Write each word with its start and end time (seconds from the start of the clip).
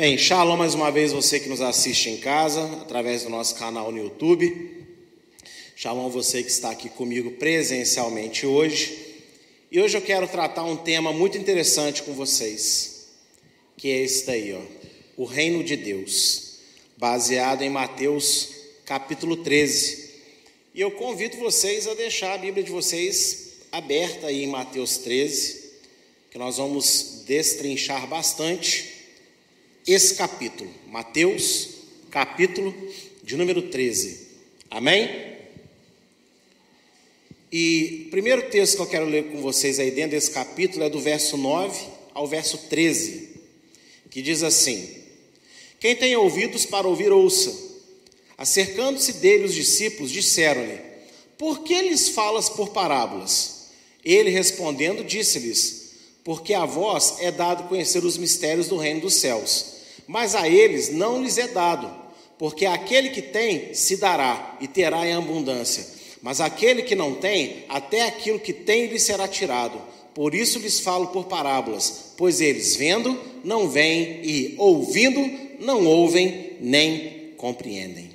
Bem, 0.00 0.16
shalom 0.16 0.56
mais 0.56 0.74
uma 0.74 0.90
vez 0.90 1.12
você 1.12 1.38
que 1.38 1.46
nos 1.50 1.60
assiste 1.60 2.08
em 2.08 2.16
casa, 2.16 2.64
através 2.80 3.24
do 3.24 3.28
nosso 3.28 3.54
canal 3.56 3.92
no 3.92 3.98
YouTube. 3.98 4.86
Shalom 5.76 6.08
você 6.08 6.42
que 6.42 6.48
está 6.48 6.70
aqui 6.70 6.88
comigo 6.88 7.32
presencialmente 7.32 8.46
hoje. 8.46 8.96
E 9.70 9.78
hoje 9.78 9.98
eu 9.98 10.00
quero 10.00 10.26
tratar 10.26 10.64
um 10.64 10.74
tema 10.74 11.12
muito 11.12 11.36
interessante 11.36 12.02
com 12.02 12.14
vocês, 12.14 13.08
que 13.76 13.90
é 13.90 14.00
esse 14.00 14.24
daí, 14.24 14.54
ó, 14.54 14.62
o 15.18 15.26
reino 15.26 15.62
de 15.62 15.76
Deus, 15.76 16.60
baseado 16.96 17.60
em 17.60 17.68
Mateus 17.68 18.48
capítulo 18.86 19.36
13. 19.36 20.12
E 20.74 20.80
eu 20.80 20.92
convido 20.92 21.36
vocês 21.36 21.86
a 21.86 21.92
deixar 21.92 22.32
a 22.32 22.38
Bíblia 22.38 22.64
de 22.64 22.70
vocês 22.70 23.48
aberta 23.70 24.28
aí 24.28 24.44
em 24.44 24.48
Mateus 24.48 24.96
13, 24.96 25.72
que 26.30 26.38
nós 26.38 26.56
vamos 26.56 27.22
destrinchar 27.26 28.06
bastante 28.06 28.99
esse 29.92 30.14
capítulo, 30.14 30.70
Mateus, 30.86 31.68
capítulo 32.12 32.72
de 33.24 33.36
número 33.36 33.62
13. 33.62 34.28
Amém? 34.70 35.08
E 37.50 38.04
o 38.06 38.10
primeiro 38.10 38.48
texto 38.50 38.76
que 38.76 38.82
eu 38.82 38.86
quero 38.86 39.06
ler 39.06 39.32
com 39.32 39.40
vocês 39.40 39.80
aí 39.80 39.90
dentro 39.90 40.12
desse 40.12 40.30
capítulo 40.30 40.84
é 40.84 40.88
do 40.88 41.00
verso 41.00 41.36
9 41.36 41.76
ao 42.14 42.28
verso 42.28 42.56
13, 42.68 43.30
que 44.08 44.22
diz 44.22 44.44
assim: 44.44 44.88
Quem 45.80 45.96
tem 45.96 46.14
ouvidos 46.14 46.64
para 46.64 46.86
ouvir, 46.86 47.10
ouça. 47.10 47.52
Acercando-se 48.38 49.14
dele 49.14 49.44
os 49.44 49.54
discípulos, 49.54 50.12
disseram-lhe: 50.12 50.78
Por 51.36 51.64
que 51.64 51.82
lhes 51.82 52.10
falas 52.10 52.48
por 52.48 52.68
parábolas? 52.68 53.70
Ele 54.04 54.30
respondendo, 54.30 55.02
disse-lhes: 55.02 55.94
Porque 56.22 56.54
a 56.54 56.64
vós 56.64 57.16
é 57.18 57.32
dado 57.32 57.68
conhecer 57.68 58.04
os 58.04 58.16
mistérios 58.16 58.68
do 58.68 58.76
reino 58.76 59.00
dos 59.00 59.14
céus 59.14 59.69
mas 60.10 60.34
a 60.34 60.48
eles 60.48 60.92
não 60.92 61.22
lhes 61.22 61.38
é 61.38 61.46
dado, 61.46 61.88
porque 62.36 62.66
aquele 62.66 63.10
que 63.10 63.22
tem 63.22 63.72
se 63.74 63.96
dará 63.96 64.56
e 64.60 64.66
terá 64.66 65.06
em 65.06 65.12
abundância, 65.12 65.86
mas 66.20 66.40
aquele 66.40 66.82
que 66.82 66.96
não 66.96 67.14
tem, 67.14 67.64
até 67.68 68.02
aquilo 68.02 68.40
que 68.40 68.52
tem 68.52 68.86
lhe 68.86 68.98
será 68.98 69.28
tirado. 69.28 69.80
Por 70.12 70.34
isso 70.34 70.58
lhes 70.58 70.80
falo 70.80 71.06
por 71.06 71.26
parábolas, 71.26 72.12
pois 72.16 72.40
eles 72.40 72.74
vendo 72.74 73.16
não 73.44 73.68
veem 73.68 74.20
e 74.24 74.54
ouvindo 74.58 75.24
não 75.60 75.86
ouvem 75.86 76.56
nem 76.60 77.32
compreendem. 77.36 78.10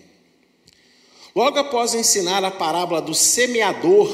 Logo 1.34 1.58
após 1.58 1.96
ensinar 1.96 2.44
a 2.44 2.52
parábola 2.52 3.02
do 3.02 3.16
semeador, 3.16 4.14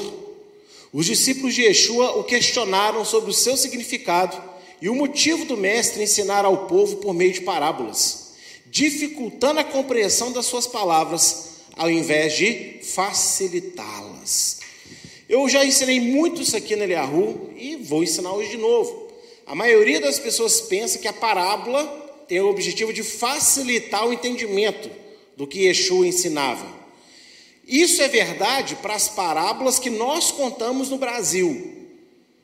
os 0.92 1.06
discípulos 1.06 1.52
de 1.52 1.62
Yeshua 1.62 2.16
o 2.16 2.22
questionaram 2.22 3.04
sobre 3.04 3.32
o 3.32 3.34
seu 3.34 3.56
significado 3.56 4.51
e 4.82 4.88
o 4.88 4.96
motivo 4.96 5.44
do 5.44 5.56
mestre 5.56 6.02
ensinar 6.02 6.44
ao 6.44 6.66
povo 6.66 6.96
por 6.96 7.14
meio 7.14 7.32
de 7.32 7.42
parábolas, 7.42 8.32
dificultando 8.66 9.60
a 9.60 9.64
compreensão 9.64 10.32
das 10.32 10.46
suas 10.46 10.66
palavras, 10.66 11.50
ao 11.76 11.88
invés 11.88 12.36
de 12.36 12.80
facilitá-las. 12.82 14.58
Eu 15.28 15.48
já 15.48 15.64
ensinei 15.64 16.00
muito 16.00 16.42
isso 16.42 16.56
aqui 16.56 16.74
na 16.74 16.82
Eliahu 16.82 17.52
e 17.56 17.76
vou 17.76 18.02
ensinar 18.02 18.32
hoje 18.32 18.50
de 18.50 18.56
novo. 18.56 19.06
A 19.46 19.54
maioria 19.54 20.00
das 20.00 20.18
pessoas 20.18 20.60
pensa 20.62 20.98
que 20.98 21.06
a 21.06 21.12
parábola 21.12 21.86
tem 22.26 22.40
o 22.40 22.48
objetivo 22.48 22.92
de 22.92 23.04
facilitar 23.04 24.04
o 24.04 24.12
entendimento 24.12 24.90
do 25.36 25.46
que 25.46 25.60
Yeshua 25.60 26.08
ensinava. 26.08 26.66
Isso 27.68 28.02
é 28.02 28.08
verdade 28.08 28.74
para 28.82 28.94
as 28.94 29.08
parábolas 29.08 29.78
que 29.78 29.90
nós 29.90 30.32
contamos 30.32 30.88
no 30.88 30.98
Brasil, 30.98 31.81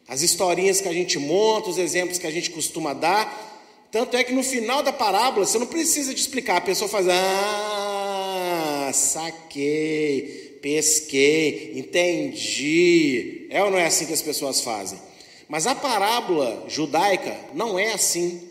as 0.09 0.23
historinhas 0.23 0.81
que 0.81 0.89
a 0.89 0.93
gente 0.93 1.19
monta, 1.19 1.69
os 1.69 1.77
exemplos 1.77 2.19
que 2.19 2.27
a 2.27 2.31
gente 2.31 2.51
costuma 2.51 2.95
dar. 2.95 3.47
Tanto 3.93 4.17
é 4.17 4.25
que 4.25 4.33
no 4.33 4.43
final 4.43 4.83
da 4.83 4.93
parábola, 4.93 5.45
você 5.45 5.59
não 5.59 5.67
precisa 5.67 6.15
de 6.15 6.21
explicar, 6.21 6.57
a 6.57 6.63
pessoa 6.63 6.89
faz, 6.89 7.07
ah, 7.09 8.91
saquei, 8.95 10.59
pesquei, 10.63 11.73
entendi. 11.77 13.47
É 13.51 13.63
ou 13.63 13.71
não 13.71 13.79
é 13.79 13.85
assim 13.85 14.07
que 14.07 14.13
as 14.15 14.23
pessoas 14.23 14.63
fazem? 14.63 14.99
Mas 15.47 15.67
a 15.67 15.75
parábola 15.75 16.65
judaica 16.69 17.37
não 17.55 17.79
é 17.79 17.93
assim. 17.93 18.49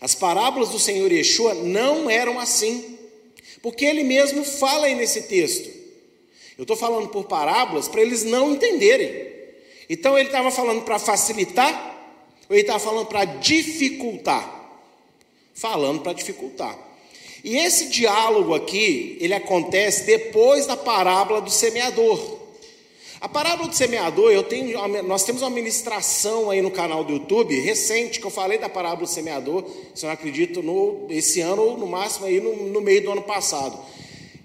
As 0.00 0.14
parábolas 0.16 0.70
do 0.70 0.78
Senhor 0.78 1.10
Yeshua 1.12 1.54
não 1.54 2.10
eram 2.10 2.40
assim, 2.40 2.98
porque 3.62 3.84
ele 3.84 4.02
mesmo 4.02 4.44
fala 4.44 4.86
aí 4.86 4.96
nesse 4.96 5.22
texto. 5.22 5.70
Eu 6.58 6.62
estou 6.62 6.76
falando 6.76 7.08
por 7.08 7.24
parábolas 7.24 7.86
para 7.86 8.02
eles 8.02 8.24
não 8.24 8.52
entenderem. 8.52 9.31
Então 9.92 10.16
ele 10.16 10.28
estava 10.28 10.50
falando 10.50 10.84
para 10.84 10.98
facilitar 10.98 11.94
ou 12.48 12.56
ele 12.56 12.62
estava 12.62 12.78
falando 12.78 13.04
para 13.08 13.26
dificultar? 13.26 14.70
Falando 15.52 16.00
para 16.00 16.14
dificultar. 16.14 16.78
E 17.44 17.58
esse 17.58 17.90
diálogo 17.90 18.54
aqui, 18.54 19.18
ele 19.20 19.34
acontece 19.34 20.04
depois 20.04 20.64
da 20.64 20.78
parábola 20.78 21.42
do 21.42 21.50
semeador. 21.50 22.38
A 23.20 23.28
parábola 23.28 23.68
do 23.68 23.76
semeador, 23.76 24.32
eu 24.32 24.42
tenho, 24.42 24.78
nós 25.02 25.24
temos 25.24 25.42
uma 25.42 25.50
ministração 25.50 26.48
aí 26.48 26.62
no 26.62 26.70
canal 26.70 27.04
do 27.04 27.12
YouTube 27.12 27.60
recente 27.60 28.18
que 28.18 28.26
eu 28.26 28.30
falei 28.30 28.56
da 28.56 28.70
parábola 28.70 29.06
do 29.06 29.12
semeador, 29.12 29.62
se 29.94 30.06
eu 30.06 30.08
não 30.08 30.14
acredito, 30.14 30.62
no, 30.62 31.06
esse 31.10 31.42
ano 31.42 31.62
ou 31.62 31.76
no 31.76 31.86
máximo 31.86 32.24
aí 32.24 32.40
no, 32.40 32.56
no 32.56 32.80
meio 32.80 33.02
do 33.02 33.12
ano 33.12 33.22
passado. 33.22 33.78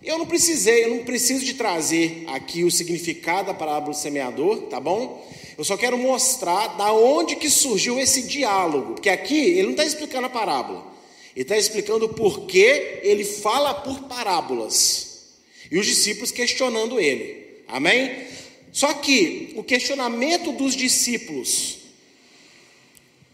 Eu 0.07 0.17
não 0.17 0.25
precisei, 0.25 0.85
eu 0.85 0.91
não 0.91 1.03
preciso 1.03 1.43
de 1.43 1.55
trazer 1.55 2.23
aqui 2.27 2.63
o 2.63 2.71
significado 2.71 3.47
da 3.47 3.53
parábola 3.53 3.93
do 3.93 3.99
semeador, 3.99 4.61
tá 4.67 4.79
bom? 4.79 5.29
Eu 5.57 5.65
só 5.65 5.75
quero 5.75 5.97
mostrar 5.97 6.77
da 6.77 6.93
onde 6.93 7.35
que 7.35 7.49
surgiu 7.49 7.99
esse 7.99 8.21
diálogo, 8.21 8.93
porque 8.93 9.09
aqui 9.09 9.37
ele 9.37 9.63
não 9.63 9.71
está 9.71 9.83
explicando 9.83 10.27
a 10.27 10.29
parábola, 10.29 10.87
ele 11.35 11.43
está 11.43 11.57
explicando 11.57 12.07
por 12.07 12.45
que 12.45 13.01
ele 13.03 13.25
fala 13.25 13.73
por 13.73 14.03
parábolas 14.03 15.25
e 15.69 15.77
os 15.77 15.85
discípulos 15.85 16.31
questionando 16.31 17.01
ele, 17.01 17.63
amém? 17.67 18.27
Só 18.71 18.93
que 18.93 19.51
o 19.57 19.63
questionamento 19.63 20.53
dos 20.53 20.73
discípulos 20.73 21.79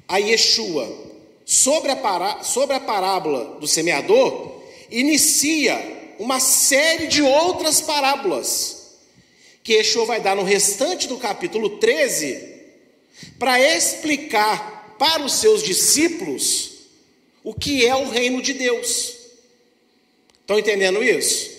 a 0.08 0.18
Yeshua 0.18 0.92
sobre 1.46 1.92
a, 1.92 2.42
sobre 2.42 2.76
a 2.76 2.80
parábola 2.80 3.60
do 3.60 3.68
semeador 3.68 4.64
inicia 4.90 5.93
uma 6.20 6.40
série 6.40 7.08
de 7.08 7.22
outras 7.22 7.82
parábolas 7.82 8.84
que 9.64 9.74
Yeshua 9.74 10.06
vai 10.06 10.20
dar 10.20 10.36
no 10.36 10.44
restante 10.44 11.08
do 11.08 11.18
capítulo 11.18 11.78
13 11.78 12.52
para 13.40 13.60
explicar 13.60 14.96
para 15.00 15.24
os 15.24 15.34
seus 15.34 15.64
discípulos 15.64 16.72
o 17.44 17.54
que 17.54 17.86
é 17.86 17.96
o 17.96 18.10
reino 18.10 18.42
de 18.42 18.54
Deus. 18.54 19.14
Estão 20.42 20.60
entendendo 20.60 21.04
isso? 21.04 21.52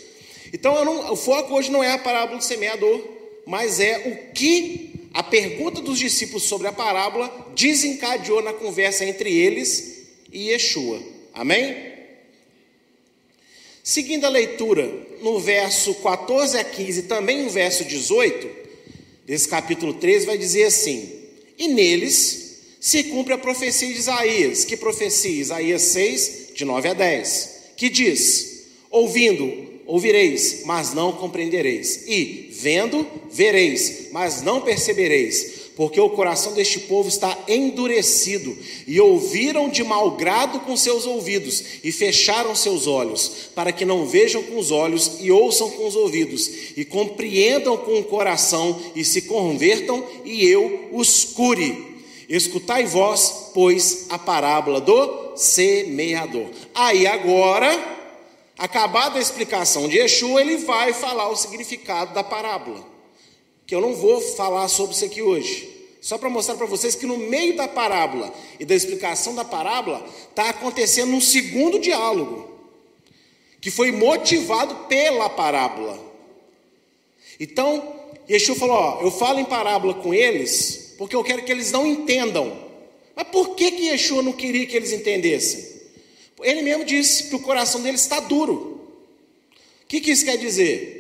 Então, 0.53 0.85
não, 0.85 1.13
o 1.13 1.17
foco 1.17 1.55
hoje 1.55 1.71
não 1.71 1.83
é 1.83 1.93
a 1.93 1.99
parábola 1.99 2.39
do 2.39 2.45
semeador, 2.45 3.03
mas 3.47 3.81
é 3.81 3.99
o 4.07 4.33
que 4.33 5.09
a 5.13 5.23
pergunta 5.23 5.81
dos 5.81 5.99
discípulos 5.99 6.45
sobre 6.45 6.67
a 6.67 6.73
parábola 6.73 7.53
desencadeou 7.55 8.43
na 8.43 8.53
conversa 8.53 9.05
entre 9.05 9.35
eles 9.35 10.07
e 10.33 10.51
Yeshua. 10.51 11.01
Amém? 11.33 11.94
Seguindo 13.87 14.25
a 14.25 14.31
leitura 14.31 14.91
no 15.21 15.39
verso 15.39 15.93
14 15.97 16.57
a 16.57 16.65
15, 16.65 17.03
também 17.03 17.43
no 17.43 17.51
verso 17.51 17.85
18, 17.85 18.49
desse 19.27 19.47
capítulo 19.47 19.93
13, 19.93 20.25
vai 20.25 20.39
dizer 20.39 20.65
assim: 20.65 21.07
E 21.59 21.69
neles 21.69 22.61
se 22.81 23.05
cumpre 23.05 23.35
a 23.35 23.39
profecia 23.39 23.87
de 23.93 23.99
Isaías. 23.99 24.65
Que 24.65 24.75
profecia? 24.75 25.39
Isaías 25.39 25.83
6, 25.83 26.53
de 26.55 26.65
9 26.65 26.89
a 26.89 26.95
10, 26.95 27.51
que 27.77 27.91
diz: 27.91 28.65
Ouvindo, 28.91 29.53
ouvireis, 29.85 30.63
mas 30.65 30.95
não 30.95 31.13
compreendereis, 31.13 32.05
e 32.07 32.49
vendo, 32.53 33.07
vereis, 33.31 34.07
mas 34.13 34.41
não 34.41 34.63
percebereis 34.63 35.54
porque 35.77 36.01
o 36.01 36.11
coração 36.11 36.53
deste 36.53 36.81
povo 36.81 37.09
está 37.09 37.37
endurecido, 37.49 38.57
e 38.87 39.01
ouviram 39.01 39.69
de 39.69 39.83
mau 39.83 40.13
grado 40.13 40.61
com 40.61 40.77
seus 40.77 41.05
ouvidos, 41.05 41.65
e 41.83 41.91
fecharam 41.91 42.55
seus 42.55 42.87
olhos, 42.87 43.49
para 43.55 43.73
que 43.73 43.85
não 43.85 44.07
vejam 44.07 44.43
com 44.43 44.59
os 44.59 44.71
olhos, 44.71 45.19
e 45.21 45.33
ouçam 45.33 45.71
com 45.71 45.87
os 45.87 45.97
ouvidos, 45.97 46.49
e 46.77 46.85
compreendam 46.85 47.77
com 47.77 47.99
o 47.99 48.05
coração, 48.05 48.81
e 48.95 49.05
se 49.05 49.23
convertam, 49.23 50.05
e 50.25 50.47
eu 50.47 50.89
os 50.93 51.25
cure. 51.25 51.95
Escutai 52.29 52.85
vós, 52.85 53.51
pois, 53.53 54.07
a 54.09 54.19
parábola 54.19 54.81
do 54.81 55.33
semeador. 55.37 56.47
Aí 56.75 57.07
agora, 57.07 57.99
acabada 58.57 59.19
a 59.19 59.23
explicação 59.23 59.89
de 59.89 59.99
Yeshua, 59.99 60.41
ele 60.41 60.59
vai 60.59 60.93
falar 60.93 61.29
o 61.29 61.37
significado 61.37 62.15
da 62.15 62.23
parábola 62.23 62.94
que 63.67 63.75
eu 63.75 63.81
não 63.81 63.95
vou 63.95 64.21
falar 64.21 64.69
sobre 64.69 64.95
isso 64.95 65.05
aqui 65.05 65.23
hoje. 65.23 65.71
Só 66.01 66.19
para 66.19 66.29
mostrar 66.29 66.57
para 66.57 66.67
vocês 66.67 66.95
que 66.95 67.07
no 67.07 67.17
meio 67.17 67.57
da 67.57 67.67
parábola 67.67 68.33
e 68.61 68.65
da 68.65 68.75
explicação 68.75 69.35
da 69.35 69.45
parábola 69.45 70.07
está 70.29 70.51
acontecendo 70.51 71.15
um 71.15 71.21
segundo 71.21 71.79
diálogo, 71.79 72.51
que 73.61 73.71
foi 73.71 73.91
motivado 73.91 74.75
pela 74.87 75.31
parábola. 75.31 75.99
Então, 77.41 77.97
Yeshua 78.29 78.55
falou: 78.55 78.77
ó, 78.77 79.01
eu 79.01 79.11
falo 79.11 79.41
em 79.41 79.47
parábola 79.47 79.95
com 79.95 80.13
eles, 80.13 80.95
porque 80.99 81.17
eu 81.17 81.25
quero 81.25 81.43
que 81.43 81.51
eles 81.51 81.73
não 81.73 81.87
entendam. 81.87 82.65
Mas 83.17 83.29
por 83.29 83.55
que, 83.55 83.71
que 83.71 83.89
Yeshua 83.89 84.23
não 84.23 84.33
queria 84.33 84.67
que 84.67 84.77
eles 84.77 84.93
entendessem? 84.93 85.73
Ele 86.43 86.61
mesmo 86.61 86.85
disse 86.85 87.29
que 87.29 87.35
o 87.35 87.41
coração 87.41 87.81
dele 87.81 87.97
está 87.97 88.21
duro. 88.21 88.81
O 89.83 89.87
que, 89.87 90.01
que 90.01 90.11
isso 90.11 90.25
quer 90.25 90.37
dizer? 90.37 90.94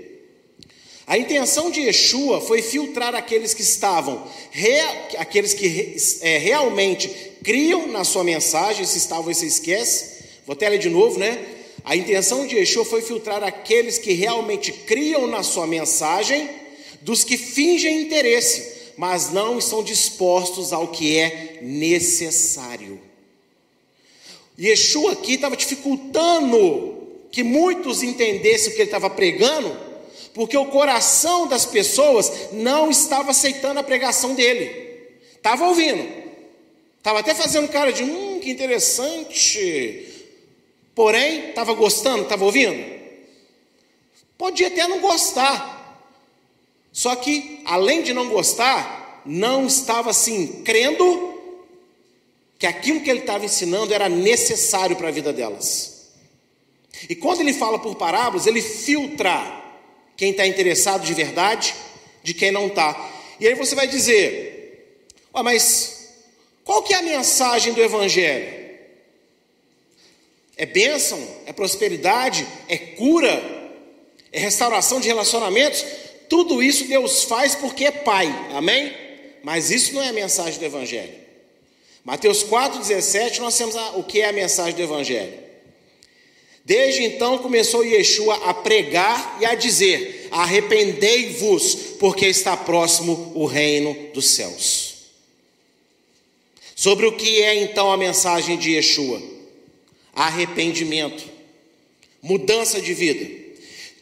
A 1.06 1.18
intenção 1.18 1.70
de 1.70 1.80
Yeshua 1.80 2.40
foi 2.40 2.62
filtrar 2.62 3.14
aqueles 3.14 3.52
que 3.52 3.60
estavam, 3.60 4.26
aqueles 5.18 5.52
que 5.52 5.96
é, 6.22 6.38
realmente 6.38 7.08
criam 7.42 7.86
na 7.88 8.04
sua 8.04 8.24
mensagem, 8.24 8.86
se 8.86 8.96
estavam 8.96 9.24
você 9.24 9.44
esquece, 9.44 10.24
vou 10.46 10.54
até 10.54 10.68
ler 10.68 10.78
de 10.78 10.88
novo, 10.88 11.18
né? 11.18 11.44
A 11.84 11.94
intenção 11.94 12.46
de 12.46 12.56
Yeshua 12.56 12.86
foi 12.86 13.02
filtrar 13.02 13.44
aqueles 13.44 13.98
que 13.98 14.14
realmente 14.14 14.72
criam 14.72 15.26
na 15.26 15.42
sua 15.42 15.66
mensagem, 15.66 16.48
dos 17.02 17.22
que 17.22 17.36
fingem 17.36 18.00
interesse, 18.00 18.92
mas 18.96 19.30
não 19.30 19.58
estão 19.58 19.84
dispostos 19.84 20.72
ao 20.72 20.88
que 20.88 21.18
é 21.18 21.58
necessário. 21.60 22.98
Yeshua 24.58 25.12
aqui 25.12 25.34
estava 25.34 25.54
dificultando 25.54 27.02
que 27.30 27.42
muitos 27.42 28.02
entendessem 28.02 28.72
o 28.72 28.74
que 28.74 28.80
ele 28.80 28.88
estava 28.88 29.10
pregando, 29.10 29.76
porque 30.34 30.56
o 30.58 30.66
coração 30.66 31.46
das 31.46 31.64
pessoas 31.64 32.50
não 32.52 32.90
estava 32.90 33.30
aceitando 33.30 33.78
a 33.78 33.84
pregação 33.84 34.34
dele. 34.34 34.82
Estava 35.36 35.68
ouvindo, 35.68 36.06
estava 36.98 37.20
até 37.20 37.32
fazendo 37.34 37.68
cara 37.68 37.92
de 37.92 38.02
hum, 38.02 38.40
que 38.42 38.50
interessante. 38.50 40.08
Porém, 40.92 41.50
estava 41.50 41.72
gostando, 41.72 42.24
estava 42.24 42.44
ouvindo? 42.44 42.94
Podia 44.36 44.66
até 44.66 44.88
não 44.88 45.00
gostar. 45.00 46.02
Só 46.92 47.14
que, 47.14 47.60
além 47.64 48.02
de 48.02 48.12
não 48.12 48.28
gostar, 48.28 49.22
não 49.24 49.66
estava 49.66 50.10
assim, 50.10 50.62
crendo 50.64 51.32
que 52.58 52.66
aquilo 52.66 53.00
que 53.00 53.10
ele 53.10 53.20
estava 53.20 53.44
ensinando 53.44 53.94
era 53.94 54.08
necessário 54.08 54.96
para 54.96 55.08
a 55.08 55.12
vida 55.12 55.32
delas. 55.32 56.08
E 57.08 57.14
quando 57.14 57.40
ele 57.40 57.52
fala 57.52 57.78
por 57.78 57.94
parábolas, 57.96 58.46
ele 58.46 58.62
filtra 58.62 59.63
quem 60.16 60.30
está 60.30 60.46
interessado 60.46 61.04
de 61.04 61.14
verdade 61.14 61.74
de 62.24 62.32
quem 62.32 62.50
não 62.50 62.66
está. 62.66 63.12
E 63.38 63.46
aí 63.46 63.54
você 63.54 63.74
vai 63.74 63.86
dizer, 63.86 64.96
ah, 65.32 65.42
mas 65.42 66.08
qual 66.64 66.82
que 66.82 66.94
é 66.94 66.96
a 66.96 67.02
mensagem 67.02 67.74
do 67.74 67.82
Evangelho? 67.82 68.64
É 70.56 70.64
bênção? 70.64 71.22
É 71.44 71.52
prosperidade? 71.52 72.46
É 72.66 72.78
cura? 72.78 73.70
É 74.32 74.40
restauração 74.40 74.98
de 74.98 75.06
relacionamentos? 75.06 75.84
Tudo 76.28 76.62
isso 76.62 76.88
Deus 76.88 77.24
faz 77.24 77.54
porque 77.54 77.84
é 77.84 77.90
Pai, 77.90 78.26
amém? 78.54 78.92
Mas 79.42 79.70
isso 79.70 79.92
não 79.92 80.02
é 80.02 80.08
a 80.08 80.12
mensagem 80.12 80.58
do 80.58 80.64
Evangelho. 80.64 81.12
Mateus 82.02 82.42
4,17, 82.44 83.38
nós 83.38 83.56
temos 83.56 83.76
a, 83.76 83.90
o 83.90 84.04
que 84.04 84.20
é 84.22 84.28
a 84.28 84.32
mensagem 84.32 84.74
do 84.74 84.82
Evangelho. 84.82 85.43
Desde 86.64 87.04
então 87.04 87.38
começou 87.38 87.84
Yeshua 87.84 88.48
a 88.48 88.54
pregar 88.54 89.38
e 89.40 89.44
a 89.44 89.54
dizer: 89.54 90.28
Arrependei-vos, 90.30 91.74
porque 91.98 92.26
está 92.26 92.56
próximo 92.56 93.32
o 93.34 93.44
reino 93.44 93.94
dos 94.14 94.30
céus. 94.30 94.94
Sobre 96.74 97.06
o 97.06 97.12
que 97.12 97.42
é 97.42 97.54
então 97.62 97.92
a 97.92 97.96
mensagem 97.96 98.56
de 98.56 98.72
Yeshua? 98.72 99.22
Arrependimento, 100.14 101.24
mudança 102.22 102.80
de 102.80 102.94
vida. 102.94 103.44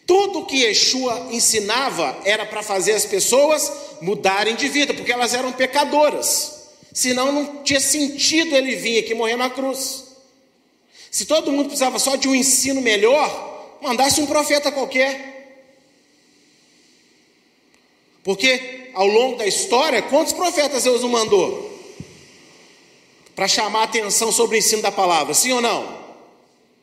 Tudo 0.06 0.46
que 0.46 0.62
Yeshua 0.64 1.28
ensinava 1.30 2.20
era 2.24 2.46
para 2.46 2.62
fazer 2.62 2.92
as 2.92 3.04
pessoas 3.04 3.72
mudarem 4.00 4.54
de 4.54 4.68
vida, 4.68 4.94
porque 4.94 5.12
elas 5.12 5.34
eram 5.34 5.52
pecadoras. 5.52 6.62
Senão 6.92 7.32
não 7.32 7.62
tinha 7.62 7.80
sentido 7.80 8.54
ele 8.54 8.76
vir 8.76 8.98
aqui 8.98 9.14
morrer 9.14 9.36
na 9.36 9.50
cruz. 9.50 10.11
Se 11.12 11.26
todo 11.26 11.52
mundo 11.52 11.66
precisava 11.66 11.98
só 11.98 12.16
de 12.16 12.26
um 12.26 12.34
ensino 12.34 12.80
melhor, 12.80 13.78
mandasse 13.82 14.18
um 14.22 14.26
profeta 14.26 14.72
qualquer. 14.72 15.60
Porque 18.24 18.90
ao 18.94 19.06
longo 19.06 19.36
da 19.36 19.46
história, 19.46 20.00
quantos 20.00 20.32
profetas 20.32 20.84
Deus 20.84 21.02
não 21.02 21.10
mandou? 21.10 21.70
Para 23.36 23.46
chamar 23.46 23.80
a 23.80 23.84
atenção 23.84 24.32
sobre 24.32 24.56
o 24.56 24.58
ensino 24.58 24.80
da 24.80 24.90
palavra, 24.90 25.34
sim 25.34 25.52
ou 25.52 25.60
não? 25.60 26.00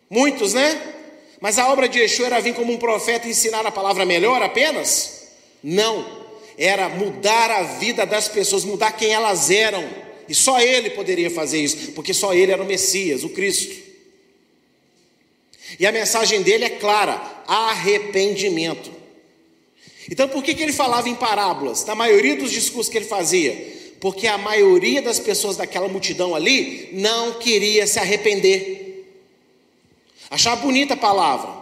Muitos, 0.08 0.54
né? 0.54 0.80
Mas 1.42 1.58
a 1.58 1.68
obra 1.72 1.90
de 1.90 1.98
Yeshua 1.98 2.28
era 2.28 2.40
vir 2.40 2.54
como 2.54 2.72
um 2.72 2.78
profeta 2.78 3.28
ensinar 3.28 3.66
a 3.66 3.72
palavra 3.72 4.06
melhor 4.06 4.44
apenas? 4.44 5.30
Não. 5.64 6.06
Era 6.56 6.88
mudar 6.88 7.50
a 7.50 7.64
vida 7.64 8.06
das 8.06 8.28
pessoas, 8.28 8.64
mudar 8.64 8.92
quem 8.92 9.12
elas 9.12 9.50
eram. 9.50 9.90
E 10.28 10.36
só 10.36 10.62
ele 10.62 10.92
poderia 10.92 11.32
fazer 11.32 11.60
isso, 11.60 11.94
porque 11.94 12.14
só 12.14 12.32
ele 12.32 12.52
era 12.52 12.62
o 12.62 12.66
Messias, 12.66 13.24
o 13.24 13.30
Cristo. 13.30 13.89
E 15.78 15.86
a 15.86 15.92
mensagem 15.92 16.42
dele 16.42 16.66
é 16.66 16.70
clara: 16.70 17.22
arrependimento. 17.48 18.92
Então, 20.10 20.28
por 20.28 20.44
que, 20.44 20.56
que 20.56 20.64
ele 20.64 20.74
falava 20.74 21.10
em 21.10 21.16
parábolas? 21.16 21.86
Na 21.86 21.94
maioria 21.94 22.36
dos 22.36 22.52
discursos 22.52 22.90
que 22.92 22.98
ele 22.98 23.06
fazia? 23.06 23.78
Porque 24.00 24.28
a 24.28 24.38
maioria 24.38 25.02
das 25.02 25.20
pessoas 25.20 25.58
daquela 25.58 25.88
multidão 25.88 26.34
ali 26.34 26.90
não 26.94 27.34
queria 27.34 27.86
se 27.86 28.00
arrepender. 28.00 29.06
Achava 30.30 30.62
bonita 30.62 30.94
a 30.94 30.98
palavra. 30.98 31.60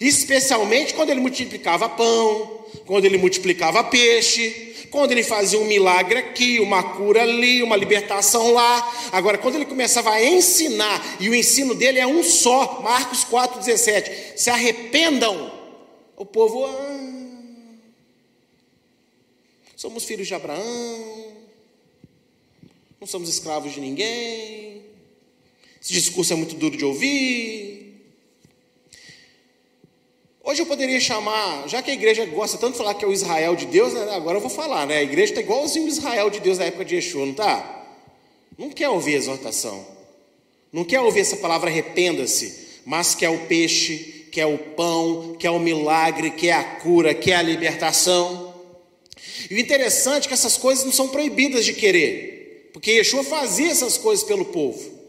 Especialmente 0.00 0.94
quando 0.94 1.10
ele 1.10 1.20
multiplicava 1.20 1.88
pão, 1.88 2.64
quando 2.86 3.04
ele 3.04 3.18
multiplicava 3.18 3.84
peixe, 3.84 4.69
quando 4.90 5.12
ele 5.12 5.22
fazia 5.22 5.58
um 5.58 5.64
milagre 5.64 6.18
aqui, 6.18 6.58
uma 6.60 6.82
cura 6.82 7.22
ali, 7.22 7.62
uma 7.62 7.76
libertação 7.76 8.52
lá. 8.52 9.10
Agora, 9.12 9.38
quando 9.38 9.54
ele 9.54 9.64
começava 9.64 10.10
a 10.10 10.24
ensinar, 10.24 11.16
e 11.20 11.28
o 11.28 11.34
ensino 11.34 11.74
dele 11.74 11.98
é 11.98 12.06
um 12.06 12.22
só, 12.22 12.80
Marcos 12.82 13.24
4,17: 13.24 14.36
se 14.36 14.50
arrependam. 14.50 15.58
O 16.16 16.26
povo, 16.26 16.66
ah, 16.66 17.00
somos 19.76 20.04
filhos 20.04 20.26
de 20.26 20.34
Abraão, 20.34 21.32
não 23.00 23.06
somos 23.06 23.28
escravos 23.28 23.72
de 23.72 23.80
ninguém. 23.80 24.84
Esse 25.80 25.94
discurso 25.94 26.34
é 26.34 26.36
muito 26.36 26.56
duro 26.56 26.76
de 26.76 26.84
ouvir. 26.84 27.79
Hoje 30.50 30.62
eu 30.62 30.66
poderia 30.66 30.98
chamar, 30.98 31.68
já 31.68 31.80
que 31.80 31.92
a 31.92 31.94
igreja 31.94 32.26
gosta 32.26 32.58
tanto 32.58 32.72
de 32.72 32.78
falar 32.78 32.94
que 32.94 33.04
é 33.04 33.08
o 33.08 33.12
Israel 33.12 33.54
de 33.54 33.66
Deus, 33.66 33.94
né, 33.94 34.12
agora 34.16 34.36
eu 34.36 34.40
vou 34.40 34.50
falar, 34.50 34.84
né? 34.84 34.96
A 34.96 35.02
igreja 35.04 35.30
está 35.30 35.40
igualzinho 35.40 35.84
o 35.84 35.88
Israel 35.88 36.28
de 36.28 36.40
Deus 36.40 36.58
na 36.58 36.64
época 36.64 36.84
de 36.84 36.96
Yeshua, 36.96 37.24
não 37.24 37.30
está? 37.30 37.86
Não 38.58 38.68
quer 38.68 38.88
ouvir 38.88 39.14
exortação, 39.14 39.86
não 40.72 40.82
quer 40.82 41.00
ouvir 41.02 41.20
essa 41.20 41.36
palavra 41.36 41.70
arrependa-se, 41.70 42.80
mas 42.84 43.14
quer 43.14 43.28
o 43.28 43.46
peixe, 43.46 44.26
quer 44.32 44.46
o 44.46 44.58
pão, 44.58 45.36
quer 45.38 45.50
o 45.50 45.60
milagre, 45.60 46.32
quer 46.32 46.54
a 46.54 46.64
cura, 46.64 47.14
quer 47.14 47.36
a 47.36 47.42
libertação. 47.42 48.52
E 49.48 49.54
o 49.54 49.58
interessante 49.60 50.24
é 50.24 50.28
que 50.28 50.34
essas 50.34 50.56
coisas 50.56 50.84
não 50.84 50.90
são 50.90 51.06
proibidas 51.06 51.64
de 51.64 51.74
querer, 51.74 52.70
porque 52.72 52.90
Yeshua 52.90 53.22
fazia 53.22 53.70
essas 53.70 53.96
coisas 53.96 54.24
pelo 54.24 54.46
povo. 54.46 54.99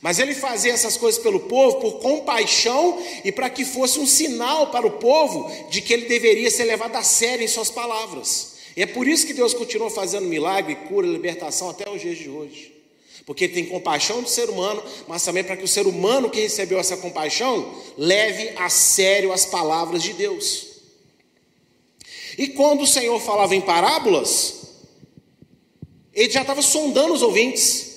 Mas 0.00 0.18
ele 0.18 0.34
fazia 0.34 0.72
essas 0.72 0.96
coisas 0.96 1.20
pelo 1.20 1.40
povo 1.40 1.80
por 1.80 1.98
compaixão 2.00 3.02
e 3.24 3.32
para 3.32 3.50
que 3.50 3.64
fosse 3.64 3.98
um 3.98 4.06
sinal 4.06 4.70
para 4.70 4.86
o 4.86 4.92
povo 4.92 5.50
de 5.70 5.80
que 5.80 5.92
ele 5.92 6.06
deveria 6.06 6.50
ser 6.50 6.64
levado 6.64 6.94
a 6.96 7.02
sério 7.02 7.44
em 7.44 7.48
suas 7.48 7.70
palavras. 7.70 8.58
E 8.76 8.82
é 8.82 8.86
por 8.86 9.08
isso 9.08 9.26
que 9.26 9.34
Deus 9.34 9.54
continua 9.54 9.90
fazendo 9.90 10.26
milagre, 10.26 10.76
cura, 10.88 11.06
libertação 11.06 11.70
até 11.70 11.90
os 11.90 12.00
dias 12.00 12.18
de 12.18 12.28
hoje. 12.28 12.74
Porque 13.26 13.44
ele 13.44 13.54
tem 13.54 13.66
compaixão 13.66 14.22
do 14.22 14.28
ser 14.28 14.48
humano, 14.48 14.82
mas 15.06 15.24
também 15.24 15.42
para 15.42 15.56
que 15.56 15.64
o 15.64 15.68
ser 15.68 15.86
humano 15.86 16.30
que 16.30 16.40
recebeu 16.40 16.78
essa 16.78 16.96
compaixão 16.96 17.74
leve 17.96 18.52
a 18.56 18.68
sério 18.68 19.32
as 19.32 19.44
palavras 19.44 20.02
de 20.02 20.12
Deus. 20.12 20.68
E 22.38 22.46
quando 22.48 22.82
o 22.82 22.86
Senhor 22.86 23.18
falava 23.20 23.56
em 23.56 23.60
parábolas, 23.60 24.58
ele 26.14 26.30
já 26.30 26.42
estava 26.42 26.62
sondando 26.62 27.12
os 27.14 27.22
ouvintes. 27.22 27.87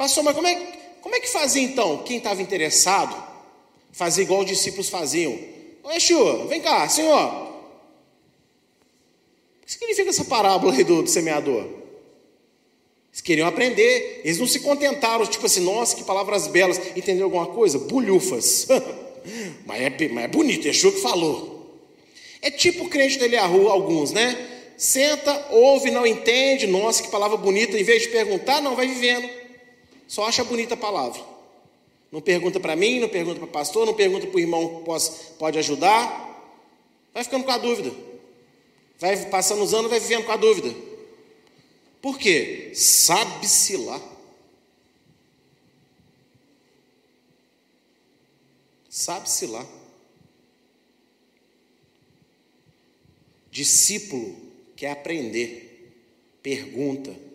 Pastor, 0.00 0.24
mas 0.24 0.34
como 0.34 0.46
é, 0.46 0.54
como 1.02 1.14
é 1.14 1.20
que 1.20 1.28
fazia 1.28 1.60
então? 1.60 1.98
Quem 1.98 2.16
estava 2.16 2.40
interessado, 2.40 3.14
fazia 3.92 4.24
igual 4.24 4.40
os 4.40 4.46
discípulos 4.46 4.88
faziam. 4.88 5.38
Ô 5.82 5.90
Yeshua, 5.90 6.46
vem 6.46 6.62
cá, 6.62 6.88
senhor. 6.88 7.50
O 9.60 9.66
que 9.66 9.70
significa 9.70 10.08
essa 10.08 10.24
parábola 10.24 10.72
aí 10.72 10.82
do, 10.84 11.02
do 11.02 11.10
semeador? 11.10 11.66
Eles 13.10 13.20
queriam 13.20 13.46
aprender, 13.46 14.22
eles 14.24 14.38
não 14.38 14.46
se 14.46 14.60
contentaram, 14.60 15.26
tipo 15.26 15.44
assim, 15.44 15.60
nossa, 15.60 15.94
que 15.94 16.02
palavras 16.02 16.46
belas. 16.46 16.80
Entendeu 16.96 17.26
alguma 17.26 17.48
coisa? 17.48 17.78
Bulhufas. 17.80 18.68
mas, 19.66 19.82
é, 19.82 20.08
mas 20.08 20.24
é 20.24 20.28
bonito, 20.28 20.66
Yeshua 20.66 20.92
que 20.92 21.02
falou. 21.02 21.78
É 22.40 22.50
tipo 22.50 22.84
o 22.84 22.88
crente 22.88 23.18
da 23.18 23.26
Eliahu, 23.26 23.68
alguns, 23.68 24.12
né? 24.12 24.48
Senta, 24.78 25.48
ouve, 25.50 25.90
não 25.90 26.06
entende, 26.06 26.66
nossa, 26.66 27.02
que 27.02 27.10
palavra 27.10 27.36
bonita, 27.36 27.78
em 27.78 27.84
vez 27.84 28.04
de 28.04 28.08
perguntar, 28.08 28.62
não, 28.62 28.74
vai 28.74 28.86
vivendo. 28.86 29.39
Só 30.10 30.24
acha 30.24 30.42
bonita 30.42 30.74
a 30.74 30.76
palavra. 30.76 31.24
Não 32.10 32.20
pergunta 32.20 32.58
para 32.58 32.74
mim, 32.74 32.98
não 32.98 33.08
pergunta 33.08 33.38
para 33.38 33.48
o 33.48 33.52
pastor, 33.52 33.86
não 33.86 33.94
pergunta 33.94 34.26
para 34.26 34.36
o 34.36 34.40
irmão 34.40 34.82
que 34.82 35.34
pode 35.38 35.56
ajudar. 35.56 36.52
Vai 37.14 37.22
ficando 37.22 37.44
com 37.44 37.52
a 37.52 37.58
dúvida. 37.58 37.92
Vai 38.98 39.24
passando 39.26 39.62
os 39.62 39.72
anos, 39.72 39.88
vai 39.88 40.00
vivendo 40.00 40.24
com 40.24 40.32
a 40.32 40.36
dúvida. 40.36 40.74
Por 42.02 42.18
quê? 42.18 42.72
Sabe-se 42.74 43.76
lá. 43.76 44.02
Sabe-se 48.88 49.46
lá. 49.46 49.64
Discípulo 53.48 54.34
quer 54.74 54.90
aprender, 54.90 56.02
pergunta 56.42 57.29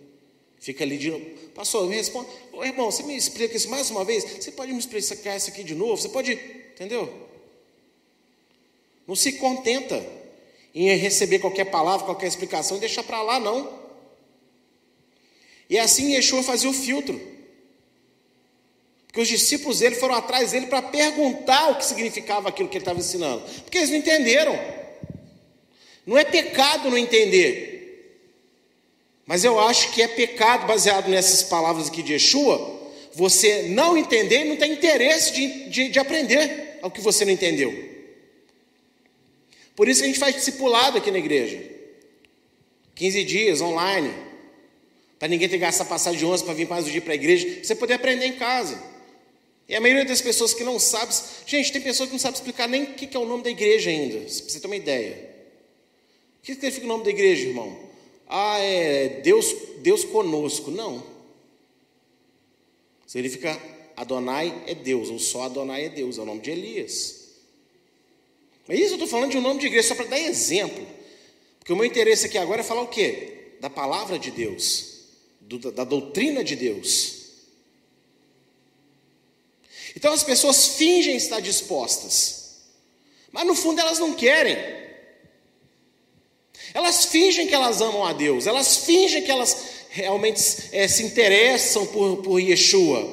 fica 0.59 0.83
ali 0.83 0.97
de 0.97 1.11
novo. 1.11 1.25
Pastor, 1.53 1.87
me 1.87 1.95
responde. 1.95 2.29
Ô, 2.51 2.63
irmão, 2.63 2.91
você 2.91 3.03
me 3.03 3.15
explica 3.15 3.55
isso 3.55 3.69
mais 3.69 3.89
uma 3.89 4.03
vez? 4.03 4.23
Você 4.23 4.51
pode 4.51 4.73
me 4.73 4.79
explicar 4.79 5.35
isso 5.35 5.49
aqui 5.49 5.63
de 5.63 5.75
novo? 5.75 5.97
Você 5.97 6.09
pode, 6.09 6.33
entendeu? 6.33 7.11
Não 9.07 9.15
se 9.15 9.33
contenta 9.33 10.05
em 10.73 10.93
receber 10.95 11.39
qualquer 11.39 11.65
palavra, 11.65 12.05
qualquer 12.05 12.27
explicação 12.27 12.77
e 12.77 12.79
deixar 12.81 13.03
para 13.03 13.21
lá, 13.21 13.39
não. 13.39 13.85
E 15.69 15.77
assim 15.79 16.13
Yeshua 16.13 16.43
fazia 16.43 16.69
o 16.69 16.73
filtro. 16.73 17.19
Porque 19.07 19.21
os 19.21 19.27
discípulos 19.29 19.79
dele 19.79 19.95
foram 19.95 20.15
atrás 20.15 20.51
dele 20.51 20.67
para 20.67 20.81
perguntar 20.81 21.71
o 21.71 21.77
que 21.77 21.85
significava 21.85 22.49
aquilo 22.49 22.67
que 22.67 22.75
ele 22.75 22.81
estava 22.81 22.99
ensinando. 22.99 23.41
Porque 23.61 23.77
eles 23.77 23.89
não 23.89 23.97
entenderam. 23.97 24.59
Não 26.05 26.17
é 26.17 26.25
pecado 26.25 26.89
não 26.89 26.97
entender. 26.97 27.74
Mas 29.25 29.43
eu 29.43 29.59
acho 29.59 29.91
que 29.91 30.01
é 30.01 30.07
pecado, 30.07 30.67
baseado 30.67 31.09
nessas 31.09 31.41
palavras 31.43 31.87
aqui 31.87 32.03
de 32.03 32.13
Yeshua, 32.13 32.75
você 33.13 33.63
não 33.63 33.97
entender 33.97 34.41
e 34.41 34.49
não 34.49 34.55
ter 34.55 34.67
interesse 34.67 35.33
de, 35.33 35.69
de, 35.69 35.89
de 35.89 35.99
aprender 35.99 36.79
o 36.83 36.91
que 36.91 37.01
você 37.01 37.25
não 37.25 37.31
entendeu. 37.31 37.73
Por 39.75 39.89
isso 39.89 40.01
que 40.01 40.05
a 40.05 40.07
gente 40.07 40.19
faz 40.19 40.35
discipulado 40.35 40.97
aqui 40.97 41.09
na 41.09 41.17
igreja. 41.17 41.61
15 42.93 43.23
dias 43.23 43.61
online. 43.61 44.13
Para 45.17 45.27
ninguém 45.27 45.49
ter 45.49 45.55
que 45.55 45.61
gastar 45.61 45.85
passagem 45.85 46.19
de 46.19 46.25
11 46.25 46.43
para 46.43 46.53
vir 46.53 46.67
mais 46.67 46.85
um 46.85 46.91
dia 46.91 47.01
para 47.01 47.13
a 47.13 47.15
igreja. 47.15 47.63
Você 47.63 47.73
poder 47.73 47.95
aprender 47.95 48.25
em 48.25 48.33
casa. 48.33 48.81
E 49.67 49.75
a 49.75 49.81
maioria 49.81 50.05
das 50.05 50.21
pessoas 50.21 50.53
que 50.53 50.63
não 50.63 50.79
sabe. 50.79 51.13
Gente, 51.45 51.71
tem 51.71 51.81
pessoas 51.81 52.09
que 52.09 52.13
não 52.13 52.19
sabem 52.19 52.35
explicar 52.35 52.67
nem 52.67 52.83
o 52.83 52.93
que 52.93 53.15
é 53.15 53.19
o 53.19 53.25
nome 53.25 53.43
da 53.43 53.49
igreja 53.49 53.89
ainda. 53.89 54.19
Para 54.19 54.29
você 54.29 54.59
ter 54.59 54.67
uma 54.67 54.75
ideia. 54.75 55.35
O 56.39 56.45
que 56.45 56.53
significa 56.53 56.85
o 56.85 56.89
nome 56.89 57.03
da 57.03 57.09
igreja, 57.09 57.47
irmão? 57.47 57.84
Ah, 58.27 58.59
é 58.59 59.21
Deus, 59.21 59.53
Deus 59.79 60.03
conosco. 60.03 60.71
Não. 60.71 61.03
Significa 63.05 63.59
Adonai 63.95 64.63
é 64.67 64.75
Deus, 64.75 65.09
ou 65.09 65.19
só 65.19 65.43
Adonai 65.43 65.85
é 65.85 65.89
Deus, 65.89 66.17
é 66.17 66.21
o 66.21 66.25
nome 66.25 66.41
de 66.41 66.51
Elias. 66.51 67.25
Mas 68.67 68.79
isso 68.79 68.91
eu 68.91 68.95
estou 68.95 69.07
falando 69.07 69.31
de 69.31 69.37
um 69.37 69.41
nome 69.41 69.59
de 69.59 69.67
igreja, 69.67 69.89
só 69.89 69.95
para 69.95 70.05
dar 70.05 70.19
exemplo. 70.19 70.85
Porque 71.59 71.71
o 71.71 71.75
meu 71.75 71.85
interesse 71.85 72.25
aqui 72.25 72.37
agora 72.37 72.61
é 72.61 72.63
falar 72.63 72.81
o 72.81 72.87
quê? 72.87 73.55
Da 73.61 73.69
palavra 73.69 74.19
de 74.19 74.31
Deus, 74.31 75.01
do, 75.39 75.57
da, 75.57 75.71
da 75.71 75.83
doutrina 75.83 76.43
de 76.43 76.55
Deus. 76.55 77.25
Então 79.95 80.11
as 80.11 80.23
pessoas 80.23 80.67
fingem 80.75 81.15
estar 81.15 81.39
dispostas, 81.39 82.63
mas 83.31 83.45
no 83.45 83.55
fundo 83.55 83.79
elas 83.79 83.97
não 83.97 84.13
querem. 84.13 84.84
Elas 86.75 87.05
fingem 87.05 87.47
que 87.47 87.55
elas 87.55 87.79
amam 87.79 88.03
a 88.03 88.11
Deus, 88.11 88.45
elas 88.45 88.75
fingem 88.75 89.21
que 89.21 89.31
elas 89.31 89.85
realmente 89.89 90.41
é, 90.73 90.85
se 90.89 91.03
interessam 91.03 91.85
por, 91.85 92.17
por 92.17 92.37
Yeshua, 92.37 93.07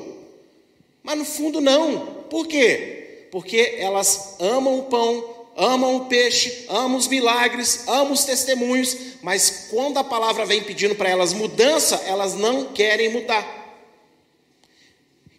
mas 1.01 1.17
no 1.17 1.25
fundo 1.25 1.61
não. 1.61 2.25
Por 2.29 2.49
quê? 2.49 3.29
Porque 3.31 3.77
elas 3.79 4.35
amam 4.41 4.81
o 4.81 4.83
pão, 4.87 5.25
amam 5.57 5.95
o 5.95 6.07
peixe, 6.07 6.65
amam 6.69 6.99
os 6.99 7.07
milagres, 7.07 7.87
amam 7.87 8.13
os 8.13 8.25
testemunhos, 8.25 8.97
mas 9.23 9.69
quando 9.71 9.97
a 9.99 10.03
palavra 10.05 10.45
vem 10.45 10.65
pedindo 10.65 10.97
para 10.97 11.09
elas 11.09 11.33
mudança, 11.33 12.03
elas 12.05 12.35
não 12.35 12.73
querem 12.73 13.11
mudar. 13.11 13.79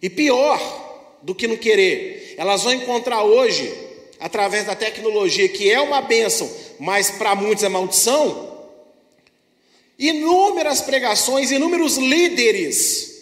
E 0.00 0.08
pior 0.08 1.18
do 1.20 1.34
que 1.34 1.46
não 1.46 1.58
querer, 1.58 2.36
elas 2.38 2.62
vão 2.62 2.72
encontrar 2.72 3.22
hoje, 3.22 3.70
através 4.18 4.64
da 4.64 4.74
tecnologia, 4.74 5.46
que 5.46 5.70
é 5.70 5.78
uma 5.78 6.00
bênção, 6.00 6.50
mas 6.78 7.10
para 7.10 7.34
muitos 7.34 7.64
é 7.64 7.68
maldição, 7.68 8.54
inúmeras 9.98 10.80
pregações, 10.80 11.50
inúmeros 11.50 11.96
líderes 11.96 13.14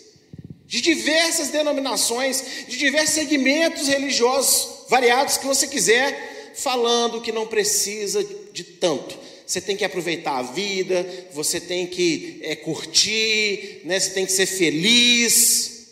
de 0.67 0.81
diversas 0.81 1.49
denominações, 1.49 2.65
de 2.67 2.79
diversos 2.79 3.15
segmentos 3.15 3.89
religiosos 3.89 4.89
variados 4.89 5.37
que 5.37 5.47
você 5.47 5.67
quiser, 5.67 6.53
falando 6.55 7.21
que 7.21 7.33
não 7.33 7.47
precisa 7.47 8.25
de 8.53 8.65
tanto. 8.65 9.19
Você 9.47 9.61
tem 9.61 9.77
que 9.77 9.85
aproveitar 9.85 10.39
a 10.39 10.43
vida, 10.43 11.07
você 11.33 11.61
tem 11.61 11.87
que 11.87 12.41
é, 12.43 12.57
curtir, 12.57 13.83
né? 13.85 14.01
você 14.01 14.11
tem 14.11 14.25
que 14.25 14.33
ser 14.33 14.47
feliz. 14.47 15.89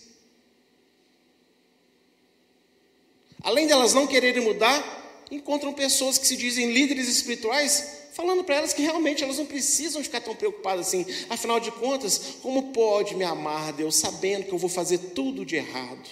Além 3.43 3.67
delas 3.67 3.93
não 3.93 4.07
quererem 4.07 4.43
mudar, 4.43 5.00
encontram 5.31 5.73
pessoas 5.73 6.19
que 6.19 6.27
se 6.27 6.37
dizem 6.37 6.73
líderes 6.73 7.09
espirituais, 7.09 8.01
falando 8.13 8.43
para 8.45 8.57
elas 8.57 8.73
que 8.73 8.83
realmente 8.83 9.23
elas 9.23 9.39
não 9.39 9.47
precisam 9.47 10.03
ficar 10.03 10.21
tão 10.21 10.35
preocupadas 10.35 10.89
assim. 10.89 11.07
Afinal 11.29 11.61
de 11.61 11.71
contas, 11.73 12.37
como 12.43 12.73
pode 12.73 13.15
me 13.15 13.25
amar 13.25 13.73
Deus 13.73 13.97
sabendo 13.97 14.47
que 14.47 14.53
eu 14.53 14.59
vou 14.59 14.69
fazer 14.71 14.99
tudo 14.99 15.45
de 15.45 15.57
errado? 15.57 16.09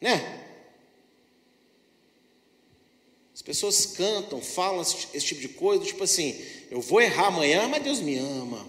Né? 0.00 0.40
As 3.34 3.42
pessoas 3.42 3.86
cantam, 3.86 4.40
falam 4.40 4.82
esse, 4.82 5.20
tipo 5.20 5.40
de 5.40 5.48
coisa, 5.48 5.84
tipo 5.84 6.04
assim, 6.04 6.38
eu 6.70 6.80
vou 6.80 7.00
errar 7.00 7.28
amanhã, 7.28 7.68
mas 7.68 7.82
Deus 7.82 8.00
me 8.00 8.18
ama. 8.18 8.66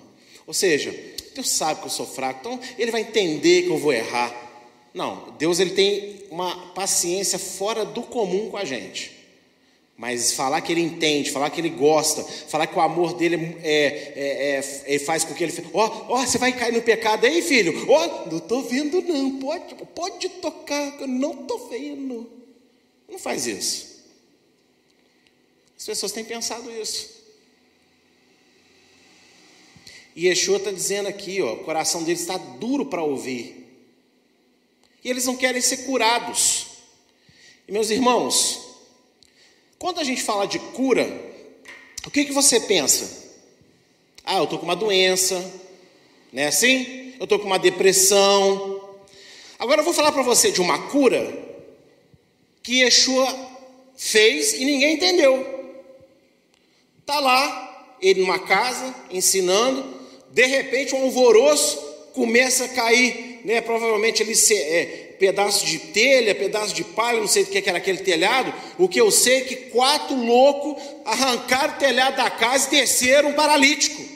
Ou 0.48 0.54
seja, 0.54 0.96
Deus 1.34 1.50
sabe 1.50 1.82
que 1.82 1.88
eu 1.88 1.92
sou 1.92 2.06
fraco, 2.06 2.40
então 2.40 2.60
Ele 2.78 2.92
vai 2.92 3.02
entender 3.02 3.64
que 3.64 3.70
eu 3.70 3.78
vou 3.78 3.92
errar. 3.92 4.34
Não, 4.94 5.34
Deus 5.38 5.60
ele 5.60 5.72
tem 5.72 6.26
uma 6.30 6.74
paciência 6.74 7.40
fora 7.40 7.86
do 7.86 8.04
comum 8.04 8.50
com 8.50 8.58
a 8.58 8.66
gente. 8.66 9.21
Mas 10.02 10.34
falar 10.34 10.62
que 10.62 10.72
ele 10.72 10.82
entende, 10.82 11.30
falar 11.30 11.52
que 11.52 11.62
ele 11.62 11.70
gosta, 11.70 12.24
falar 12.24 12.66
que 12.66 12.76
o 12.76 12.82
amor 12.82 13.14
dele 13.14 13.56
é, 13.62 13.86
é, 14.16 14.64
é, 14.88 14.96
é 14.96 14.98
faz 15.00 15.24
com 15.24 15.36
que 15.36 15.44
ele. 15.44 15.54
Ó, 15.76 15.86
oh, 15.86 16.16
oh, 16.16 16.18
você 16.18 16.40
vai 16.40 16.52
cair 16.58 16.74
no 16.74 16.82
pecado 16.82 17.24
aí, 17.24 17.40
filho? 17.44 17.88
Ó, 17.88 18.04
oh, 18.04 18.30
não 18.32 18.38
estou 18.40 18.64
vendo, 18.64 19.00
não. 19.04 19.38
Pode, 19.38 19.76
pode 19.94 20.28
tocar, 20.28 21.00
eu 21.00 21.08
não 21.08 21.42
estou 21.42 21.70
vendo. 21.70 22.28
Não 23.08 23.20
faz 23.20 23.46
isso. 23.46 24.02
As 25.78 25.86
pessoas 25.86 26.12
têm 26.12 26.26
pensado 26.26 26.72
isso. 26.72 27.22
E 30.16 30.26
Yeshua 30.26 30.58
está 30.58 30.72
dizendo 30.72 31.10
aqui, 31.10 31.44
ó, 31.44 31.54
o 31.54 31.64
coração 31.64 32.02
deles 32.02 32.22
está 32.22 32.38
duro 32.38 32.88
para 32.88 33.04
ouvir. 33.04 33.68
E 35.04 35.12
eles 35.12 35.28
não 35.28 35.38
querem 35.38 35.62
ser 35.62 35.86
curados. 35.86 36.66
E 37.68 37.72
meus 37.72 37.92
irmãos, 37.92 38.71
quando 39.82 40.00
a 40.00 40.04
gente 40.04 40.22
fala 40.22 40.46
de 40.46 40.60
cura, 40.60 41.10
o 42.06 42.12
que, 42.12 42.26
que 42.26 42.32
você 42.32 42.60
pensa? 42.60 43.32
Ah, 44.24 44.38
eu 44.38 44.44
estou 44.44 44.60
com 44.60 44.66
uma 44.66 44.76
doença, 44.76 45.44
não 46.32 46.44
é 46.44 46.46
assim? 46.46 47.16
Eu 47.18 47.24
estou 47.24 47.40
com 47.40 47.48
uma 47.48 47.58
depressão. 47.58 48.80
Agora 49.58 49.82
eu 49.82 49.84
vou 49.84 49.92
falar 49.92 50.12
para 50.12 50.22
você 50.22 50.52
de 50.52 50.62
uma 50.62 50.88
cura 50.90 51.36
que 52.62 52.84
Yeshua 52.84 53.28
fez 53.98 54.54
e 54.54 54.66
ninguém 54.66 54.94
entendeu. 54.94 55.84
Está 57.00 57.20
lá, 57.20 57.98
ele 58.00 58.22
numa 58.22 58.38
casa, 58.38 58.94
ensinando, 59.10 60.00
de 60.30 60.46
repente 60.46 60.94
um 60.94 61.06
alvoroço 61.06 61.78
começa 62.14 62.66
a 62.66 62.70
cair, 62.70 63.31
né, 63.44 63.62
provavelmente 63.62 64.24
ali 64.24 64.34
é, 64.54 64.86
pedaço 65.20 65.66
de 65.66 65.78
telha, 65.78 66.34
pedaço 66.34 66.74
de 66.74 66.84
palha, 66.84 67.20
não 67.20 67.28
sei 67.28 67.44
o 67.44 67.46
que 67.46 67.70
era 67.70 67.78
aquele 67.78 68.00
telhado. 68.00 68.54
O 68.78 68.88
que 68.88 69.00
eu 69.00 69.12
sei 69.12 69.38
é 69.38 69.42
que 69.42 69.56
quatro 69.56 70.16
loucos 70.16 70.82
arrancaram 71.06 71.76
o 71.76 71.78
telhado 71.78 72.18
da 72.18 72.30
casa 72.30 72.68
e 72.68 72.80
desceram 72.80 73.30
um 73.30 73.34
paralítico. 73.34 74.12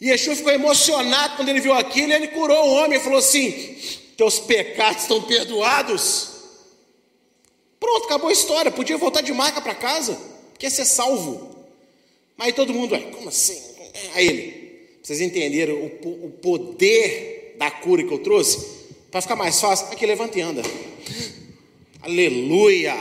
E 0.00 0.10
Yeshua 0.10 0.36
ficou 0.36 0.52
emocionado 0.52 1.36
quando 1.36 1.48
ele 1.48 1.60
viu 1.60 1.72
aquilo, 1.72 2.12
ele 2.12 2.28
curou 2.28 2.68
o 2.68 2.74
homem 2.74 2.98
e 2.98 3.02
falou 3.02 3.18
assim: 3.18 3.76
Teus 4.16 4.38
pecados 4.38 5.02
estão 5.02 5.22
perdoados. 5.22 6.30
Pronto, 7.80 8.06
acabou 8.06 8.28
a 8.28 8.32
história. 8.32 8.70
Podia 8.70 8.96
voltar 8.96 9.20
de 9.20 9.32
marca 9.32 9.60
para 9.60 9.74
casa, 9.74 10.18
quer 10.58 10.70
ser 10.70 10.84
salvo. 10.84 11.54
Mas 12.36 12.48
aí 12.48 12.52
todo 12.52 12.74
mundo, 12.74 12.98
como 13.12 13.28
assim? 13.28 13.60
Aí 14.14 14.26
ele, 14.26 14.53
vocês 15.04 15.20
entenderam 15.20 15.74
o, 15.74 16.26
o 16.26 16.30
poder 16.30 17.56
da 17.58 17.70
cura 17.70 18.02
que 18.02 18.10
eu 18.10 18.20
trouxe? 18.20 18.58
Para 19.10 19.20
ficar 19.20 19.36
mais 19.36 19.60
fácil, 19.60 19.88
aqui 19.92 20.06
levanta 20.06 20.38
e 20.38 20.40
anda. 20.40 20.62
Aleluia. 22.00 22.96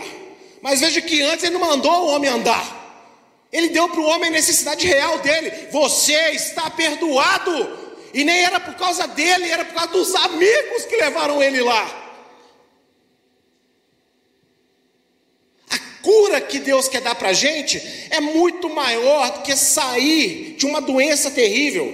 Mas 0.62 0.82
veja 0.82 1.00
que 1.00 1.22
antes 1.22 1.46
ele 1.46 1.54
não 1.54 1.62
mandou 1.62 1.92
o 1.92 2.08
homem 2.10 2.30
andar. 2.30 3.48
Ele 3.54 3.70
deu 3.70 3.88
para 3.88 4.02
o 4.02 4.06
homem 4.06 4.28
a 4.28 4.34
necessidade 4.34 4.86
real 4.86 5.20
dele. 5.20 5.50
Você 5.72 6.32
está 6.32 6.70
perdoado. 6.72 7.84
E 8.14 8.26
nem 8.26 8.44
era 8.44 8.60
por 8.60 8.76
causa 8.76 9.08
dele, 9.08 9.50
era 9.50 9.64
por 9.64 9.74
causa 9.74 9.94
dos 9.94 10.14
amigos 10.14 10.84
que 10.86 10.98
levaram 10.98 11.42
ele 11.42 11.62
lá. 11.62 12.03
Cura 16.04 16.42
que 16.42 16.60
Deus 16.60 16.88
quer 16.88 17.02
dar 17.02 17.16
para 17.16 17.30
a 17.30 17.34
gente 17.34 17.82
é 18.10 18.20
muito 18.20 18.70
maior 18.70 19.32
do 19.32 19.42
que 19.42 19.56
sair 19.56 20.56
de 20.58 20.66
uma 20.66 20.82
doença 20.82 21.32
terrível, 21.32 21.92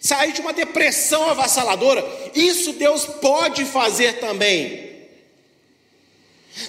sair 0.00 0.32
de 0.32 0.40
uma 0.40 0.52
depressão 0.52 1.28
avassaladora. 1.28 2.06
Isso 2.34 2.72
Deus 2.74 3.04
pode 3.04 3.64
fazer 3.64 4.20
também. 4.20 4.86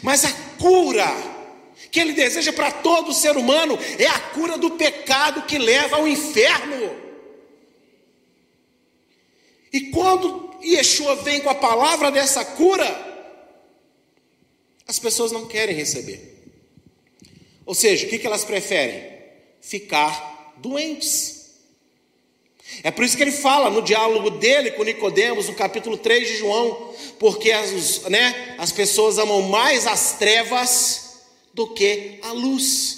Mas 0.02 0.26
a 0.26 0.32
cura 0.60 1.08
que 1.92 2.00
ele 2.00 2.14
deseja 2.14 2.52
para 2.52 2.72
todo 2.72 3.14
ser 3.14 3.38
humano 3.38 3.78
é 3.98 4.08
a 4.08 4.20
cura 4.20 4.58
do 4.58 4.72
pecado 4.72 5.44
que 5.44 5.58
leva 5.58 5.98
ao 5.98 6.08
inferno. 6.08 7.08
E 9.72 9.92
quando 9.92 10.58
Yeshua 10.64 11.16
vem 11.18 11.40
com 11.42 11.50
a 11.50 11.56
palavra 11.56 12.12
dessa 12.12 12.44
cura, 12.44 13.06
as 14.88 14.98
pessoas 14.98 15.32
não 15.32 15.48
querem 15.48 15.76
receber. 15.76 16.37
Ou 17.68 17.76
seja, 17.76 18.08
o 18.08 18.10
que 18.10 18.26
elas 18.26 18.46
preferem? 18.46 19.04
Ficar 19.60 20.54
doentes. 20.58 21.38
É 22.82 22.90
por 22.90 23.04
isso 23.04 23.18
que 23.18 23.24
ele 23.24 23.32
fala 23.32 23.70
no 23.70 23.82
diálogo 23.82 24.30
dele 24.30 24.72
com 24.72 24.84
Nicodemos, 24.84 25.48
no 25.48 25.54
capítulo 25.54 25.98
3 25.98 26.28
de 26.28 26.38
João, 26.38 26.94
porque 27.20 27.52
as, 27.52 28.04
né, 28.04 28.56
as 28.58 28.72
pessoas 28.72 29.18
amam 29.18 29.42
mais 29.44 29.86
as 29.86 30.14
trevas 30.14 31.20
do 31.54 31.68
que 31.68 32.20
a 32.24 32.32
luz. 32.32 32.96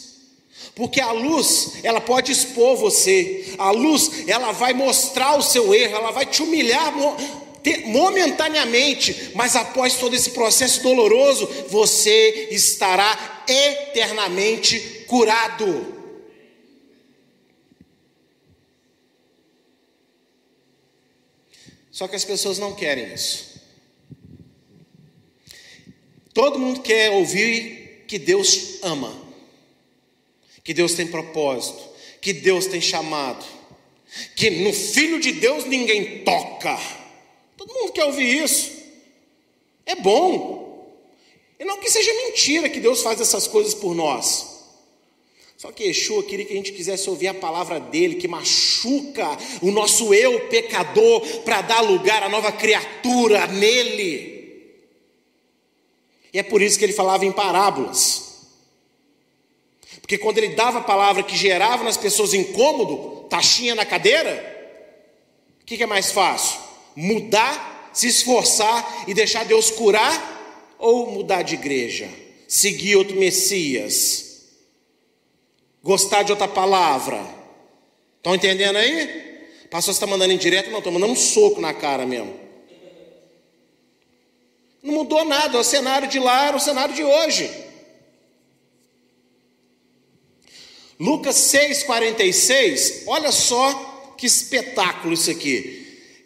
Porque 0.75 1.01
a 1.01 1.11
luz, 1.11 1.73
ela 1.83 1.99
pode 1.99 2.31
expor 2.31 2.77
você. 2.77 3.55
A 3.57 3.71
luz, 3.71 4.27
ela 4.27 4.51
vai 4.51 4.73
mostrar 4.73 5.35
o 5.35 5.41
seu 5.41 5.73
erro, 5.73 5.95
ela 5.95 6.11
vai 6.11 6.27
te 6.27 6.43
humilhar 6.43 6.93
momentaneamente, 7.85 9.31
mas 9.35 9.55
após 9.55 9.95
todo 9.95 10.15
esse 10.15 10.31
processo 10.31 10.81
doloroso, 10.81 11.47
você 11.69 12.49
estará 12.51 13.43
eternamente 13.47 15.05
curado. 15.07 15.99
Só 21.91 22.07
que 22.07 22.15
as 22.15 22.23
pessoas 22.23 22.57
não 22.57 22.73
querem 22.73 23.13
isso. 23.13 23.59
Todo 26.33 26.57
mundo 26.57 26.81
quer 26.81 27.11
ouvir 27.11 28.05
que 28.07 28.17
Deus 28.17 28.81
ama, 28.81 29.13
que 30.63 30.73
Deus 30.73 30.93
tem 30.93 31.07
propósito, 31.07 31.81
que 32.21 32.31
Deus 32.31 32.67
tem 32.67 32.79
chamado, 32.79 33.45
que 34.35 34.49
no 34.49 34.71
Filho 34.71 35.19
de 35.19 35.33
Deus 35.33 35.65
ninguém 35.65 36.23
toca. 36.23 36.98
Todo 37.69 37.81
mundo 37.81 37.93
quer 37.93 38.05
ouvir 38.05 38.43
isso. 38.43 38.71
É 39.85 39.93
bom. 39.93 40.91
E 41.59 41.63
não 41.63 41.77
que 41.77 41.89
seja 41.89 42.11
mentira 42.25 42.67
que 42.67 42.79
Deus 42.79 43.03
faz 43.03 43.21
essas 43.21 43.45
coisas 43.47 43.75
por 43.75 43.93
nós. 43.93 44.65
Só 45.55 45.71
que 45.71 45.83
Yeshua 45.83 46.23
queria 46.23 46.45
que 46.45 46.53
a 46.53 46.55
gente 46.55 46.71
quisesse 46.71 47.07
ouvir 47.09 47.27
a 47.27 47.33
palavra 47.33 47.79
dele, 47.79 48.15
que 48.15 48.27
machuca 48.27 49.37
o 49.61 49.69
nosso 49.69 50.13
eu 50.15 50.47
pecador, 50.47 51.21
para 51.41 51.61
dar 51.61 51.81
lugar 51.81 52.23
à 52.23 52.29
nova 52.29 52.51
criatura 52.51 53.45
nele. 53.45 54.73
E 56.33 56.39
é 56.39 56.43
por 56.43 56.63
isso 56.63 56.79
que 56.79 56.85
ele 56.85 56.93
falava 56.93 57.23
em 57.23 57.31
parábolas. 57.31 58.47
Porque 60.01 60.17
quando 60.17 60.39
ele 60.39 60.55
dava 60.55 60.79
a 60.79 60.83
palavra 60.83 61.21
que 61.21 61.37
gerava 61.37 61.83
nas 61.83 61.97
pessoas 61.97 62.33
incômodo, 62.33 63.27
taxinha 63.29 63.75
na 63.75 63.85
cadeira, 63.85 64.57
o 65.61 65.65
que, 65.65 65.77
que 65.77 65.83
é 65.83 65.87
mais 65.87 66.11
fácil? 66.11 66.68
Mudar, 66.95 67.91
se 67.93 68.07
esforçar 68.07 69.05
e 69.07 69.13
deixar 69.13 69.45
Deus 69.45 69.71
curar, 69.71 70.37
ou 70.77 71.11
mudar 71.11 71.41
de 71.41 71.55
igreja, 71.55 72.09
seguir 72.47 72.95
outro 72.95 73.17
Messias, 73.17 74.45
gostar 75.83 76.23
de 76.23 76.31
outra 76.31 76.47
palavra. 76.47 77.19
Estão 78.17 78.33
entendendo 78.33 78.77
aí? 78.77 79.29
O 79.65 79.67
pastor 79.69 79.93
está 79.93 80.07
mandando 80.07 80.33
em 80.33 80.37
direto, 80.37 80.71
não, 80.71 80.79
estou 80.79 80.91
mandando 80.91 81.13
um 81.13 81.17
soco 81.17 81.61
na 81.61 81.73
cara 81.73 82.05
mesmo. 82.05 82.33
Não 84.81 84.93
mudou 84.93 85.25
nada, 85.25 85.59
o 85.59 85.63
cenário 85.63 86.07
de 86.07 86.19
lá 86.19 86.47
era 86.47 86.57
o 86.57 86.59
cenário 86.59 86.95
de 86.95 87.03
hoje. 87.03 87.51
Lucas 90.99 91.35
6,46, 91.35 93.03
olha 93.07 93.31
só 93.31 94.15
que 94.17 94.25
espetáculo 94.25 95.13
isso 95.13 95.31
aqui. 95.31 95.78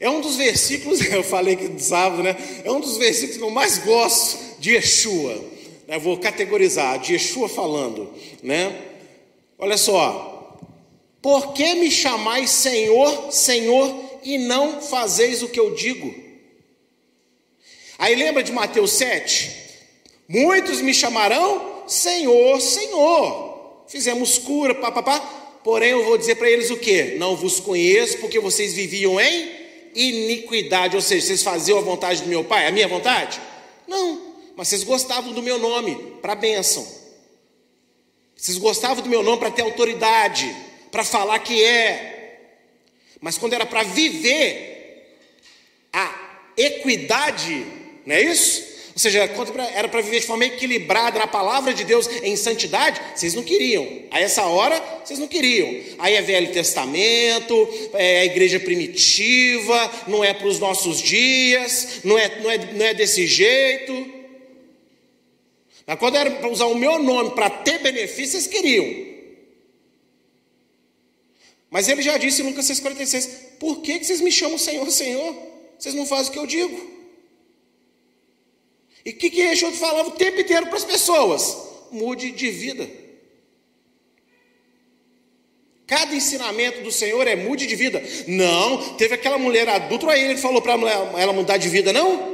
É 0.03 0.09
um 0.09 0.19
dos 0.19 0.35
versículos, 0.35 0.99
eu 1.09 1.23
falei 1.23 1.55
que 1.55 1.69
de 1.69 1.81
sábado, 1.81 2.21
né? 2.21 2.35
É 2.65 2.69
um 2.69 2.81
dos 2.81 2.97
versículos 2.97 3.37
que 3.37 3.43
eu 3.43 3.49
mais 3.49 3.77
gosto 3.77 4.59
de 4.59 4.71
Yeshua. 4.71 5.31
Eu 5.31 5.43
né? 5.87 5.97
vou 5.97 6.17
categorizar, 6.17 6.99
de 6.99 7.13
Yeshua 7.13 7.47
falando, 7.47 8.11
né? 8.41 8.81
Olha 9.57 9.77
só. 9.77 10.59
Por 11.21 11.53
que 11.53 11.75
me 11.75 11.89
chamais 11.89 12.49
Senhor, 12.49 13.31
Senhor, 13.31 13.95
e 14.25 14.37
não 14.37 14.81
fazeis 14.81 15.41
o 15.41 15.47
que 15.47 15.57
eu 15.57 15.73
digo? 15.73 16.13
Aí 17.97 18.13
lembra 18.13 18.43
de 18.43 18.51
Mateus 18.51 18.91
7? 18.91 19.51
Muitos 20.27 20.81
me 20.81 20.93
chamarão 20.93 21.85
Senhor, 21.87 22.59
Senhor. 22.59 23.85
Fizemos 23.87 24.37
cura, 24.37 24.75
papapá. 24.75 25.21
Porém, 25.63 25.91
eu 25.91 26.03
vou 26.03 26.17
dizer 26.17 26.35
para 26.35 26.49
eles 26.49 26.69
o 26.69 26.75
que? 26.75 27.15
Não 27.15 27.37
vos 27.37 27.61
conheço, 27.61 28.17
porque 28.17 28.37
vocês 28.37 28.73
viviam 28.73 29.17
em 29.17 29.62
iniquidade. 29.95 30.95
Ou 30.95 31.01
seja, 31.01 31.27
vocês 31.27 31.43
faziam 31.43 31.77
a 31.77 31.81
vontade 31.81 32.21
do 32.21 32.27
meu 32.27 32.43
pai, 32.43 32.67
a 32.67 32.71
minha 32.71 32.87
vontade? 32.87 33.39
Não, 33.87 34.33
mas 34.55 34.67
vocês 34.67 34.83
gostavam 34.83 35.33
do 35.33 35.41
meu 35.41 35.57
nome 35.57 35.95
para 36.21 36.35
bênção. 36.35 36.85
Vocês 38.35 38.57
gostavam 38.57 39.03
do 39.03 39.09
meu 39.09 39.23
nome 39.23 39.39
para 39.39 39.51
ter 39.51 39.61
autoridade, 39.61 40.53
para 40.91 41.03
falar 41.03 41.39
que 41.39 41.63
é. 41.63 42.39
Mas 43.21 43.37
quando 43.37 43.53
era 43.53 43.65
para 43.65 43.83
viver 43.83 45.17
a 45.93 46.39
equidade, 46.57 47.65
não 48.05 48.15
é 48.15 48.21
isso? 48.21 48.72
Ou 48.93 48.99
seja, 48.99 49.27
quando 49.29 49.59
era 49.59 49.87
para 49.87 50.01
viver 50.01 50.19
de 50.19 50.27
forma 50.27 50.45
equilibrada 50.45 51.17
na 51.17 51.25
palavra 51.25 51.73
de 51.73 51.83
Deus 51.83 52.07
em 52.21 52.35
santidade, 52.35 53.01
vocês 53.15 53.33
não 53.33 53.41
queriam. 53.41 54.03
A 54.11 54.19
essa 54.19 54.43
hora, 54.43 54.79
vocês 55.03 55.17
não 55.17 55.27
queriam. 55.27 55.81
Aí 55.97 56.13
é 56.13 56.21
Velho 56.21 56.53
Testamento, 56.53 57.89
é 57.93 58.19
a 58.19 58.25
igreja 58.25 58.59
primitiva, 58.59 59.91
não 60.07 60.23
é 60.23 60.31
para 60.31 60.47
os 60.47 60.59
nossos 60.59 61.01
dias, 61.01 62.01
não 62.03 62.19
é, 62.19 62.39
não, 62.39 62.51
é, 62.51 62.57
não 62.57 62.85
é 62.85 62.93
desse 62.93 63.25
jeito. 63.25 64.13
Mas 65.87 65.97
quando 65.97 66.15
era 66.15 66.29
para 66.29 66.49
usar 66.49 66.65
o 66.67 66.75
meu 66.75 66.99
nome 66.99 67.31
para 67.31 67.49
ter 67.49 67.79
benefício, 67.79 68.33
vocês 68.33 68.45
queriam. 68.45 69.11
Mas 71.71 71.89
ele 71.89 72.03
já 72.03 72.15
disse 72.17 72.43
em 72.43 72.45
Lucas 72.45 72.69
6,46: 72.69 73.57
Por 73.59 73.81
que, 73.81 73.97
que 73.97 74.05
vocês 74.05 74.21
me 74.21 74.31
chamam 74.31 74.59
Senhor, 74.59 74.89
Senhor? 74.91 75.35
Vocês 75.79 75.95
não 75.95 76.05
fazem 76.05 76.29
o 76.29 76.31
que 76.31 76.39
eu 76.39 76.45
digo. 76.45 76.92
E 79.05 79.09
o 79.09 79.13
que, 79.13 79.29
que 79.29 79.41
Yeshua 79.41 79.71
falava 79.71 80.09
o 80.09 80.11
tempo 80.11 80.39
inteiro 80.39 80.67
para 80.67 80.77
as 80.77 80.85
pessoas? 80.85 81.57
Mude 81.91 82.31
de 82.31 82.49
vida. 82.49 82.89
Cada 85.85 86.15
ensinamento 86.15 86.81
do 86.81 86.91
Senhor 86.91 87.27
é 87.27 87.35
mude 87.35 87.67
de 87.67 87.75
vida. 87.75 88.01
Não, 88.27 88.95
teve 88.95 89.15
aquela 89.15 89.37
mulher 89.37 89.67
adulta, 89.67 90.09
aí 90.09 90.23
ele 90.23 90.37
falou 90.37 90.61
para 90.61 90.73
ela 90.73 91.33
mudar 91.33 91.57
de 91.57 91.67
vida, 91.69 91.91
não? 91.91 92.33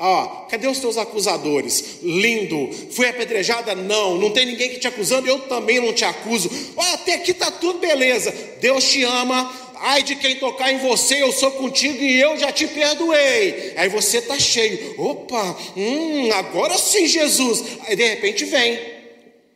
Ah, 0.00 0.46
cadê 0.48 0.68
os 0.68 0.78
teus 0.78 0.96
acusadores? 0.96 1.98
Lindo, 2.02 2.70
fui 2.92 3.08
apedrejada? 3.08 3.74
Não, 3.74 4.16
não 4.16 4.30
tem 4.30 4.46
ninguém 4.46 4.70
que 4.70 4.78
te 4.78 4.86
acusando, 4.86 5.28
eu 5.28 5.40
também 5.40 5.80
não 5.80 5.92
te 5.92 6.04
acuso. 6.04 6.48
Ah, 6.78 6.94
até 6.94 7.14
aqui 7.14 7.32
está 7.32 7.50
tudo 7.50 7.80
beleza. 7.80 8.32
Deus 8.60 8.84
te 8.84 9.02
ama, 9.02 9.52
ai 9.80 10.02
de 10.02 10.16
quem 10.16 10.36
tocar 10.36 10.72
em 10.72 10.78
você, 10.78 11.22
eu 11.22 11.32
sou 11.32 11.50
contigo 11.52 12.02
e 12.02 12.20
eu 12.20 12.36
já 12.38 12.52
te 12.52 12.66
perdoei. 12.66 13.72
Aí 13.76 13.88
você 13.88 14.18
está 14.18 14.38
cheio, 14.38 14.94
opa, 15.00 15.56
hum, 15.76 16.30
agora 16.32 16.76
sim, 16.78 17.06
Jesus. 17.06 17.62
Aí 17.86 17.96
de 17.96 18.04
repente 18.04 18.44
vem, 18.44 18.78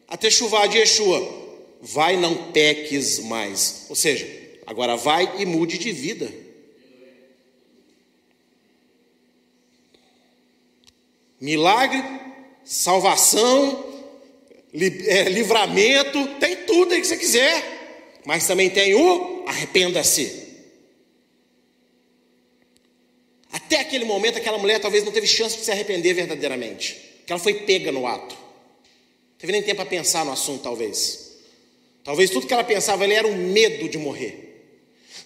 até 0.09 0.31
chuvar 0.31 0.69
de 0.69 0.79
Yeshua, 0.79 1.43
vai, 1.81 2.17
não 2.17 2.53
peques 2.53 3.19
mais. 3.21 3.87
Ou 3.89 3.97
seja, 3.97 4.27
agora 4.67 4.97
vai 4.97 5.31
e 5.39 5.47
mude 5.47 5.79
de 5.79 5.93
vida. 5.93 6.33
Milagre, 11.41 12.03
salvação, 12.65 13.85
é, 15.07 15.25
livramento, 15.25 16.27
tem 16.39 16.57
tudo 16.57 16.95
aí 16.95 17.01
que 17.01 17.07
você 17.07 17.17
quiser 17.17 17.82
mas 18.25 18.47
também 18.47 18.71
tem 18.71 18.95
o 18.95 19.45
arrependa-se. 19.47 20.43
Até 23.51 23.81
aquele 23.81 24.05
momento, 24.05 24.39
aquela 24.39 24.59
mulher 24.59 24.81
talvez 24.81 25.05
não 25.05 25.13
teve 25.13 25.27
chance 25.27 25.57
de 25.59 25.65
se 25.65 25.71
arrepender 25.71 26.15
verdadeiramente, 26.15 26.95
porque 27.19 27.33
ela 27.33 27.41
foi 27.41 27.55
pega 27.55 27.93
no 27.93 28.07
ato. 28.07 28.35
Não 28.35 29.39
teve 29.39 29.53
nem 29.53 29.63
tempo 29.63 29.77
para 29.77 29.87
pensar 29.87 30.25
no 30.25 30.33
assunto, 30.33 30.63
talvez. 30.63 31.33
Talvez 32.03 32.31
tudo 32.31 32.47
que 32.47 32.53
ela 32.55 32.65
pensava 32.65 33.05
era 33.07 33.27
o 33.27 33.37
medo 33.37 33.89
de 33.89 33.99
morrer. 33.99 34.53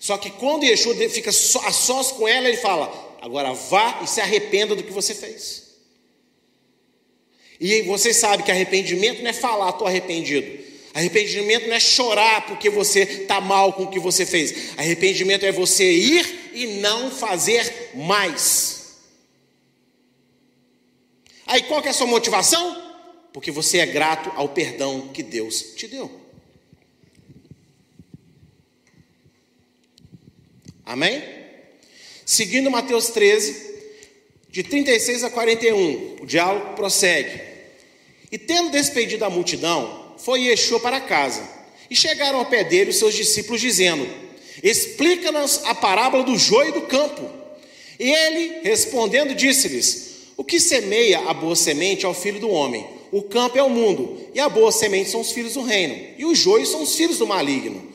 Só 0.01 0.19
que 0.19 0.31
quando 0.31 0.65
Yeshua 0.65 0.95
fica 1.09 1.31
a 1.31 1.73
sós 1.73 2.13
com 2.13 2.27
ela, 2.27 2.49
ele 2.49 2.59
fala: 2.59 3.17
agora 3.21 3.53
vá 3.53 4.01
e 4.03 4.07
se 4.07 4.21
arrependa 4.21 4.75
do 4.75 4.83
que 4.83 4.93
você 4.93 5.15
fez. 5.15 5.67
E 7.59 7.83
você 7.83 8.13
sabe 8.13 8.43
que 8.43 8.51
arrependimento 8.51 9.23
não 9.23 9.31
é 9.31 9.33
falar, 9.33 9.71
estou 9.71 9.87
arrependido. 9.87 10.66
Arrependimento 10.97 11.67
não 11.67 11.75
é 11.75 11.79
chorar 11.79 12.47
porque 12.47 12.71
você 12.71 13.01
está 13.01 13.39
mal 13.39 13.75
com 13.75 13.83
o 13.83 13.91
que 13.91 13.99
você 13.99 14.25
fez. 14.25 14.79
Arrependimento 14.79 15.45
é 15.45 15.53
você 15.53 15.93
ir 15.93 16.53
e 16.55 16.67
não 16.79 17.11
fazer 17.11 17.91
mais. 17.95 18.97
Aí 21.47 21.65
qual 21.65 21.83
que 21.83 21.89
é 21.89 21.91
a 21.91 21.95
sua 21.95 22.07
motivação? 22.07 22.83
Porque 23.31 23.51
você 23.51 23.77
é 23.77 23.85
grato 23.85 24.33
ao 24.37 24.49
perdão 24.49 25.09
que 25.09 25.23
Deus 25.23 25.75
te 25.77 25.87
deu. 25.87 26.11
Amém? 30.83 31.23
Seguindo 32.25 32.71
Mateus 32.71 33.09
13, 33.11 33.81
de 34.49 34.63
36 34.63 35.25
a 35.25 35.31
41, 35.31 36.23
o 36.23 36.25
diálogo 36.25 36.75
prossegue. 36.75 37.39
E 38.33 38.39
tendo 38.39 38.71
despedido 38.71 39.27
a 39.27 39.31
multidão, 39.31 40.06
foi 40.27 40.43
Yeshua 40.43 40.81
para 40.81 41.01
casa. 41.01 41.49
E 41.89 41.95
chegaram 41.95 42.41
ao 42.41 42.47
pé 42.47 42.65
dele 42.65 42.91
os 42.91 42.97
seus 42.97 43.15
discípulos, 43.15 43.61
dizendo: 43.61 44.05
Explica-nos 44.61 45.61
a 45.65 45.73
parábola 45.73 46.25
do 46.25 46.37
joio 46.37 46.73
do 46.73 46.83
campo. 46.83 47.31
E 47.99 48.11
ele, 48.11 48.61
respondendo, 48.65 49.37
disse-lhes: 49.37 50.33
O 50.37 50.43
que 50.43 50.59
semeia 50.59 51.21
a 51.31 51.33
boa 51.33 51.55
semente 51.55 52.05
é 52.05 52.09
o 52.09 52.13
filho 52.13 52.41
do 52.41 52.51
homem. 52.51 52.85
O 53.13 53.23
campo 53.23 53.57
é 53.57 53.63
o 53.63 53.71
mundo, 53.71 54.19
e 54.35 54.41
a 54.41 54.49
boa 54.49 54.73
semente 54.73 55.11
são 55.11 55.21
os 55.21 55.31
filhos 55.31 55.55
do 55.55 55.63
reino, 55.63 55.97
e 56.19 56.25
os 56.25 56.37
joios 56.37 56.71
são 56.71 56.83
os 56.83 56.97
filhos 56.97 57.19
do 57.19 57.27
maligno. 57.27 57.87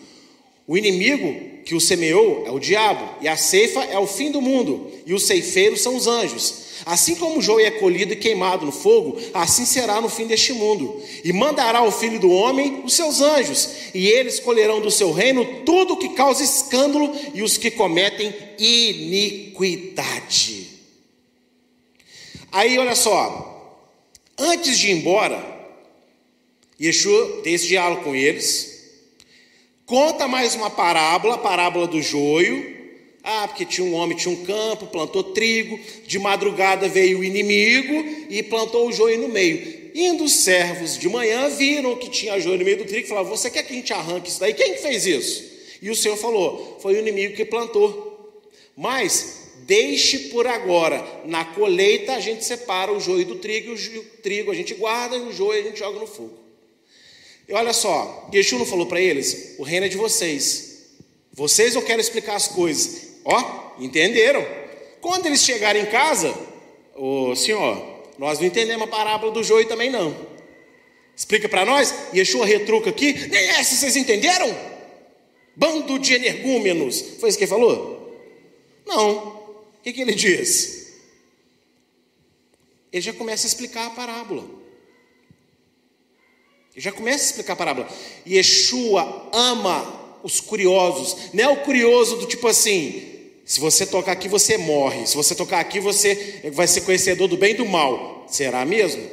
O 0.65 0.77
inimigo 0.77 1.50
que 1.65 1.75
o 1.75 1.81
semeou 1.81 2.43
é 2.45 2.51
o 2.51 2.59
diabo, 2.59 3.07
e 3.21 3.27
a 3.27 3.37
ceifa 3.37 3.83
é 3.83 3.97
o 3.97 4.07
fim 4.07 4.31
do 4.31 4.41
mundo, 4.41 4.91
e 5.05 5.13
os 5.13 5.27
ceifeiros 5.27 5.81
são 5.81 5.95
os 5.95 6.07
anjos. 6.07 6.71
Assim 6.85 7.15
como 7.15 7.37
o 7.37 7.41
joio 7.41 7.65
é 7.65 7.71
colhido 7.71 8.13
e 8.13 8.15
queimado 8.15 8.65
no 8.65 8.71
fogo, 8.71 9.17
assim 9.33 9.65
será 9.65 9.99
no 10.01 10.09
fim 10.09 10.25
deste 10.25 10.53
mundo. 10.53 10.99
E 11.23 11.31
mandará 11.31 11.83
o 11.83 11.91
filho 11.91 12.19
do 12.19 12.31
homem 12.31 12.81
os 12.83 12.93
seus 12.93 13.21
anjos, 13.21 13.69
e 13.93 14.07
eles 14.07 14.39
colherão 14.39 14.81
do 14.81 14.89
seu 14.89 15.11
reino 15.11 15.45
tudo 15.63 15.93
o 15.93 15.97
que 15.97 16.09
causa 16.09 16.43
escândalo 16.43 17.15
e 17.33 17.43
os 17.43 17.57
que 17.57 17.69
cometem 17.69 18.33
iniquidade. 18.57 19.61
Aí 22.51 22.77
olha 22.77 22.95
só, 22.95 23.87
antes 24.37 24.77
de 24.79 24.89
ir 24.89 24.93
embora, 24.93 25.51
Yeshua 26.81 27.41
tem 27.43 27.53
esse 27.53 27.67
diálogo 27.67 28.03
com 28.03 28.15
eles 28.15 28.70
Conta 29.91 30.25
mais 30.25 30.55
uma 30.55 30.69
parábola, 30.69 31.35
a 31.35 31.37
parábola 31.37 31.85
do 31.85 32.01
joio. 32.01 32.77
Ah, 33.21 33.45
porque 33.45 33.65
tinha 33.65 33.85
um 33.85 33.93
homem, 33.93 34.17
tinha 34.17 34.33
um 34.33 34.45
campo, 34.45 34.87
plantou 34.87 35.21
trigo, 35.21 35.77
de 36.07 36.17
madrugada 36.17 36.87
veio 36.87 37.19
o 37.19 37.23
inimigo 37.25 38.25
e 38.29 38.41
plantou 38.41 38.87
o 38.87 38.93
joio 38.93 39.19
no 39.19 39.27
meio. 39.27 39.91
Indo 39.93 40.23
os 40.23 40.31
servos 40.31 40.97
de 40.97 41.09
manhã 41.09 41.49
viram 41.49 41.97
que 41.97 42.09
tinha 42.09 42.39
joio 42.39 42.57
no 42.57 42.63
meio 42.63 42.77
do 42.77 42.85
trigo 42.85 43.05
e 43.05 43.09
falaram: 43.09 43.27
Você 43.27 43.49
quer 43.49 43.63
que 43.63 43.73
a 43.73 43.75
gente 43.75 43.91
arranque 43.91 44.29
isso 44.29 44.39
daí? 44.39 44.53
Quem 44.53 44.75
que 44.75 44.81
fez 44.81 45.05
isso? 45.05 45.43
E 45.81 45.89
o 45.89 45.95
Senhor 45.95 46.15
falou: 46.15 46.77
Foi 46.81 46.93
o 46.93 46.99
inimigo 46.99 47.35
que 47.35 47.43
plantou. 47.43 48.41
Mas 48.77 49.49
deixe 49.65 50.29
por 50.29 50.47
agora, 50.47 51.05
na 51.25 51.43
colheita 51.43 52.13
a 52.13 52.19
gente 52.21 52.45
separa 52.45 52.93
o 52.93 52.99
joio 53.01 53.25
do 53.25 53.35
trigo, 53.35 53.75
e 53.75 53.97
o 53.97 54.03
trigo 54.23 54.51
a 54.51 54.55
gente 54.55 54.73
guarda 54.73 55.17
e 55.17 55.21
o 55.23 55.33
joio 55.33 55.59
a 55.59 55.63
gente 55.63 55.79
joga 55.79 55.99
no 55.99 56.07
fogo. 56.07 56.40
E 57.47 57.53
olha 57.53 57.73
só, 57.73 58.29
Yeshua 58.33 58.59
não 58.59 58.65
falou 58.65 58.85
para 58.85 58.99
eles: 58.99 59.55
o 59.57 59.63
reino 59.63 59.85
é 59.85 59.89
de 59.89 59.97
vocês. 59.97 60.71
Vocês 61.33 61.75
eu 61.75 61.81
quero 61.81 62.01
explicar 62.01 62.35
as 62.35 62.47
coisas. 62.47 63.07
Ó, 63.23 63.73
entenderam? 63.79 64.45
Quando 64.99 65.25
eles 65.25 65.43
chegarem 65.43 65.83
em 65.83 65.87
casa, 65.87 66.33
ô 66.95 67.35
senhor, 67.35 68.03
nós 68.17 68.39
não 68.39 68.45
entendemos 68.45 68.83
a 68.83 68.87
parábola 68.87 69.31
do 69.31 69.43
joio 69.43 69.67
também 69.67 69.89
não. 69.89 70.15
Explica 71.15 71.49
para 71.49 71.65
nós. 71.65 71.93
Yeshua 72.13 72.45
retruca 72.45 72.89
aqui. 72.89 73.13
Nem 73.13 73.49
essa 73.49 73.75
vocês 73.75 73.95
entenderam? 73.95 74.55
Bando 75.55 75.99
de 75.99 76.13
energúmenos. 76.13 77.01
Foi 77.19 77.29
isso 77.29 77.37
que 77.37 77.43
ele 77.43 77.51
falou? 77.51 78.17
Não. 78.85 79.17
O 79.17 79.83
que, 79.83 79.93
que 79.93 80.01
ele 80.01 80.13
diz? 80.13 80.93
Ele 82.91 83.01
já 83.01 83.13
começa 83.13 83.45
a 83.45 83.49
explicar 83.49 83.87
a 83.87 83.91
parábola. 83.91 84.60
Já 86.75 86.91
começa 86.91 87.23
a 87.23 87.27
explicar 87.27 87.53
a 87.53 87.57
parábola. 87.57 87.89
Yeshua 88.25 89.29
ama 89.33 90.19
os 90.23 90.39
curiosos. 90.39 91.33
Não 91.33 91.43
é 91.43 91.47
o 91.49 91.57
curioso 91.57 92.17
do 92.17 92.25
tipo 92.25 92.47
assim: 92.47 93.11
se 93.45 93.59
você 93.59 93.85
tocar 93.85 94.13
aqui, 94.13 94.27
você 94.27 94.57
morre. 94.57 95.05
Se 95.05 95.15
você 95.15 95.35
tocar 95.35 95.59
aqui, 95.59 95.79
você 95.79 96.51
vai 96.53 96.67
ser 96.67 96.81
conhecedor 96.81 97.27
do 97.27 97.37
bem 97.37 97.51
e 97.51 97.57
do 97.57 97.65
mal. 97.65 98.25
Será 98.29 98.65
mesmo? 98.65 99.03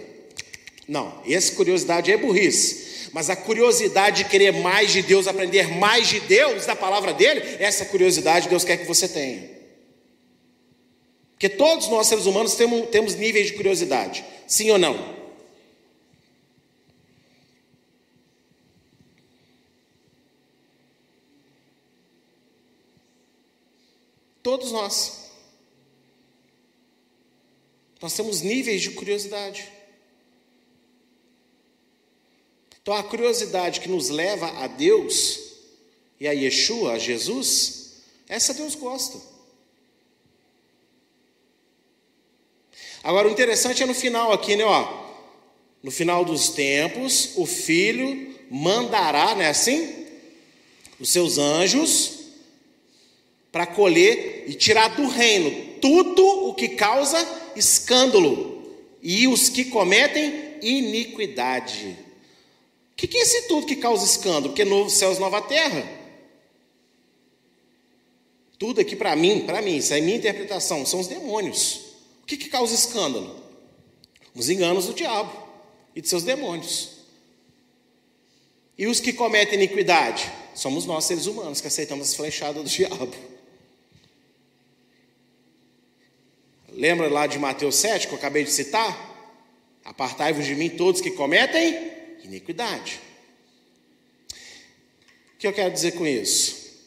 Não, 0.87 1.21
essa 1.29 1.53
curiosidade 1.53 2.13
é 2.13 2.17
burrice. 2.17 3.11
Mas 3.13 3.29
a 3.31 3.37
curiosidade 3.37 4.25
de 4.25 4.31
querer 4.31 4.53
mais 4.53 4.93
de 4.93 5.03
Deus, 5.03 5.27
aprender 5.27 5.69
mais 5.77 6.09
de 6.09 6.21
Deus, 6.21 6.67
da 6.67 6.77
palavra 6.77 7.13
dele, 7.13 7.43
essa 7.59 7.85
curiosidade 7.87 8.49
Deus 8.49 8.65
quer 8.65 8.77
que 8.77 8.87
você 8.87 9.09
tenha. 9.09 9.51
Porque 11.33 11.49
todos 11.49 11.89
nós, 11.89 12.07
seres 12.07 12.27
humanos, 12.27 12.55
temos, 12.55 12.89
temos 12.91 13.15
níveis 13.15 13.47
de 13.47 13.55
curiosidade. 13.55 14.25
Sim 14.47 14.71
ou 14.71 14.79
não? 14.79 15.18
Todos 24.59 24.73
nós. 24.73 25.31
Nós 28.03 28.13
temos 28.15 28.41
níveis 28.41 28.83
de 28.83 28.91
curiosidade. 28.91 29.71
Então, 32.83 32.93
a 32.93 33.05
curiosidade 33.05 33.79
que 33.79 33.89
nos 33.89 34.09
leva 34.09 34.49
a 34.65 34.67
Deus 34.67 35.39
e 36.19 36.27
a 36.27 36.33
Yeshua, 36.33 36.95
a 36.95 36.99
Jesus, 36.99 38.01
essa 38.29 38.53
Deus 38.53 38.75
gosta. 38.75 39.21
Agora, 43.05 43.29
o 43.29 43.31
interessante 43.31 43.85
é 43.85 43.87
no 43.87 43.95
final 43.95 44.33
aqui, 44.33 44.57
né? 44.57 44.65
Ó, 44.65 45.07
no 45.85 45.93
final 45.93 46.25
dos 46.25 46.49
tempos, 46.49 47.37
o 47.37 47.47
Filho 47.47 48.37
mandará, 48.51 49.37
né? 49.37 49.51
Assim, 49.51 50.05
os 50.99 51.11
seus 51.11 51.39
anjos 51.39 52.19
para 53.53 53.65
colher 53.67 54.38
e 54.49 54.55
tirar 54.55 54.97
do 54.97 55.07
reino 55.07 55.79
tudo 55.79 56.27
o 56.49 56.55
que 56.55 56.71
causa 56.71 57.19
escândalo 57.55 58.67
e 59.03 59.29
os 59.29 59.51
que 59.51 59.67
cometem 59.67 60.57
iniquidade. 60.63 61.99
O 62.93 62.97
que, 62.97 63.07
que 63.07 63.19
é 63.19 63.21
esse 63.21 63.43
tudo 63.47 63.67
que 63.67 63.77
causa 63.77 64.07
escândalo? 64.07 64.49
Porque 64.49 64.65
novo 64.65 64.89
céus, 64.89 65.19
nova 65.19 65.43
terra. 65.43 65.87
Tudo 68.59 68.81
aqui 68.81 68.97
para 68.97 69.15
mim, 69.15 69.41
para 69.41 69.61
mim, 69.61 69.77
isso 69.77 69.93
é 69.93 70.01
minha 70.01 70.17
interpretação, 70.17 70.85
são 70.87 70.99
os 70.99 71.07
demônios. 71.07 71.81
O 72.23 72.27
que, 72.27 72.39
que 72.39 72.49
causa 72.49 72.75
escândalo? 72.75 73.37
Os 74.35 74.49
enganos 74.49 74.87
do 74.87 74.95
diabo 74.95 75.31
e 75.95 76.01
de 76.01 76.09
seus 76.09 76.23
demônios. 76.23 76.93
E 78.79 78.87
os 78.87 78.99
que 78.99 79.13
cometem 79.13 79.57
iniquidade? 79.57 80.33
Somos 80.55 80.87
nós, 80.87 81.05
seres 81.05 81.27
humanos, 81.27 81.61
que 81.61 81.67
aceitamos 81.67 82.09
as 82.09 82.15
flechadas 82.15 82.63
do 82.63 82.69
diabo. 82.71 83.38
Lembra 86.79 87.09
lá 87.09 87.27
de 87.27 87.41
Mateus 87.41 87.75
7, 87.75 88.07
que 88.07 88.15
eu 88.15 88.19
acabei 88.19 88.45
de 88.45 88.53
citar? 88.53 88.97
Apartai-vos 89.85 90.47
de 90.47 90.55
mim 90.55 90.71
todos 90.71 91.01
que 91.01 91.11
cometem 91.11 91.91
iniquidade. 92.23 93.01
O 95.35 95.39
que 95.41 95.49
eu 95.49 95.53
quero 95.53 95.73
dizer 95.73 95.93
com 95.95 96.07
isso? 96.07 96.79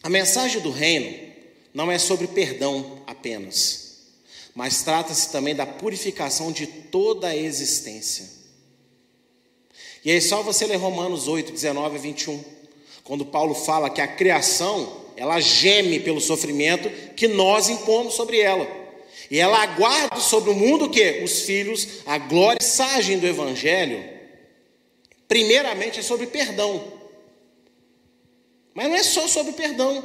A 0.00 0.08
mensagem 0.08 0.60
do 0.60 0.70
reino 0.70 1.32
não 1.74 1.90
é 1.90 1.98
sobre 1.98 2.28
perdão 2.28 3.02
apenas, 3.04 4.12
mas 4.54 4.84
trata-se 4.84 5.32
também 5.32 5.56
da 5.56 5.66
purificação 5.66 6.52
de 6.52 6.68
toda 6.68 7.26
a 7.26 7.36
existência. 7.36 8.26
E 10.04 10.10
aí, 10.12 10.20
só 10.20 10.40
você 10.40 10.66
ler 10.66 10.76
Romanos 10.76 11.26
8, 11.26 11.50
19 11.50 11.96
a 11.96 11.98
21, 11.98 12.44
quando 13.02 13.26
Paulo 13.26 13.56
fala 13.56 13.90
que 13.90 14.00
a 14.00 14.06
criação, 14.06 15.04
ela 15.16 15.40
geme 15.40 15.98
pelo 15.98 16.20
sofrimento 16.20 16.88
que 17.16 17.26
nós 17.26 17.68
impomos 17.68 18.14
sobre 18.14 18.38
ela. 18.38 18.85
E 19.30 19.38
ela 19.38 19.62
aguarda 19.62 20.20
sobre 20.20 20.50
o 20.50 20.54
mundo 20.54 20.90
que 20.90 21.22
os 21.22 21.40
filhos, 21.40 21.86
a 22.06 22.18
glória, 22.18 22.58
a 22.60 22.64
mensagem 22.64 23.18
do 23.18 23.26
evangelho, 23.26 24.04
primeiramente 25.26 26.00
é 26.00 26.02
sobre 26.02 26.26
perdão. 26.26 26.92
Mas 28.74 28.88
não 28.88 28.94
é 28.94 29.02
só 29.02 29.26
sobre 29.26 29.52
perdão. 29.52 30.04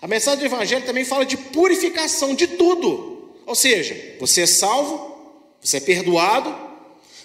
A 0.00 0.06
mensagem 0.06 0.40
do 0.40 0.46
evangelho 0.46 0.84
também 0.84 1.04
fala 1.04 1.24
de 1.24 1.36
purificação 1.36 2.34
de 2.34 2.46
tudo. 2.46 3.34
Ou 3.46 3.54
seja, 3.54 4.16
você 4.20 4.42
é 4.42 4.46
salvo, 4.46 5.14
você 5.60 5.78
é 5.78 5.80
perdoado, 5.80 6.54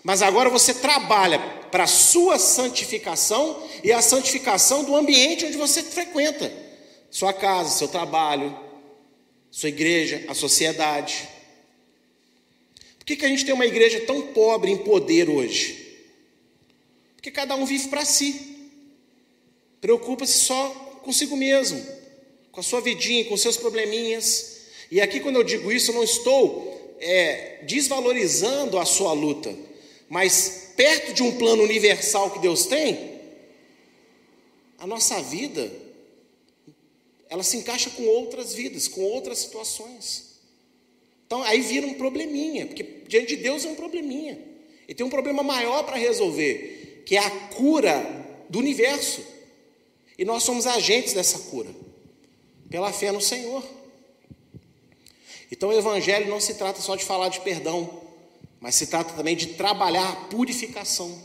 mas 0.04 0.22
agora 0.22 0.50
você 0.50 0.74
trabalha 0.74 1.40
para 1.70 1.84
a 1.84 1.88
sua 1.88 2.40
santificação 2.40 3.62
e 3.84 3.92
a 3.92 4.02
santificação 4.02 4.84
do 4.84 4.96
ambiente 4.96 5.46
onde 5.46 5.58
você 5.58 5.84
frequenta. 5.84 6.52
Sua 7.12 7.34
casa, 7.34 7.78
seu 7.78 7.88
trabalho, 7.88 8.58
sua 9.52 9.70
igreja, 9.70 10.24
a 10.28 10.34
sociedade. 10.34 11.28
Por 12.98 13.06
que, 13.06 13.16
que 13.16 13.26
a 13.26 13.30
gente 13.30 13.46
tem 13.46 13.54
uma 13.54 13.66
igreja 13.66 14.02
tão 14.02 14.22
pobre 14.34 14.72
em 14.72 14.78
poder 14.78 15.30
hoje? 15.30 15.80
Porque 17.16 17.32
cada 17.32 17.56
um 17.56 17.66
vive 17.66 17.88
para 17.90 18.06
si, 18.06 18.70
preocupa-se 19.82 20.40
só 20.40 20.70
consigo 21.04 21.36
mesmo, 21.36 21.86
com 22.52 22.60
a 22.60 22.64
sua 22.64 22.82
vidinha, 22.82 23.26
com 23.26 23.36
seus 23.36 23.58
probleminhas. 23.58 24.60
E 24.92 25.02
aqui, 25.02 25.20
quando 25.20 25.38
eu 25.38 25.44
digo 25.44 25.72
isso, 25.72 25.92
eu 25.92 25.96
não 25.96 26.04
estou 26.04 26.96
é, 27.00 27.60
desvalorizando 27.64 28.78
a 28.78 28.86
sua 28.86 29.14
luta, 29.14 29.54
mas 30.08 30.74
perto 30.76 31.14
de 31.14 31.24
um 31.24 31.38
plano 31.38 31.64
universal 31.64 32.32
que 32.32 32.40
Deus 32.40 32.66
tem, 32.66 33.20
a 34.78 34.88
nossa 34.88 35.22
vida 35.22 35.70
ela 37.30 37.44
se 37.44 37.58
encaixa 37.58 37.92
com 37.92 38.04
outras 38.06 38.54
vidas, 38.54 38.88
com 38.88 39.02
outras 39.02 39.38
situações. 39.38 40.40
Então 41.28 41.44
aí 41.44 41.62
vira 41.62 41.86
um 41.86 41.94
probleminha, 41.94 42.66
porque 42.66 42.84
diante 43.08 43.36
de 43.36 43.44
Deus 43.44 43.64
é 43.64 43.70
um 43.70 43.76
probleminha. 43.76 44.40
E 44.88 44.96
tem 44.96 45.06
um 45.06 45.10
problema 45.10 45.44
maior 45.44 45.84
para 45.84 45.96
resolver, 45.96 47.04
que 47.06 47.16
é 47.16 47.20
a 47.20 47.30
cura 47.30 48.04
do 48.50 48.58
universo. 48.58 49.24
E 50.18 50.26
nós 50.26 50.42
somos 50.42 50.66
agentes 50.66 51.14
dessa 51.14 51.38
cura, 51.52 51.70
pela 52.68 52.92
fé 52.92 53.12
no 53.12 53.22
Senhor. 53.22 53.64
Então 55.52 55.70
o 55.70 55.74
Evangelho 55.74 56.28
não 56.28 56.42
se 56.42 56.56
trata 56.56 56.82
só 56.82 56.96
de 56.96 57.06
falar 57.06 57.30
de 57.30 57.42
perdão, 57.42 58.02
mas 58.60 58.74
se 58.74 58.88
trata 58.88 59.14
também 59.14 59.36
de 59.36 59.50
trabalhar 59.54 60.10
a 60.10 60.16
purificação 60.26 61.16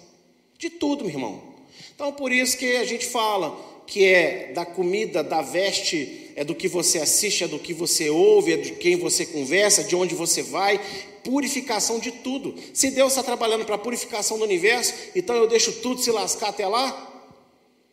de 0.58 0.68
tudo, 0.68 1.04
meu 1.04 1.14
irmão. 1.14 1.54
Então 1.94 2.12
por 2.12 2.30
isso 2.30 2.58
que 2.58 2.76
a 2.76 2.84
gente 2.84 3.06
fala 3.06 3.73
que 3.86 4.04
é 4.04 4.52
da 4.54 4.64
comida, 4.64 5.22
da 5.22 5.42
veste, 5.42 6.32
é 6.36 6.44
do 6.44 6.54
que 6.54 6.68
você 6.68 6.98
assiste, 6.98 7.44
é 7.44 7.48
do 7.48 7.58
que 7.58 7.72
você 7.72 8.10
ouve, 8.10 8.52
é 8.52 8.56
de 8.56 8.72
quem 8.72 8.96
você 8.96 9.24
conversa, 9.26 9.84
de 9.84 9.94
onde 9.94 10.14
você 10.14 10.42
vai, 10.42 10.80
purificação 11.22 11.98
de 11.98 12.10
tudo. 12.10 12.54
Se 12.72 12.90
Deus 12.90 13.12
está 13.12 13.22
trabalhando 13.22 13.64
para 13.64 13.76
a 13.76 13.78
purificação 13.78 14.38
do 14.38 14.44
universo, 14.44 14.92
então 15.14 15.36
eu 15.36 15.46
deixo 15.46 15.72
tudo 15.74 16.00
se 16.00 16.10
lascar 16.10 16.48
até 16.48 16.66
lá? 16.66 17.12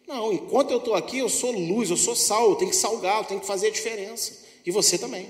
Não, 0.08 0.34
enquanto 0.34 0.72
eu 0.72 0.78
estou 0.78 0.96
aqui, 0.96 1.20
eu 1.20 1.30
sou 1.30 1.52
luz, 1.52 1.90
eu 1.90 1.98
sou 1.98 2.16
sal, 2.16 2.50
eu 2.50 2.56
tenho 2.56 2.72
que 2.72 2.76
salgar, 2.76 3.20
eu 3.20 3.24
tenho 3.26 3.40
que 3.40 3.48
fazer 3.48 3.68
a 3.68 3.72
diferença. 3.72 4.40
E 4.66 4.72
você 4.72 4.98
também. 4.98 5.28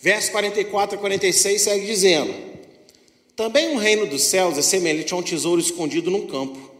Verso 0.00 0.30
44 0.30 0.96
a 0.96 1.00
46 1.00 1.60
segue 1.60 1.86
dizendo: 1.86 2.34
Também 3.34 3.74
o 3.74 3.78
reino 3.78 4.06
dos 4.06 4.22
céus 4.22 4.56
é 4.56 4.62
semelhante 4.62 5.12
a 5.12 5.16
um 5.16 5.22
tesouro 5.22 5.60
escondido 5.60 6.10
num 6.10 6.26
campo 6.26 6.75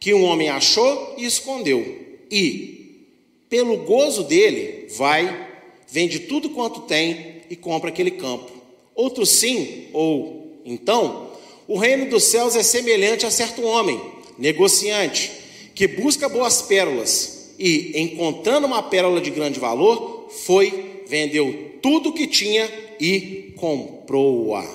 que 0.00 0.14
um 0.14 0.24
homem 0.24 0.48
achou 0.48 1.14
e 1.16 1.24
escondeu. 1.24 2.06
E, 2.30 3.06
pelo 3.48 3.78
gozo 3.78 4.24
dele, 4.24 4.88
vai, 4.90 5.48
vende 5.88 6.20
tudo 6.20 6.50
quanto 6.50 6.82
tem 6.82 7.42
e 7.50 7.56
compra 7.56 7.90
aquele 7.90 8.12
campo. 8.12 8.50
Outro 8.94 9.24
sim, 9.24 9.88
ou 9.92 10.60
então, 10.64 11.32
o 11.66 11.78
reino 11.78 12.10
dos 12.10 12.24
céus 12.24 12.56
é 12.56 12.62
semelhante 12.62 13.24
a 13.24 13.30
certo 13.30 13.62
homem, 13.62 14.00
negociante, 14.38 15.30
que 15.74 15.86
busca 15.86 16.28
boas 16.28 16.62
pérolas 16.62 17.54
e, 17.58 17.92
encontrando 18.00 18.66
uma 18.66 18.82
pérola 18.82 19.20
de 19.20 19.30
grande 19.30 19.58
valor, 19.58 20.28
foi, 20.30 21.02
vendeu 21.06 21.78
tudo 21.80 22.12
que 22.12 22.26
tinha 22.26 22.70
e 23.00 23.54
comprou-a. 23.56 24.66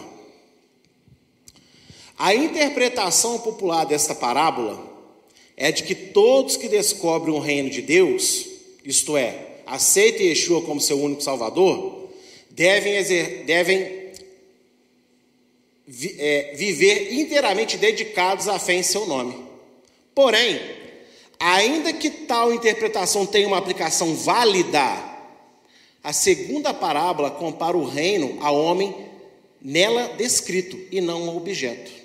A 2.18 2.34
interpretação 2.34 3.40
popular 3.40 3.86
desta 3.86 4.16
parábola 4.16 4.93
é 5.56 5.72
de 5.72 5.84
que 5.84 5.96
todos 5.96 6.58
que 6.58 6.68
descobrem 6.68 7.36
o 7.36 7.40
reino 7.40 7.70
de 7.70 7.82
Deus, 7.82 8.48
isto 8.84 9.16
é, 9.16 9.60
aceitem 9.66 10.28
Yeshua 10.28 10.62
como 10.62 10.82
seu 10.82 11.00
único 11.00 11.22
Salvador, 11.22 12.10
devem, 12.50 13.04
devem 13.46 14.04
vi, 15.88 16.16
é, 16.20 16.54
viver 16.56 17.14
inteiramente 17.14 17.78
dedicados 17.78 18.48
à 18.48 18.58
fé 18.60 18.74
em 18.74 18.84
seu 18.84 19.06
nome. 19.06 19.36
Porém, 20.14 20.60
ainda 21.40 21.94
que 21.94 22.10
tal 22.10 22.54
interpretação 22.54 23.26
tenha 23.26 23.48
uma 23.48 23.58
aplicação 23.58 24.16
válida, 24.16 25.14
a 26.04 26.12
segunda 26.12 26.74
parábola 26.74 27.32
compara 27.32 27.78
o 27.78 27.86
reino 27.86 28.38
ao 28.42 28.60
homem 28.60 28.94
nela 29.62 30.10
descrito 30.18 30.78
e 30.92 31.00
não 31.00 31.30
ao 31.30 31.38
objeto. 31.38 32.03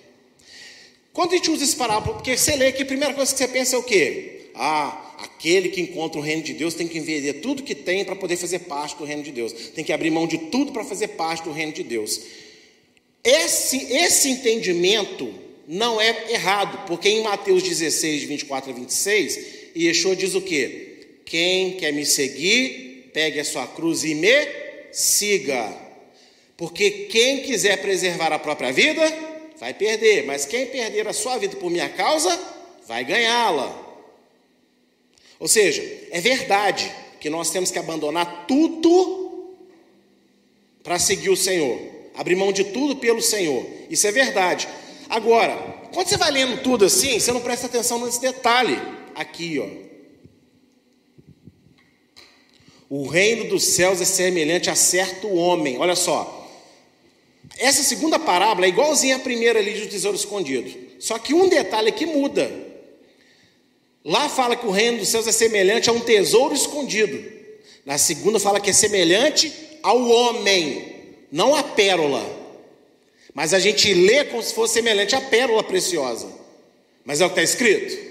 Quando 1.12 1.32
a 1.32 1.36
gente 1.36 1.50
usa 1.50 1.64
esse 1.64 1.76
parábola, 1.76 2.14
porque 2.14 2.36
você 2.36 2.54
lê 2.56 2.68
aqui, 2.68 2.82
a 2.82 2.86
primeira 2.86 3.14
coisa 3.14 3.32
que 3.32 3.38
você 3.38 3.48
pensa 3.48 3.76
é 3.76 3.78
o 3.78 3.82
quê? 3.82 4.50
Ah, 4.54 5.16
aquele 5.18 5.68
que 5.68 5.80
encontra 5.80 6.18
o 6.20 6.22
reino 6.22 6.42
de 6.42 6.52
Deus 6.52 6.74
tem 6.74 6.86
que 6.86 7.00
vender 7.00 7.34
tudo 7.34 7.62
que 7.62 7.74
tem 7.74 8.04
para 8.04 8.16
poder 8.16 8.36
fazer 8.36 8.60
parte 8.60 8.96
do 8.96 9.04
reino 9.04 9.22
de 9.22 9.32
Deus. 9.32 9.52
Tem 9.52 9.84
que 9.84 9.92
abrir 9.92 10.10
mão 10.10 10.26
de 10.26 10.38
tudo 10.38 10.72
para 10.72 10.84
fazer 10.84 11.08
parte 11.08 11.44
do 11.44 11.52
reino 11.52 11.72
de 11.72 11.82
Deus. 11.82 12.20
Esse, 13.24 13.92
esse 13.92 14.30
entendimento 14.30 15.32
não 15.66 16.00
é 16.00 16.32
errado, 16.32 16.86
porque 16.86 17.08
em 17.08 17.22
Mateus 17.22 17.62
16, 17.62 18.22
24 18.24 18.70
a 18.70 18.74
26, 18.74 19.38
Yeshua 19.76 20.16
diz 20.16 20.34
o 20.34 20.40
quê? 20.40 21.18
Quem 21.24 21.72
quer 21.72 21.92
me 21.92 22.06
seguir, 22.06 23.10
pegue 23.12 23.38
a 23.38 23.44
sua 23.44 23.66
cruz 23.66 24.02
e 24.04 24.14
me 24.14 24.48
siga. 24.92 25.76
Porque 26.56 26.90
quem 26.90 27.42
quiser 27.42 27.82
preservar 27.82 28.32
a 28.32 28.38
própria 28.38 28.72
vida, 28.72 29.02
vai 29.58 29.74
perder, 29.74 30.24
mas 30.24 30.44
quem 30.44 30.66
perder 30.66 31.06
a 31.08 31.12
sua 31.12 31.36
vida 31.38 31.56
por 31.56 31.70
minha 31.70 31.88
causa, 31.88 32.38
vai 32.86 33.04
ganhá-la. 33.04 33.86
Ou 35.38 35.48
seja, 35.48 35.82
é 36.10 36.20
verdade 36.20 36.90
que 37.20 37.28
nós 37.28 37.50
temos 37.50 37.70
que 37.70 37.78
abandonar 37.78 38.46
tudo 38.46 39.56
para 40.82 40.98
seguir 40.98 41.30
o 41.30 41.36
Senhor, 41.36 41.80
abrir 42.14 42.36
mão 42.36 42.52
de 42.52 42.64
tudo 42.64 42.96
pelo 42.96 43.20
Senhor. 43.20 43.66
Isso 43.90 44.06
é 44.06 44.12
verdade. 44.12 44.68
Agora, 45.08 45.56
quando 45.92 46.08
você 46.08 46.16
vai 46.16 46.30
lendo 46.30 46.62
tudo 46.62 46.84
assim, 46.84 47.18
você 47.18 47.32
não 47.32 47.40
presta 47.40 47.66
atenção 47.66 48.04
nesse 48.04 48.20
detalhe 48.20 48.78
aqui, 49.14 49.58
ó. 49.58 49.88
O 52.90 53.06
reino 53.06 53.50
dos 53.50 53.64
céus 53.64 54.00
é 54.00 54.04
semelhante 54.04 54.70
a 54.70 54.74
certo 54.74 55.28
homem. 55.34 55.76
Olha 55.76 55.94
só, 55.94 56.37
essa 57.56 57.82
segunda 57.82 58.18
parábola 58.18 58.66
é 58.66 58.68
igualzinha 58.68 59.16
à 59.16 59.18
primeira 59.18 59.58
ali 59.58 59.72
do 59.80 59.88
tesouro 59.88 60.16
escondido. 60.16 60.70
Só 60.98 61.18
que 61.18 61.32
um 61.32 61.48
detalhe 61.48 61.92
que 61.92 62.04
muda. 62.04 62.50
Lá 64.04 64.28
fala 64.28 64.56
que 64.56 64.66
o 64.66 64.70
reino 64.70 64.98
dos 64.98 65.08
céus 65.08 65.26
é 65.26 65.32
semelhante 65.32 65.88
a 65.88 65.92
um 65.92 66.00
tesouro 66.00 66.54
escondido. 66.54 67.22
Na 67.84 67.98
segunda 67.98 68.38
fala 68.38 68.60
que 68.60 68.70
é 68.70 68.72
semelhante 68.72 69.52
ao 69.82 70.08
homem, 70.08 70.96
não 71.30 71.54
à 71.54 71.62
pérola. 71.62 72.24
Mas 73.34 73.54
a 73.54 73.58
gente 73.58 73.92
lê 73.94 74.24
como 74.24 74.42
se 74.42 74.54
fosse 74.54 74.74
semelhante 74.74 75.14
à 75.14 75.20
pérola 75.20 75.62
preciosa. 75.62 76.28
Mas 77.04 77.20
é 77.20 77.26
o 77.26 77.30
que 77.30 77.40
está 77.40 77.42
escrito? 77.42 78.08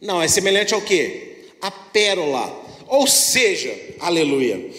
Não, 0.00 0.22
é 0.22 0.28
semelhante 0.28 0.74
ao 0.74 0.82
que? 0.82 1.46
A 1.60 1.70
pérola. 1.70 2.64
Ou 2.86 3.06
seja, 3.06 3.74
aleluia. 3.98 4.70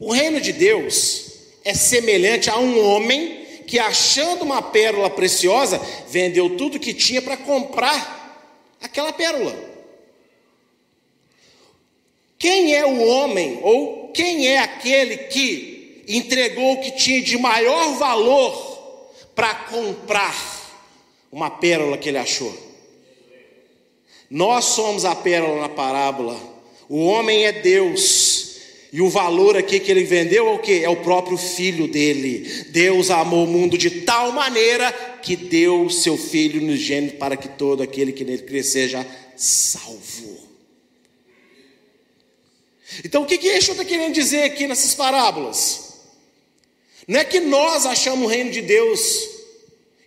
O 0.00 0.12
reino 0.12 0.40
de 0.40 0.52
Deus 0.52 1.35
é 1.66 1.74
semelhante 1.74 2.48
a 2.48 2.56
um 2.56 2.80
homem 2.80 3.44
que, 3.66 3.76
achando 3.76 4.42
uma 4.42 4.62
pérola 4.62 5.10
preciosa, 5.10 5.80
vendeu 6.08 6.56
tudo 6.56 6.78
que 6.78 6.94
tinha 6.94 7.20
para 7.20 7.36
comprar 7.36 8.46
aquela 8.80 9.12
pérola. 9.12 9.52
Quem 12.38 12.72
é 12.72 12.86
o 12.86 13.04
homem, 13.04 13.58
ou 13.64 14.12
quem 14.12 14.46
é 14.46 14.58
aquele 14.58 15.16
que 15.16 16.04
entregou 16.06 16.74
o 16.74 16.80
que 16.80 16.92
tinha 16.92 17.20
de 17.20 17.36
maior 17.36 17.94
valor 17.98 19.12
para 19.34 19.52
comprar 19.52 20.36
uma 21.32 21.50
pérola 21.50 21.98
que 21.98 22.10
ele 22.10 22.18
achou? 22.18 22.56
Nós 24.30 24.66
somos 24.66 25.04
a 25.04 25.16
pérola 25.16 25.62
na 25.62 25.68
parábola. 25.68 26.40
O 26.88 27.06
homem 27.06 27.44
é 27.44 27.50
Deus 27.50 28.02
e 28.96 29.02
o 29.02 29.10
valor 29.10 29.58
aqui 29.58 29.78
que 29.78 29.90
ele 29.90 30.04
vendeu 30.04 30.48
é 30.48 30.52
o 30.52 30.58
que? 30.58 30.82
É 30.82 30.88
o 30.88 30.96
próprio 30.96 31.36
filho 31.36 31.86
dele. 31.86 32.64
Deus 32.70 33.10
amou 33.10 33.44
o 33.44 33.46
mundo 33.46 33.76
de 33.76 33.90
tal 33.90 34.32
maneira 34.32 34.90
que 35.20 35.36
deu 35.36 35.90
seu 35.90 36.16
filho 36.16 36.62
no 36.62 36.74
gênero 36.74 37.18
para 37.18 37.36
que 37.36 37.46
todo 37.46 37.82
aquele 37.82 38.10
que 38.10 38.24
nele 38.24 38.44
crer 38.44 38.64
seja 38.64 39.06
salvo. 39.36 40.48
Então 43.04 43.24
o 43.24 43.26
que 43.26 43.36
que 43.36 43.48
Yeshua 43.48 43.72
está 43.72 43.84
querendo 43.84 44.14
dizer 44.14 44.44
aqui 44.44 44.66
nessas 44.66 44.94
parábolas? 44.94 45.98
Não 47.06 47.20
é 47.20 47.24
que 47.24 47.38
nós 47.38 47.84
achamos 47.84 48.24
o 48.24 48.30
reino 48.30 48.50
de 48.50 48.62
Deus 48.62 49.35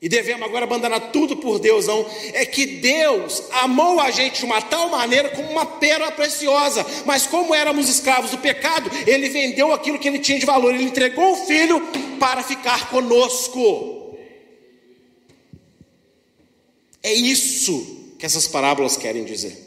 e 0.02 0.08
devemos 0.08 0.48
agora 0.48 0.64
abandonar 0.64 1.12
tudo 1.12 1.36
por 1.38 1.60
Deus, 1.60 1.88
não. 1.88 2.10
É 2.34 2.46
que 2.46 2.66
Deus 2.66 3.44
amou 3.52 4.00
a 4.00 4.10
gente 4.12 4.40
de 4.40 4.46
uma 4.46 4.62
tal 4.62 4.90
maneira 4.90 5.30
como 5.30 5.52
uma 5.52 5.66
pérola 5.66 6.12
preciosa. 6.12 6.86
Mas 7.06 7.28
como 7.28 7.54
éramos 7.54 7.90
escravos 7.90 8.32
do 8.32 8.38
pecado, 8.38 8.90
Ele 9.06 9.28
vendeu 9.28 9.74
aquilo 9.74 10.00
que 10.00 10.08
Ele 10.08 10.20
tinha 10.20 10.40
de 10.40 10.46
valor. 10.46 10.74
Ele 10.74 10.86
entregou 10.86 11.34
o 11.34 11.46
Filho 11.46 11.82
para 12.18 12.42
ficar 12.42 12.90
conosco. 12.90 14.18
É 17.04 17.14
isso 17.14 18.14
que 18.18 18.26
essas 18.26 18.48
parábolas 18.48 18.96
querem 18.96 19.26
dizer. 19.26 19.58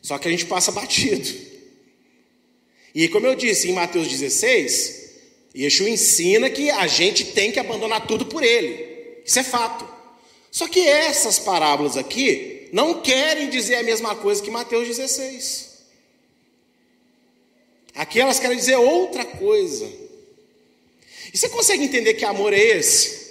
Só 0.00 0.18
que 0.18 0.26
a 0.26 0.30
gente 0.32 0.46
passa 0.46 0.72
batido. 0.72 1.28
E 2.92 3.08
como 3.08 3.26
eu 3.26 3.36
disse 3.36 3.70
em 3.70 3.72
Mateus 3.72 4.08
16, 4.08 5.01
Yeshua 5.54 5.88
ensina 5.88 6.48
que 6.48 6.70
a 6.70 6.86
gente 6.86 7.26
tem 7.26 7.52
que 7.52 7.60
abandonar 7.60 8.06
tudo 8.06 8.26
por 8.26 8.42
ele. 8.42 9.20
Isso 9.24 9.38
é 9.38 9.42
fato. 9.42 9.86
Só 10.50 10.66
que 10.68 10.80
essas 10.80 11.38
parábolas 11.38 11.96
aqui 11.96 12.68
não 12.72 13.00
querem 13.00 13.50
dizer 13.50 13.76
a 13.76 13.82
mesma 13.82 14.14
coisa 14.14 14.42
que 14.42 14.50
Mateus 14.50 14.86
16. 14.88 15.72
Aqui 17.94 18.20
elas 18.20 18.38
querem 18.38 18.56
dizer 18.56 18.76
outra 18.76 19.24
coisa. 19.24 19.86
E 21.32 21.36
você 21.36 21.48
consegue 21.48 21.84
entender 21.84 22.14
que 22.14 22.24
amor 22.24 22.52
é 22.52 22.58
esse? 22.58 23.22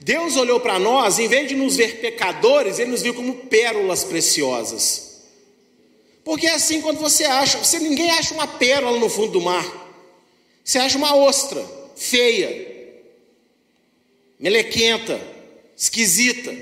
Deus 0.00 0.36
olhou 0.36 0.60
para 0.60 0.78
nós, 0.78 1.18
em 1.18 1.28
vez 1.28 1.48
de 1.48 1.54
nos 1.54 1.76
ver 1.76 2.00
pecadores, 2.00 2.78
Ele 2.78 2.90
nos 2.90 3.00
viu 3.00 3.14
como 3.14 3.34
pérolas 3.34 4.04
preciosas. 4.04 5.22
Porque 6.22 6.46
é 6.46 6.54
assim 6.54 6.82
quando 6.82 6.98
você 6.98 7.24
acha, 7.24 7.58
você 7.58 7.78
ninguém 7.78 8.10
acha 8.10 8.34
uma 8.34 8.46
pérola 8.46 8.98
no 8.98 9.08
fundo 9.08 9.32
do 9.32 9.40
mar. 9.40 9.83
Você 10.64 10.78
acha 10.78 10.96
uma 10.96 11.14
ostra 11.14 11.62
feia, 11.94 12.96
melequenta, 14.40 15.20
esquisita. 15.76 16.54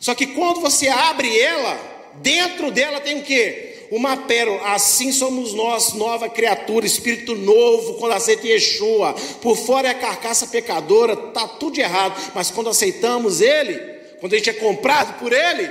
Só 0.00 0.14
que 0.14 0.26
quando 0.26 0.60
você 0.60 0.88
abre 0.88 1.38
ela, 1.38 2.12
dentro 2.20 2.72
dela 2.72 3.00
tem 3.00 3.20
o 3.20 3.22
quê? 3.22 3.70
uma 3.90 4.16
pérola. 4.16 4.74
Assim 4.74 5.12
somos 5.12 5.54
nós, 5.54 5.92
nova 5.92 6.28
criatura, 6.28 6.86
espírito 6.86 7.34
novo, 7.34 7.94
quando 7.94 8.12
aceita 8.12 8.46
Yeshua. 8.46 9.14
Por 9.40 9.56
fora 9.56 9.88
é 9.88 9.90
a 9.92 9.94
carcaça 9.94 10.46
pecadora, 10.48 11.12
está 11.12 11.46
tudo 11.46 11.78
errado. 11.78 12.32
Mas 12.34 12.50
quando 12.50 12.70
aceitamos 12.70 13.40
Ele, 13.40 13.78
quando 14.20 14.34
a 14.34 14.36
gente 14.36 14.50
é 14.50 14.54
comprado 14.54 15.18
por 15.18 15.32
Ele, 15.32 15.70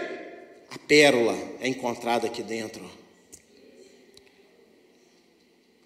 a 0.69 0.79
pérola 0.87 1.37
é 1.59 1.67
encontrada 1.67 2.27
aqui 2.27 2.41
dentro. 2.41 3.02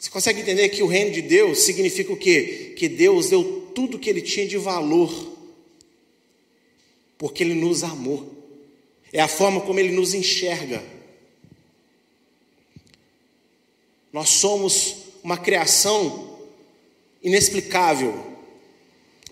Você 0.07 0.11
consegue 0.11 0.39
entender 0.39 0.69
que 0.69 0.81
o 0.81 0.87
reino 0.87 1.11
de 1.11 1.21
Deus 1.21 1.63
significa 1.63 2.13
o 2.13 2.15
quê? 2.15 2.73
Que 2.77 2.87
Deus 2.87 3.27
deu 3.27 3.69
tudo 3.75 3.99
que 3.99 4.09
Ele 4.09 4.21
tinha 4.21 4.47
de 4.47 4.57
valor, 4.57 5.11
porque 7.17 7.43
Ele 7.43 7.53
nos 7.53 7.83
amou. 7.83 8.33
É 9.11 9.19
a 9.19 9.27
forma 9.27 9.59
como 9.59 9.81
Ele 9.81 9.91
nos 9.91 10.13
enxerga. 10.13 10.81
Nós 14.13 14.29
somos 14.29 14.95
uma 15.21 15.35
criação 15.35 16.39
inexplicável, 17.21 18.17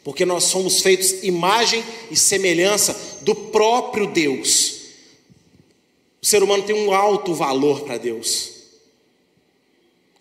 porque 0.04 0.26
nós 0.26 0.44
somos 0.44 0.82
feitos 0.82 1.24
imagem 1.24 1.82
e 2.12 2.18
semelhança 2.18 3.20
do 3.22 3.34
próprio 3.34 4.08
Deus. 4.08 4.82
O 6.22 6.26
ser 6.26 6.44
humano 6.44 6.64
tem 6.64 6.76
um 6.76 6.94
alto 6.94 7.34
valor 7.34 7.86
para 7.86 7.98
Deus. 7.98 8.55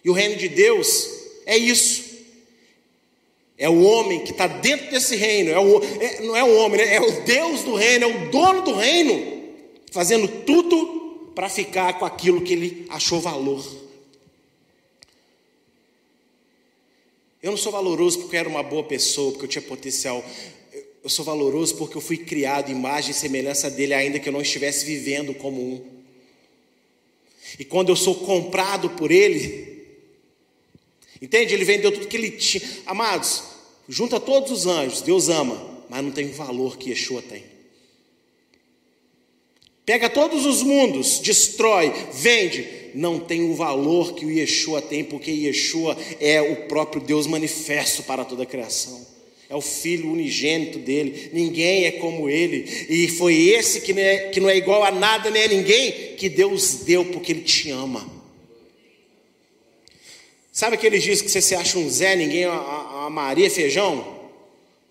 E 0.05 0.11
o 0.11 0.13
reino 0.13 0.37
de 0.37 0.49
Deus 0.49 1.09
é 1.47 1.57
isso. 1.57 2.05
É 3.57 3.69
o 3.69 3.83
homem 3.83 4.25
que 4.25 4.33
está 4.33 4.47
dentro 4.47 4.91
desse 4.91 5.17
reino, 5.17 5.51
é 5.51 5.59
o, 5.59 5.83
é, 6.01 6.21
não 6.23 6.37
é 6.37 6.43
o 6.43 6.57
homem, 6.57 6.79
né? 6.79 6.97
é 6.97 7.01
o 7.01 7.23
Deus 7.23 7.63
do 7.63 7.75
reino, 7.75 8.05
é 8.05 8.09
o 8.09 8.31
dono 8.31 8.63
do 8.63 8.75
reino, 8.75 9.45
fazendo 9.93 10.27
tudo 10.45 11.31
para 11.35 11.49
ficar 11.49 11.99
com 11.99 12.05
aquilo 12.05 12.43
que 12.43 12.53
ele 12.53 12.87
achou 12.91 13.21
valor. 13.21 13.65
Eu 17.41 17.51
não 17.51 17.59
sou 17.59 17.71
valoroso 17.71 18.21
porque 18.21 18.37
eu 18.37 18.41
era 18.41 18.49
uma 18.49 18.63
boa 18.63 18.83
pessoa, 18.83 19.31
porque 19.31 19.45
eu 19.45 19.51
tinha 19.51 19.63
potencial. 19.63 20.25
Eu 21.03 21.11
sou 21.11 21.25
valoroso 21.25 21.77
porque 21.77 21.97
eu 21.97 22.01
fui 22.01 22.17
criado 22.17 22.71
imagem 22.71 23.11
e 23.11 23.15
semelhança 23.15 23.71
dele, 23.71 23.95
ainda 23.95 24.19
que 24.19 24.29
eu 24.29 24.33
não 24.33 24.41
estivesse 24.41 24.85
vivendo 24.85 25.35
como 25.35 25.61
um. 25.61 25.85
E 27.59 27.65
quando 27.65 27.91
eu 27.91 27.97
sou 27.97 28.15
comprado 28.15 28.91
por 28.91 29.11
ele, 29.13 29.74
entende? 31.25 31.55
Ele 31.55 31.65
vendeu 31.65 31.91
tudo 31.91 32.07
que 32.07 32.17
ele 32.17 32.31
tinha. 32.31 32.63
Amados, 32.87 33.43
junta 33.89 34.21
todos 34.21 34.51
os 34.51 34.67
anjos, 34.67 35.01
Deus 35.01 35.29
ama, 35.29 35.61
mas 35.89 36.03
não 36.03 36.11
tem 36.11 36.27
o 36.27 36.33
valor 36.33 36.77
que 36.77 36.91
Yeshua 36.91 37.23
tem. 37.23 37.55
Pega 39.87 40.09
todos 40.09 40.47
os 40.47 40.63
mundos, 40.63 41.19
destrói, 41.19 41.93
vende, 42.13 42.67
não 42.95 43.19
tem 43.19 43.43
o 43.43 43.55
valor 43.55 44.15
que 44.15 44.25
o 44.25 44.31
Yeshua 44.31 44.81
tem, 44.81 45.05
porque 45.05 45.31
Yeshua 45.31 45.97
é 46.19 46.41
o 46.41 46.69
próprio 46.69 47.03
Deus 47.03 47.27
manifesto 47.27 48.03
para 48.03 48.25
toda 48.25 48.45
a 48.45 48.47
criação. 48.47 49.07
É 49.49 49.55
o 49.55 49.61
filho 49.61 50.11
unigênito 50.11 50.79
dele, 50.79 51.31
ninguém 51.35 51.85
é 51.85 51.93
como 51.93 52.31
ele, 52.31 52.65
e 52.89 53.09
foi 53.09 53.35
esse 53.35 53.83
que 53.83 53.93
não, 53.93 54.01
é, 54.01 54.17
que 54.31 54.41
não 54.41 54.49
é 54.49 54.57
igual 54.57 54.83
a 54.83 54.91
nada 54.91 55.31
nem 55.31 55.43
a 55.43 55.49
ninguém, 55.49 56.17
que 56.17 56.31
Deus 56.31 56.77
deu 56.87 57.05
porque 57.05 57.33
ele 57.33 57.43
te 57.43 57.71
ama. 57.71 58.24
Sabe 60.55 60.77
aqueles 60.77 61.03
dias 61.03 61.21
que 61.21 61.29
você 61.29 61.43
se 61.43 61.57
acha 61.57 61.77
um 61.77 61.91
Zé, 61.91 62.15
ninguém, 62.15 62.45
a, 62.45 62.53
a 63.07 63.11
Maria 63.11 63.51
Feijão? 63.51 64.31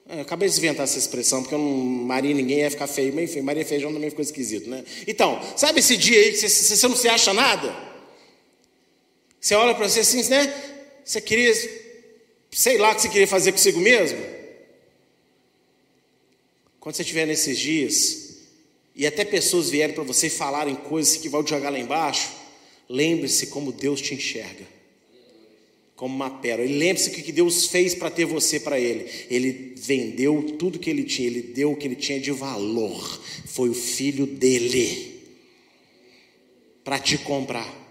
Eu 0.10 0.20
acabei 0.20 0.50
de 0.50 0.58
inventar 0.58 0.84
essa 0.84 1.00
expressão, 1.00 1.42
porque 1.42 1.56
eu 1.56 1.58
não, 1.58 1.74
Maria 1.74 2.34
ninguém 2.36 2.60
ia 2.60 2.70
ficar 2.70 2.86
feio, 2.86 3.16
mas 3.16 3.30
enfim, 3.30 3.40
Maria 3.40 3.66
Feijão 3.66 3.94
também 3.94 4.10
ficou 4.10 4.22
esquisito, 4.22 4.70
né? 4.70 4.84
Então, 5.08 5.42
sabe 5.56 5.80
esse 5.80 5.96
dia 5.96 6.20
aí 6.20 6.32
que 6.34 6.38
você, 6.38 6.50
você 6.50 6.86
não 6.86 6.98
se 6.98 7.08
acha 7.08 7.32
nada? 7.32 7.74
Você 9.40 9.56
olha 9.56 9.74
para 9.74 9.88
você 9.88 10.02
assim, 10.02 10.22
né? 10.28 10.54
Você 11.06 11.22
queria, 11.22 11.54
sei 12.52 12.78
lá 12.78 12.92
o 12.92 12.96
que 12.96 13.04
você 13.04 13.08
queria 13.08 13.28
fazer 13.28 13.54
consigo 13.54 13.80
mesmo. 13.80 14.20
Quando 16.78 16.94
você 16.94 17.04
estiver 17.04 17.26
nesses 17.26 17.58
dias, 17.58 18.36
e 18.94 19.08
até 19.08 19.24
pessoas 19.24 19.70
vierem 19.70 19.96
para 19.96 20.04
você 20.04 20.28
e 20.28 20.30
falarem 20.30 20.76
coisas 20.76 21.16
que 21.16 21.30
vão 21.30 21.42
te 21.42 21.52
jogar 21.52 21.70
lá 21.70 21.80
embaixo, 21.80 22.34
lembre-se 22.90 23.48
como 23.48 23.72
Deus 23.72 24.02
te 24.02 24.14
enxerga. 24.14 24.73
Como 25.96 26.16
uma 26.16 26.30
pérola. 26.30 26.68
E 26.68 26.78
lembre-se 26.78 27.10
o 27.10 27.14
que 27.14 27.32
Deus 27.32 27.68
fez 27.68 27.94
para 27.94 28.10
ter 28.10 28.26
você 28.26 28.60
para 28.60 28.80
Ele. 28.80 29.10
Ele 29.30 29.74
vendeu 29.78 30.56
tudo 30.58 30.80
que 30.80 30.90
Ele 30.90 31.04
tinha, 31.04 31.28
Ele 31.28 31.42
deu 31.42 31.72
o 31.72 31.76
que 31.76 31.88
Ele 31.88 31.96
tinha 31.96 32.20
de 32.20 32.32
valor. 32.32 33.22
Foi 33.46 33.70
o 33.70 33.74
filho 33.74 34.26
dele 34.26 35.22
para 36.84 37.00
te 37.00 37.18
comprar 37.18 37.84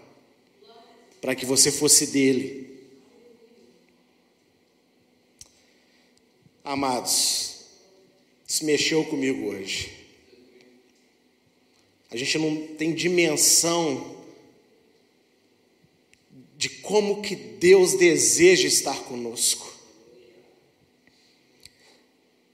para 1.23 1.35
que 1.35 1.45
você 1.45 1.71
fosse 1.71 2.07
dele. 2.07 2.69
Amados, 6.61 7.61
isso 8.45 8.65
mexeu 8.65 9.05
comigo 9.05 9.47
hoje. 9.47 9.89
A 12.11 12.17
gente 12.17 12.37
não 12.37 12.67
tem 12.75 12.93
dimensão 12.93 14.12
de 16.63 16.69
como 16.69 17.21
que 17.21 17.35
Deus 17.35 17.95
deseja 17.95 18.69
estar 18.69 18.95
conosco. 18.99 19.69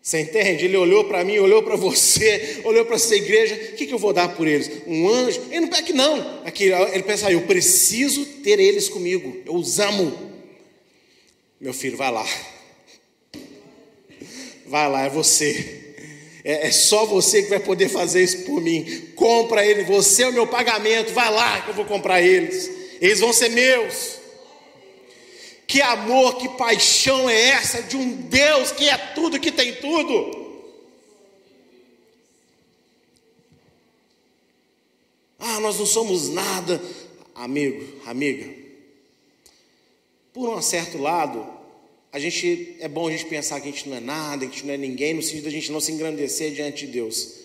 Você 0.01 0.21
entende? 0.21 0.65
Ele 0.65 0.77
olhou 0.77 1.05
para 1.05 1.23
mim, 1.23 1.37
olhou 1.37 1.61
para 1.61 1.75
você, 1.75 2.59
olhou 2.63 2.83
para 2.85 2.95
essa 2.95 3.15
igreja. 3.15 3.53
O 3.53 3.75
que, 3.75 3.85
que, 3.85 3.93
eu 3.93 3.99
vou 3.99 4.11
dar 4.11 4.35
por 4.35 4.47
eles? 4.47 4.81
Um 4.87 5.07
anjo? 5.07 5.39
Ele 5.51 5.67
não 5.67 5.77
é 5.77 5.83
que 5.83 5.93
não. 5.93 6.43
Aqui, 6.43 6.63
ele 6.63 7.03
pensa, 7.03 7.27
ah, 7.27 7.31
eu 7.31 7.43
preciso 7.43 8.25
ter 8.41 8.59
eles 8.59 8.89
comigo. 8.89 9.43
Eu 9.45 9.53
os 9.53 9.77
amo. 9.77 10.11
Meu 11.61 11.71
filho, 11.71 11.95
vai 11.95 12.11
lá. 12.11 12.25
Vai 14.65 14.89
lá, 14.89 15.05
é 15.05 15.09
você. 15.09 15.93
É, 16.43 16.65
é 16.65 16.71
só 16.71 17.05
você 17.05 17.43
que 17.43 17.49
vai 17.49 17.59
poder 17.59 17.89
fazer 17.89 18.23
isso 18.23 18.39
por 18.45 18.59
mim. 18.59 19.11
Compra 19.15 19.63
ele, 19.63 19.83
você 19.83 20.23
é 20.23 20.29
o 20.29 20.33
meu 20.33 20.47
pagamento. 20.47 21.13
Vai 21.13 21.31
lá 21.31 21.61
que 21.61 21.69
eu 21.69 21.75
vou 21.75 21.85
comprar 21.85 22.23
eles. 22.23 22.78
Eles 22.99 23.19
vão 23.19 23.31
ser 23.31 23.49
meus. 23.49 24.19
Que 25.65 25.81
amor, 25.81 26.37
que 26.37 26.49
paixão 26.49 27.29
é 27.29 27.49
essa 27.49 27.83
de 27.83 27.95
um 27.95 28.15
Deus 28.23 28.71
que 28.71 28.89
é 28.89 28.97
tudo, 28.97 29.39
que 29.39 29.51
tem 29.51 29.75
tudo? 29.75 30.39
Ah, 35.37 35.59
nós 35.59 35.77
não 35.77 35.85
somos 35.85 36.29
nada, 36.29 36.81
amigo, 37.35 38.01
amiga. 38.05 38.51
Por 40.33 40.49
um 40.49 40.61
certo 40.61 40.97
lado, 40.97 41.47
a 42.11 42.19
gente 42.19 42.75
é 42.79 42.87
bom 42.87 43.07
a 43.07 43.11
gente 43.11 43.25
pensar 43.25 43.61
que 43.61 43.69
a 43.69 43.71
gente 43.71 43.87
não 43.87 43.97
é 43.97 43.99
nada, 43.99 44.45
que 44.45 44.51
a 44.51 44.55
gente 44.55 44.65
não 44.65 44.73
é 44.73 44.77
ninguém, 44.77 45.13
no 45.13 45.21
sentido 45.21 45.43
de 45.43 45.49
a 45.49 45.51
gente 45.51 45.71
não 45.71 45.79
se 45.79 45.91
engrandecer 45.91 46.51
diante 46.51 46.85
de 46.85 46.93
Deus. 46.93 47.38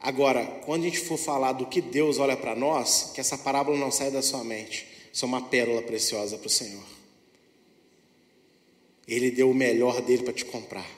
Agora, 0.00 0.46
quando 0.64 0.82
a 0.82 0.84
gente 0.86 1.00
for 1.00 1.18
falar 1.18 1.52
do 1.52 1.66
que 1.66 1.80
Deus 1.80 2.18
olha 2.18 2.36
para 2.36 2.54
nós, 2.54 3.10
que 3.14 3.20
essa 3.20 3.36
parábola 3.36 3.76
não 3.76 3.90
saia 3.90 4.10
da 4.10 4.22
sua 4.22 4.44
mente. 4.44 4.86
Isso 5.12 5.24
é 5.24 5.28
uma 5.28 5.42
pérola 5.42 5.82
preciosa 5.82 6.38
para 6.38 6.46
o 6.46 6.50
Senhor. 6.50 6.84
Ele 9.06 9.30
deu 9.30 9.50
o 9.50 9.54
melhor 9.54 10.00
dele 10.00 10.22
para 10.22 10.32
te 10.32 10.44
comprar. 10.44 10.88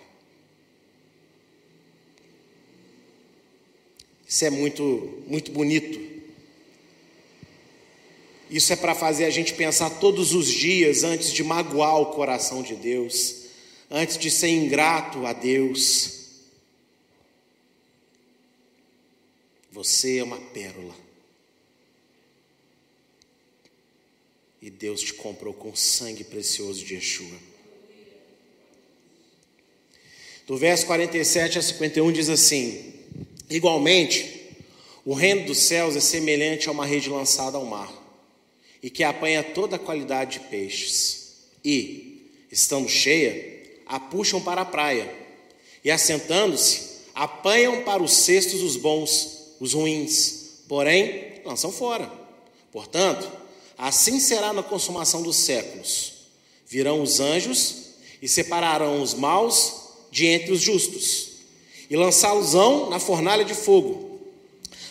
Isso 4.28 4.44
é 4.44 4.50
muito, 4.50 5.22
muito 5.26 5.50
bonito. 5.50 5.98
Isso 8.50 8.72
é 8.72 8.76
para 8.76 8.94
fazer 8.94 9.24
a 9.24 9.30
gente 9.30 9.54
pensar 9.54 9.90
todos 9.90 10.34
os 10.34 10.48
dias 10.48 11.04
antes 11.04 11.32
de 11.32 11.42
magoar 11.42 12.00
o 12.00 12.06
coração 12.06 12.62
de 12.62 12.74
Deus, 12.74 13.44
antes 13.90 14.18
de 14.18 14.30
ser 14.30 14.48
ingrato 14.48 15.24
a 15.24 15.32
Deus. 15.32 16.19
Você 19.72 20.18
é 20.18 20.24
uma 20.24 20.40
pérola. 20.40 20.94
E 24.60 24.68
Deus 24.68 25.00
te 25.00 25.14
comprou 25.14 25.54
com 25.54 25.74
sangue 25.74 26.24
precioso 26.24 26.84
de 26.84 26.94
Yeshua. 26.94 27.38
Do 30.46 30.56
verso 30.56 30.84
47 30.86 31.58
a 31.58 31.62
51 31.62 32.12
diz 32.12 32.28
assim: 32.28 32.92
Igualmente, 33.48 34.56
o 35.04 35.14
reino 35.14 35.46
dos 35.46 35.58
céus 35.58 35.96
é 35.96 36.00
semelhante 36.00 36.68
a 36.68 36.72
uma 36.72 36.84
rede 36.84 37.08
lançada 37.08 37.56
ao 37.56 37.64
mar, 37.64 37.90
e 38.82 38.90
que 38.90 39.04
apanha 39.04 39.42
toda 39.42 39.76
a 39.76 39.78
qualidade 39.78 40.40
de 40.40 40.46
peixes. 40.48 41.36
E, 41.64 42.32
estando 42.50 42.88
cheia, 42.88 43.80
a 43.86 43.98
puxam 44.00 44.42
para 44.42 44.62
a 44.62 44.66
praia, 44.66 45.14
e 45.84 45.90
assentando-se, 45.90 47.00
apanham 47.14 47.82
para 47.82 48.02
os 48.02 48.12
cestos 48.12 48.60
os 48.62 48.76
bons, 48.76 49.39
os 49.60 49.74
ruins, 49.74 50.62
porém 50.66 51.42
lançam 51.44 51.70
fora. 51.70 52.10
Portanto, 52.72 53.30
assim 53.76 54.18
será 54.18 54.52
na 54.52 54.62
consumação 54.62 55.22
dos 55.22 55.36
séculos. 55.36 56.14
Virão 56.66 57.02
os 57.02 57.20
anjos 57.20 57.76
e 58.22 58.28
separarão 58.28 59.02
os 59.02 59.12
maus 59.12 59.74
de 60.10 60.26
entre 60.26 60.52
os 60.52 60.60
justos, 60.60 61.28
e 61.88 61.96
lançá-los-ão 61.96 62.90
na 62.90 62.98
fornalha 62.98 63.44
de 63.44 63.54
fogo. 63.54 64.20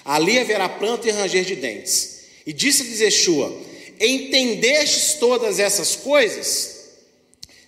Ali 0.05 0.39
haverá 0.39 0.67
pranto 0.67 1.07
e 1.07 1.11
ranger 1.11 1.43
de 1.43 1.55
dentes. 1.55 2.19
E 2.45 2.53
disse-lhes 2.53 2.99
Yeshua: 2.99 3.53
Entendestes 3.99 5.15
todas 5.15 5.59
essas 5.59 5.95
coisas? 5.95 6.89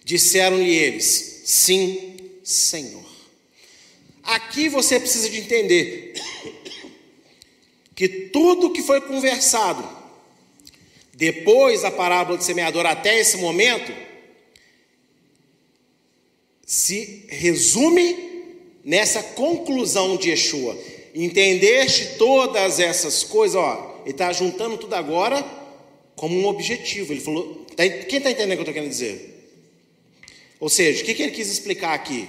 Disseram-lhe 0.03 0.73
eles: 0.73 1.41
Sim, 1.45 2.17
Senhor. 2.43 3.05
Aqui 4.23 4.69
você 4.69 4.99
precisa 4.99 5.29
de 5.29 5.39
entender 5.39 6.13
que 7.95 8.07
tudo 8.07 8.71
que 8.71 8.81
foi 8.81 9.01
conversado 9.01 9.87
depois 11.13 11.81
da 11.81 11.91
parábola 11.91 12.37
do 12.37 12.43
semeador 12.43 12.85
até 12.85 13.19
esse 13.19 13.37
momento 13.37 13.91
se 16.65 17.25
resume 17.27 18.31
nessa 18.83 19.21
conclusão 19.21 20.15
de 20.17 20.29
Yeshua. 20.29 20.77
Entendeste 21.13 22.17
todas 22.17 22.79
essas 22.79 23.23
coisas, 23.23 23.57
ó, 23.57 24.01
ele 24.03 24.11
está 24.11 24.31
juntando 24.31 24.77
tudo 24.77 24.93
agora 24.93 25.43
como 26.15 26.39
um 26.39 26.47
objetivo. 26.47 27.11
Ele 27.11 27.19
falou, 27.19 27.65
tá 27.75 27.87
quem 27.87 28.17
está 28.17 28.31
entendendo 28.31 28.51
o 28.51 28.55
que 28.55 28.59
eu 28.59 28.61
estou 28.61 28.73
querendo 28.73 28.89
dizer? 28.89 29.31
Ou 30.59 30.69
seja, 30.69 31.01
o 31.01 31.05
que, 31.05 31.13
que 31.13 31.23
ele 31.23 31.31
quis 31.33 31.51
explicar 31.51 31.93
aqui? 31.93 32.27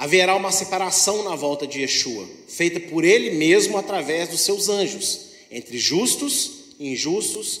Haverá 0.00 0.34
uma 0.34 0.50
separação 0.50 1.22
na 1.24 1.36
volta 1.36 1.66
de 1.66 1.82
Yeshua, 1.82 2.26
feita 2.48 2.80
por 2.80 3.04
ele 3.04 3.32
mesmo 3.32 3.76
através 3.76 4.30
dos 4.30 4.40
seus 4.40 4.70
anjos, 4.70 5.26
entre 5.50 5.76
justos 5.76 6.52
e 6.78 6.92
injustos, 6.92 7.60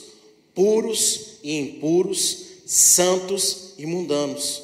puros 0.54 1.36
e 1.42 1.58
impuros, 1.58 2.46
santos 2.64 3.74
e 3.76 3.84
mundanos. 3.84 4.62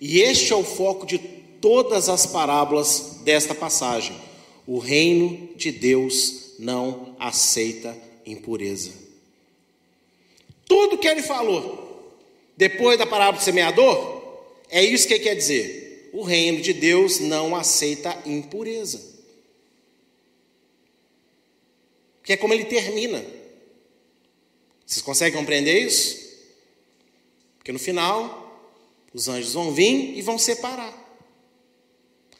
E 0.00 0.18
este 0.18 0.52
é 0.52 0.56
o 0.56 0.64
foco 0.64 1.06
de 1.06 1.18
todas 1.60 2.08
as 2.08 2.26
parábolas 2.26 3.20
desta 3.22 3.54
passagem. 3.54 4.16
O 4.66 4.80
reino 4.80 5.48
de 5.54 5.70
Deus 5.70 6.54
não 6.58 7.14
aceita 7.20 7.96
impureza. 8.26 8.90
Tudo 10.66 10.98
que 10.98 11.06
ele 11.06 11.22
falou 11.22 12.18
depois 12.56 12.98
da 12.98 13.06
parábola 13.06 13.38
do 13.38 13.44
semeador 13.44 14.22
é 14.68 14.84
isso 14.84 15.06
que 15.06 15.14
ele 15.14 15.22
quer 15.22 15.36
dizer. 15.36 15.81
O 16.12 16.22
reino 16.22 16.60
de 16.60 16.74
Deus 16.74 17.20
não 17.20 17.56
aceita 17.56 18.22
impureza. 18.26 19.12
Que 22.22 22.34
é 22.34 22.36
como 22.36 22.52
ele 22.52 22.66
termina. 22.66 23.24
Vocês 24.86 25.02
conseguem 25.02 25.38
compreender 25.38 25.80
isso? 25.80 26.20
Porque 27.56 27.72
no 27.72 27.78
final 27.78 28.40
os 29.14 29.26
anjos 29.26 29.54
vão 29.54 29.72
vir 29.72 30.18
e 30.18 30.20
vão 30.20 30.38
separar. 30.38 30.92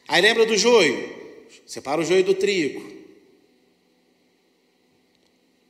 Aí 0.07 0.21
lembra 0.21 0.45
do 0.45 0.55
joio? 0.55 1.23
Separa 1.65 2.01
o 2.01 2.05
joio 2.05 2.23
do 2.23 2.35
trigo. 2.35 2.93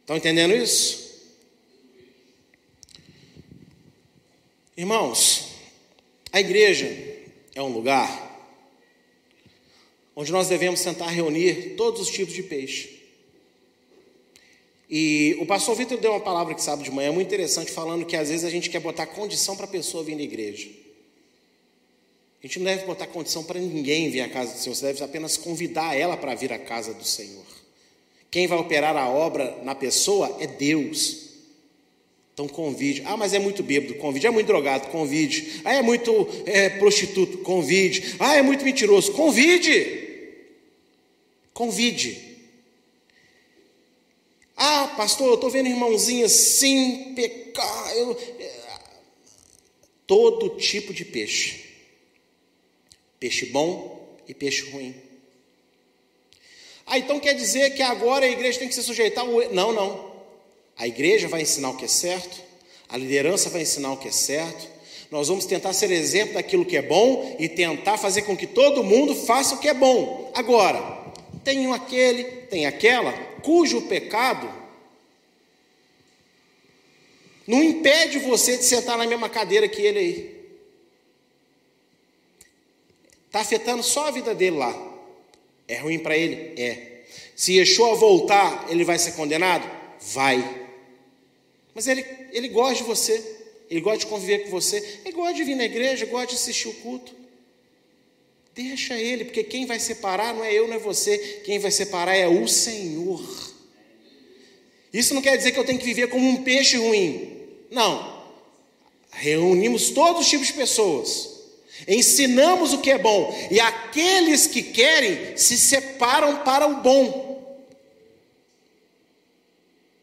Estão 0.01 0.17
entendendo 0.17 0.53
isso? 0.53 1.03
Irmãos, 4.75 5.49
a 6.31 6.41
igreja 6.41 7.12
é 7.55 7.61
um 7.61 7.69
lugar 7.69 8.31
onde 10.15 10.31
nós 10.31 10.47
devemos 10.47 10.81
tentar 10.81 11.07
reunir 11.07 11.75
todos 11.75 12.01
os 12.01 12.09
tipos 12.09 12.33
de 12.33 12.43
peixe. 12.43 13.01
E 14.89 15.35
o 15.39 15.45
pastor 15.45 15.75
Vitor 15.75 15.97
deu 15.97 16.11
uma 16.11 16.19
palavra 16.19 16.53
que 16.53 16.61
sabe 16.61 16.83
de 16.83 16.91
manhã 16.91 17.11
muito 17.11 17.27
interessante, 17.27 17.71
falando 17.71 18.05
que 18.05 18.15
às 18.15 18.29
vezes 18.29 18.45
a 18.45 18.49
gente 18.49 18.69
quer 18.69 18.79
botar 18.79 19.07
condição 19.07 19.55
para 19.55 19.65
a 19.65 19.69
pessoa 19.69 20.03
vir 20.03 20.15
na 20.15 20.21
igreja. 20.21 20.69
A 22.43 22.45
gente 22.45 22.59
não 22.59 22.65
deve 22.65 22.85
botar 22.85 23.07
condição 23.07 23.43
para 23.43 23.59
ninguém 23.59 24.11
vir 24.11 24.21
à 24.21 24.29
casa 24.29 24.53
do 24.53 24.59
Senhor, 24.59 24.75
você 24.75 24.85
deve 24.87 25.03
apenas 25.03 25.37
convidar 25.37 25.97
ela 25.97 26.17
para 26.17 26.35
vir 26.35 26.51
à 26.51 26.59
casa 26.59 26.93
do 26.93 27.05
Senhor. 27.05 27.45
Quem 28.29 28.47
vai 28.47 28.57
operar 28.57 28.97
a 28.97 29.09
obra 29.09 29.59
na 29.63 29.73
pessoa 29.73 30.37
é 30.39 30.47
Deus. 30.47 31.22
Então 32.33 32.47
convide. 32.47 33.03
Ah, 33.05 33.15
mas 33.15 33.33
é 33.33 33.39
muito 33.39 33.61
bêbado, 33.61 33.93
convide. 33.95 34.25
É 34.25 34.31
muito 34.31 34.47
drogado, 34.47 34.87
convide. 34.87 35.61
Ah, 35.63 35.75
é 35.75 35.81
muito 35.81 36.27
é, 36.45 36.69
prostituto, 36.69 37.37
convide. 37.39 38.15
Ah, 38.19 38.35
é 38.35 38.41
muito 38.41 38.65
mentiroso, 38.65 39.11
convide. 39.11 40.01
Convide. 41.53 42.33
Ah, 44.57 44.93
pastor, 44.97 45.27
eu 45.27 45.35
estou 45.35 45.49
vendo 45.49 45.69
irmãozinho 45.69 46.25
assim, 46.25 47.13
pecar. 47.15 47.97
Eu... 47.97 48.17
É, 48.39 48.63
todo 50.07 50.57
tipo 50.57 50.91
de 50.91 51.05
peixe. 51.05 51.63
Peixe 53.19 53.45
bom 53.45 54.17
e 54.27 54.33
peixe 54.33 54.69
ruim. 54.71 54.95
Ah, 56.85 56.97
então 56.97 57.19
quer 57.19 57.35
dizer 57.35 57.75
que 57.75 57.81
agora 57.83 58.25
a 58.25 58.29
igreja 58.29 58.59
tem 58.59 58.67
que 58.67 58.75
se 58.75 58.83
sujeitar 58.83 59.23
ao. 59.23 59.51
Não, 59.51 59.71
não. 59.71 60.12
A 60.77 60.87
igreja 60.87 61.27
vai 61.27 61.41
ensinar 61.41 61.69
o 61.69 61.77
que 61.77 61.85
é 61.85 61.87
certo, 61.87 62.41
a 62.89 62.97
liderança 62.97 63.49
vai 63.49 63.61
ensinar 63.61 63.93
o 63.93 63.97
que 63.97 64.07
é 64.07 64.11
certo. 64.11 64.71
Nós 65.09 65.27
vamos 65.27 65.45
tentar 65.45 65.73
ser 65.73 65.91
exemplo 65.91 66.33
daquilo 66.33 66.65
que 66.65 66.75
é 66.75 66.81
bom 66.81 67.35
e 67.39 67.47
tentar 67.47 67.97
fazer 67.97 68.23
com 68.23 68.35
que 68.35 68.47
todo 68.47 68.83
mundo 68.83 69.15
faça 69.15 69.55
o 69.55 69.59
que 69.59 69.67
é 69.67 69.73
bom. 69.73 70.31
Agora, 70.33 71.03
tem 71.43 71.71
aquele, 71.71 72.23
tem 72.23 72.65
aquela, 72.65 73.11
cujo 73.41 73.83
pecado 73.83 74.63
não 77.45 77.61
impede 77.61 78.19
você 78.19 78.57
de 78.57 78.63
sentar 78.63 78.97
na 78.97 79.05
mesma 79.05 79.29
cadeira 79.29 79.67
que 79.67 79.81
ele 79.81 79.99
aí. 79.99 80.43
Está 83.27 83.41
afetando 83.41 83.83
só 83.83 84.07
a 84.07 84.11
vida 84.11 84.33
dele 84.33 84.57
lá. 84.57 84.93
É 85.67 85.77
ruim 85.77 85.99
para 85.99 86.15
ele? 86.15 86.53
É. 86.61 87.03
Se 87.35 87.53
Yeshua 87.57 87.95
voltar, 87.95 88.67
ele 88.69 88.83
vai 88.83 88.97
ser 88.97 89.13
condenado? 89.13 89.69
Vai. 89.99 90.62
Mas 91.73 91.87
ele, 91.87 92.05
ele 92.31 92.47
gosta 92.49 92.75
de 92.75 92.83
você, 92.83 93.23
ele 93.69 93.81
gosta 93.81 93.99
de 93.99 94.05
conviver 94.07 94.39
com 94.39 94.49
você, 94.49 94.99
ele 95.03 95.15
gosta 95.15 95.33
de 95.33 95.43
vir 95.43 95.55
na 95.55 95.65
igreja, 95.65 96.05
gosta 96.05 96.27
de 96.27 96.35
assistir 96.35 96.67
o 96.67 96.73
culto. 96.75 97.13
Deixa 98.53 98.95
ele, 98.99 99.25
porque 99.25 99.43
quem 99.43 99.65
vai 99.65 99.79
separar 99.79 100.33
não 100.33 100.43
é 100.43 100.53
eu, 100.53 100.67
não 100.67 100.75
é 100.75 100.79
você, 100.79 101.41
quem 101.43 101.57
vai 101.57 101.71
separar 101.71 102.15
é 102.15 102.27
o 102.27 102.47
Senhor. 102.47 103.53
Isso 104.93 105.13
não 105.13 105.21
quer 105.21 105.35
dizer 105.37 105.51
que 105.51 105.59
eu 105.59 105.65
tenho 105.65 105.79
que 105.79 105.85
viver 105.85 106.07
como 106.07 106.27
um 106.27 106.43
peixe 106.43 106.77
ruim. 106.77 107.47
Não. 107.71 108.23
Reunimos 109.09 109.89
todos 109.89 110.21
os 110.21 110.29
tipos 110.29 110.47
de 110.47 110.53
pessoas 110.53 111.33
Ensinamos 111.87 112.71
o 112.71 112.79
que 112.79 112.91
é 112.91 112.97
bom, 112.97 113.35
e 113.51 113.59
aqueles 113.59 114.47
que 114.47 114.61
querem 114.61 115.35
se 115.35 115.57
separam 115.57 116.37
para 116.39 116.67
o 116.67 116.81
bom. 116.81 117.32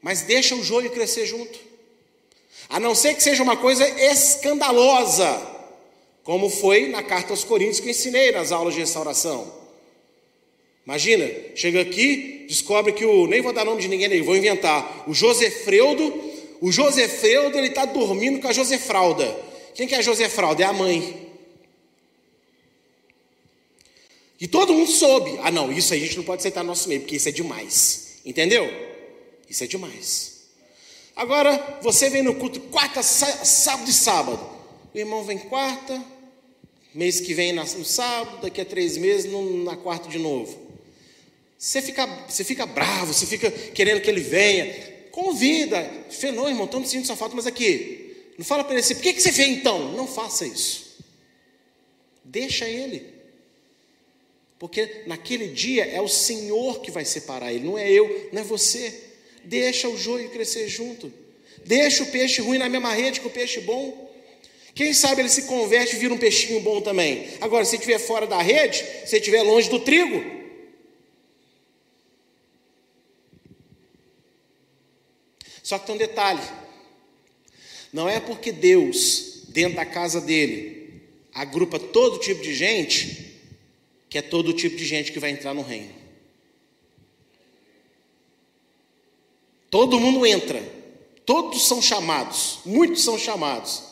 Mas 0.03 0.23
deixa 0.23 0.55
o 0.55 0.65
joio 0.65 0.91
crescer 0.91 1.27
junto. 1.27 1.59
A 2.69 2.79
não 2.79 2.95
ser 2.95 3.15
que 3.15 3.23
seja 3.23 3.43
uma 3.43 3.57
coisa 3.57 3.87
escandalosa, 3.89 5.41
como 6.23 6.49
foi 6.49 6.89
na 6.89 7.03
carta 7.03 7.33
aos 7.33 7.45
Coríntios 7.45 7.81
que 7.81 7.87
eu 7.87 7.91
ensinei 7.91 8.33
nas 8.33 8.53
aulas 8.53 8.75
de 8.75 8.81
restauração. 8.81 9.53
Imagina, 10.87 11.29
chega 11.55 11.81
aqui, 11.81 12.47
descobre 12.49 12.93
que 12.93 13.05
o. 13.05 13.27
Nem 13.27 13.41
vou 13.41 13.53
dar 13.53 13.65
nome 13.65 13.83
de 13.83 13.89
ninguém 13.89 14.07
aí, 14.07 14.21
vou 14.23 14.37
inventar. 14.37 15.05
O 15.07 15.15
Josefreudo, 15.15 16.13
o 16.61 16.73
Josefreudo, 16.73 17.57
ele 17.59 17.69
está 17.69 17.85
dormindo 17.85 18.41
com 18.41 18.49
a 18.49 18.53
Josefralda. 18.53 19.37
Quem 19.75 19.87
que 19.87 19.95
é 19.95 19.99
a 19.99 20.03
Josefralda? 20.03 20.63
É 20.63 20.67
a 20.67 20.73
mãe. 20.73 21.29
E 24.41 24.49
todo 24.49 24.73
mundo 24.73 24.91
soube. 24.91 25.39
Ah, 25.43 25.51
não, 25.51 25.71
isso 25.71 25.93
aí 25.93 26.03
a 26.03 26.07
gente 26.07 26.17
não 26.17 26.25
pode 26.25 26.41
aceitar 26.41 26.63
no 26.63 26.69
nosso 26.69 26.89
meio, 26.89 27.03
porque 27.03 27.17
isso 27.17 27.29
é 27.29 27.33
demais. 27.33 28.21
Entendeu? 28.25 28.90
Isso 29.51 29.65
é 29.65 29.67
demais. 29.67 30.43
Agora, 31.17 31.81
você 31.83 32.09
vem 32.09 32.23
no 32.23 32.37
culto 32.37 32.61
quarta, 32.61 33.03
sábado 33.03 33.91
e 33.91 33.93
sábado. 33.93 34.41
O 34.95 34.99
irmão 34.99 35.25
vem 35.25 35.39
quarta, 35.39 36.03
mês 36.95 37.21
que 37.21 37.35
vem 37.35 37.53
no 37.53 37.85
sábado, 37.85 38.43
daqui 38.43 38.61
a 38.61 38.65
três 38.65 38.97
meses 38.97 39.31
na 39.65 39.77
quarta 39.77 40.09
de 40.09 40.19
novo. 40.19 40.57
Você 41.59 41.83
fica, 41.83 42.07
você 42.29 42.45
fica 42.45 42.65
bravo, 42.65 43.13
você 43.13 43.27
fica 43.27 43.51
querendo 43.51 44.01
que 44.01 44.09
ele 44.09 44.21
venha. 44.21 44.73
Convida. 45.11 45.83
Fenô, 46.09 46.49
irmão, 46.49 46.65
estamos 46.65 46.89
sentindo 46.89 47.07
sua 47.07 47.17
falta, 47.17 47.35
mas 47.35 47.47
aqui. 47.47 48.17
Não 48.39 48.45
fala 48.45 48.63
para 48.63 48.75
ele 48.75 48.81
assim, 48.81 48.95
por 48.95 49.03
que, 49.03 49.13
que 49.13 49.21
você 49.21 49.33
vem 49.33 49.55
então? 49.55 49.93
Não 49.93 50.07
faça 50.07 50.47
isso. 50.47 50.97
Deixa 52.25 52.69
ele. 52.69 53.05
Porque 54.61 55.03
naquele 55.07 55.49
dia 55.49 55.85
é 55.87 56.01
o 56.01 56.09
Senhor 56.09 56.81
que 56.81 56.91
vai 56.91 57.05
separar 57.05 57.53
ele, 57.53 57.65
não 57.65 57.77
é 57.77 57.91
eu, 57.91 58.29
não 58.33 58.41
é 58.41 58.45
você. 58.45 59.10
Deixa 59.45 59.89
o 59.89 59.99
joio 59.99 60.31
crescer 60.31 60.69
junto. 60.69 61.13
Deixa 61.65 62.03
o 62.03 62.07
peixe 62.07 62.41
ruim 62.41 62.59
na 62.59 62.69
mesma 62.69 62.93
rede 62.95 63.21
que 63.21 63.27
o 63.27 63.31
peixe 63.31 63.61
bom. 63.61 64.11
Quem 64.75 64.93
sabe 64.95 65.23
ele 65.23 65.29
se 65.29 65.43
converte 65.43 65.97
e 65.97 65.99
vira 65.99 66.15
um 66.15 66.19
peixinho 66.19 66.61
bom 66.61 66.81
também. 66.81 67.29
Agora, 67.41 67.65
se 67.65 67.77
estiver 67.77 67.99
fora 67.99 68.27
da 68.27 68.41
rede, 68.41 68.85
se 69.05 69.17
estiver 69.17 69.43
longe 69.43 69.69
do 69.69 69.81
trigo, 69.81 70.41
Só 75.71 75.79
que 75.79 75.87
tem 75.87 75.95
um 75.95 75.99
detalhe: 75.99 76.43
não 77.93 78.09
é 78.09 78.19
porque 78.19 78.51
Deus, 78.51 79.45
dentro 79.51 79.77
da 79.77 79.87
casa 79.87 80.21
dele, 80.21 81.01
agrupa 81.33 81.79
todo 81.79 82.19
tipo 82.19 82.43
de 82.43 82.53
gente, 82.53 83.41
que 84.09 84.19
é 84.19 84.23
todo 84.23 84.53
tipo 84.53 84.75
de 84.75 84.85
gente 84.85 85.13
que 85.13 85.21
vai 85.21 85.31
entrar 85.31 85.55
no 85.55 85.63
reino. 85.63 86.00
Todo 89.71 90.01
mundo 90.01 90.27
entra, 90.27 90.61
todos 91.25 91.67
são 91.69 91.81
chamados, 91.81 92.59
muitos 92.67 93.05
são 93.05 93.17
chamados, 93.17 93.83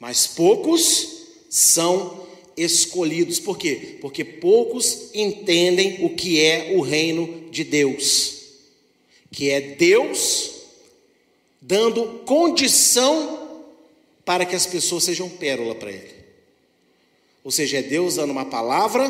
mas 0.00 0.26
poucos 0.26 1.08
são 1.48 2.26
escolhidos. 2.56 3.38
Por 3.38 3.56
quê? 3.56 3.98
Porque 4.00 4.24
poucos 4.24 5.10
entendem 5.14 6.04
o 6.04 6.10
que 6.10 6.40
é 6.40 6.74
o 6.76 6.80
reino 6.80 7.48
de 7.50 7.62
Deus, 7.62 8.40
que 9.30 9.48
é 9.48 9.60
Deus 9.60 10.50
dando 11.60 12.24
condição 12.26 13.64
para 14.24 14.44
que 14.44 14.56
as 14.56 14.66
pessoas 14.66 15.04
sejam 15.04 15.28
pérola 15.28 15.76
para 15.76 15.92
Ele. 15.92 16.22
Ou 17.44 17.50
seja, 17.50 17.78
é 17.78 17.82
Deus 17.82 18.16
dando 18.16 18.30
uma 18.30 18.44
palavra 18.44 19.08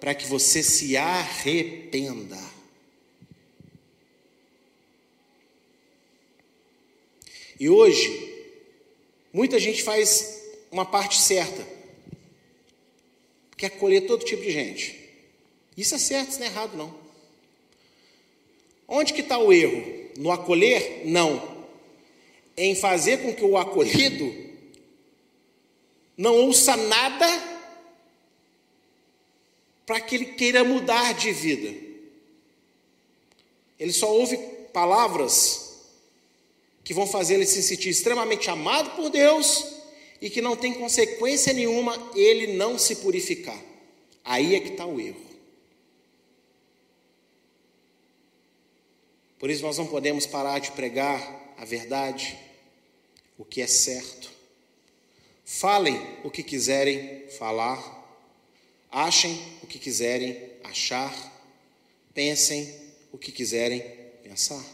para 0.00 0.14
que 0.14 0.26
você 0.26 0.62
se 0.62 0.96
arrependa. 0.96 2.53
E 7.58 7.68
hoje, 7.68 8.46
muita 9.32 9.58
gente 9.58 9.82
faz 9.82 10.42
uma 10.70 10.84
parte 10.84 11.20
certa, 11.20 11.66
quer 13.56 13.66
acolher 13.66 14.02
todo 14.02 14.24
tipo 14.24 14.42
de 14.42 14.50
gente. 14.50 15.00
Isso 15.76 15.94
é 15.94 15.98
certo, 15.98 16.30
isso 16.30 16.40
não 16.40 16.46
é 16.46 16.50
errado, 16.50 16.76
não. 16.76 16.94
Onde 18.86 19.12
que 19.12 19.20
está 19.20 19.38
o 19.38 19.52
erro? 19.52 20.10
No 20.16 20.30
acolher? 20.30 21.02
Não 21.04 21.54
em 22.56 22.74
fazer 22.74 23.18
com 23.18 23.34
que 23.34 23.44
o 23.44 23.56
acolhido 23.56 24.32
não 26.16 26.34
ouça 26.36 26.76
nada 26.76 27.26
para 29.84 30.00
que 30.00 30.14
ele 30.14 30.26
queira 30.26 30.64
mudar 30.64 31.14
de 31.14 31.32
vida. 31.32 31.74
Ele 33.78 33.92
só 33.92 34.10
ouve 34.12 34.36
palavras 34.72 35.63
que 36.84 36.92
vão 36.92 37.06
fazer 37.06 37.34
ele 37.34 37.46
se 37.46 37.62
sentir 37.62 37.88
extremamente 37.88 38.50
amado 38.50 38.90
por 38.94 39.08
Deus 39.08 39.64
e 40.20 40.28
que 40.28 40.42
não 40.42 40.54
tem 40.54 40.74
consequência 40.74 41.52
nenhuma 41.52 42.12
ele 42.14 42.54
não 42.54 42.78
se 42.78 42.96
purificar. 42.96 43.60
Aí 44.22 44.54
é 44.54 44.60
que 44.60 44.68
está 44.68 44.84
o 44.84 45.00
erro. 45.00 45.24
Por 49.38 49.50
isso 49.50 49.62
nós 49.62 49.78
não 49.78 49.86
podemos 49.86 50.26
parar 50.26 50.58
de 50.58 50.72
pregar 50.72 51.54
a 51.56 51.64
verdade, 51.64 52.38
o 53.36 53.44
que 53.44 53.60
é 53.60 53.66
certo. 53.66 54.30
Falem 55.44 56.00
o 56.22 56.30
que 56.30 56.42
quiserem 56.42 57.28
falar, 57.30 57.78
achem 58.90 59.38
o 59.62 59.66
que 59.66 59.78
quiserem 59.78 60.50
achar, 60.62 61.14
pensem 62.14 62.74
o 63.12 63.18
que 63.18 63.30
quiserem 63.30 63.80
pensar. 64.22 64.64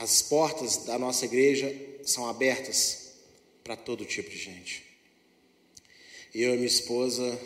As 0.00 0.22
portas 0.22 0.78
da 0.78 0.98
nossa 0.98 1.26
igreja 1.26 1.76
são 2.04 2.26
abertas 2.26 3.12
para 3.62 3.76
todo 3.76 4.02
tipo 4.06 4.30
de 4.30 4.38
gente. 4.38 4.82
Eu 6.34 6.54
e 6.54 6.56
minha 6.56 6.66
esposa 6.66 7.38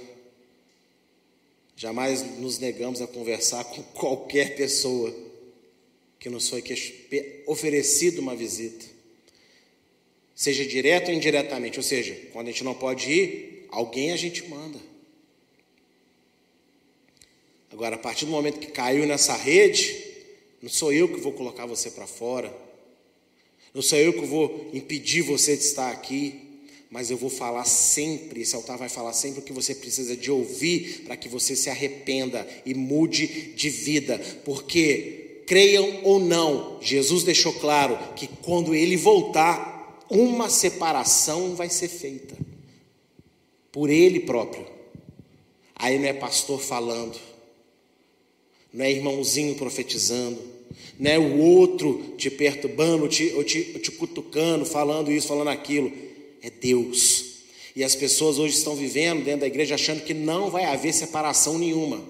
jamais 1.75 2.23
nos 2.39 2.61
negamos 2.61 3.03
a 3.03 3.09
conversar 3.09 3.65
com 3.75 3.83
qualquer 3.83 4.55
pessoa 4.55 5.13
que 6.21 6.31
nos 6.31 6.49
foi 6.49 6.63
oferecido 7.45 8.21
uma 8.21 8.37
visita, 8.37 8.87
seja 10.33 10.65
direto 10.65 11.09
ou 11.09 11.15
indiretamente, 11.15 11.81
ou 11.81 11.83
seja, 11.83 12.15
quando 12.33 12.47
a 12.47 12.51
gente 12.53 12.63
não 12.63 12.75
pode 12.75 13.11
ir, 13.11 13.67
alguém 13.69 14.13
a 14.13 14.17
gente 14.17 14.49
manda. 14.49 14.79
Agora, 17.73 17.97
a 17.97 17.99
partir 17.99 18.27
do 18.27 18.31
momento 18.31 18.61
que 18.61 18.69
caiu 18.69 19.05
nessa 19.07 19.35
rede, 19.35 20.04
não 20.65 20.71
sou 20.71 20.91
eu 20.95 21.07
que 21.09 21.21
vou 21.21 21.33
colocar 21.33 21.67
você 21.67 21.91
para 21.91 22.07
fora, 22.07 22.51
não 23.75 23.83
sou 23.83 23.99
eu 23.99 24.15
que 24.15 24.25
vou 24.25 24.71
impedir 24.73 25.21
você 25.21 25.55
de 25.55 25.62
estar 25.62 25.91
aqui, 25.91 26.41
mas 26.91 27.11
eu 27.11 27.19
vou 27.19 27.29
falar 27.29 27.67
sempre, 27.67 28.41
esse 28.41 28.57
altar 28.57 28.79
vai 28.79 28.89
falar 28.89 29.12
sempre 29.12 29.41
o 29.41 29.43
que 29.43 29.53
você 29.53 29.75
precisa 29.75 30.17
de 30.17 30.31
ouvir 30.31 31.03
para 31.05 31.19
que 31.19 31.29
você 31.29 31.55
se 31.55 31.69
arrependa 31.69 32.49
e 32.65 32.73
mude 32.73 33.53
de 33.55 33.69
vida, 33.69 34.19
porque 34.43 35.43
creiam 35.47 36.01
ou 36.03 36.19
não, 36.19 36.79
Jesus 36.81 37.25
deixou 37.25 37.53
claro 37.53 37.99
que 38.15 38.27
quando 38.27 38.75
ele 38.75 38.97
voltar, 38.97 40.03
uma 40.09 40.49
separação 40.49 41.55
vai 41.55 41.69
ser 41.69 41.89
feita. 41.89 42.39
Por 43.71 43.91
ele 43.91 44.21
próprio. 44.21 44.67
Aí 45.75 45.99
não 45.99 46.07
é 46.07 46.15
pastor 46.15 46.59
falando, 46.59 47.21
não 48.75 48.85
é 48.85 48.91
irmãozinho 48.91 49.55
profetizando, 49.55 50.43
não 50.99 51.11
é 51.11 51.18
o 51.18 51.39
outro 51.39 52.14
te 52.18 52.29
perturbando, 52.29 53.07
te, 53.09 53.33
ou 53.37 53.45
te, 53.45 53.62
te 53.79 53.93
cutucando, 53.93 54.66
falando 54.66 55.12
isso, 55.12 55.29
falando 55.29 55.49
aquilo. 55.49 55.93
É 56.43 56.51
Deus. 56.51 57.35
E 57.75 57.83
as 57.83 57.95
pessoas 57.95 58.39
hoje 58.39 58.57
estão 58.57 58.75
vivendo 58.75 59.25
dentro 59.25 59.41
da 59.41 59.47
igreja 59.47 59.77
achando 59.77 60.03
que 60.03 60.12
não 60.12 60.51
vai 60.51 60.64
haver 60.64 60.93
separação 60.93 61.57
nenhuma. 61.57 62.03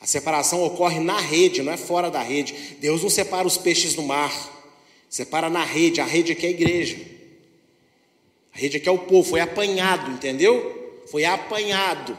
A 0.00 0.06
separação 0.06 0.64
ocorre 0.64 0.98
na 1.00 1.20
rede, 1.20 1.62
não 1.62 1.72
é 1.72 1.76
fora 1.76 2.10
da 2.10 2.22
rede. 2.22 2.54
Deus 2.80 3.02
não 3.02 3.10
separa 3.10 3.46
os 3.46 3.56
peixes 3.56 3.94
do 3.94 4.02
mar, 4.02 4.32
separa 5.08 5.48
na 5.48 5.64
rede. 5.64 6.00
A 6.00 6.04
rede 6.04 6.32
aqui 6.32 6.46
é 6.46 6.48
a 6.48 6.52
igreja. 6.52 6.96
A 8.54 8.58
rede 8.58 8.78
aqui 8.78 8.88
é 8.88 8.92
o 8.92 8.98
povo, 8.98 9.28
foi 9.28 9.40
apanhado, 9.40 10.10
entendeu? 10.10 11.02
Foi 11.10 11.24
apanhado. 11.24 12.18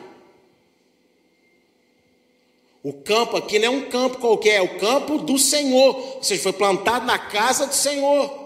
O 2.83 2.91
campo 2.91 3.37
aqui 3.37 3.57
não 3.57 3.67
é 3.67 3.69
um 3.69 3.89
campo 3.89 4.17
qualquer, 4.17 4.55
é 4.55 4.61
o 4.61 4.77
campo 4.77 5.17
do 5.17 5.39
Senhor. 5.39 5.95
Ou 6.17 6.23
seja, 6.23 6.43
foi 6.43 6.51
plantado 6.51 7.05
na 7.05 7.17
casa 7.17 7.65
do 7.65 7.73
Senhor. 7.73 8.43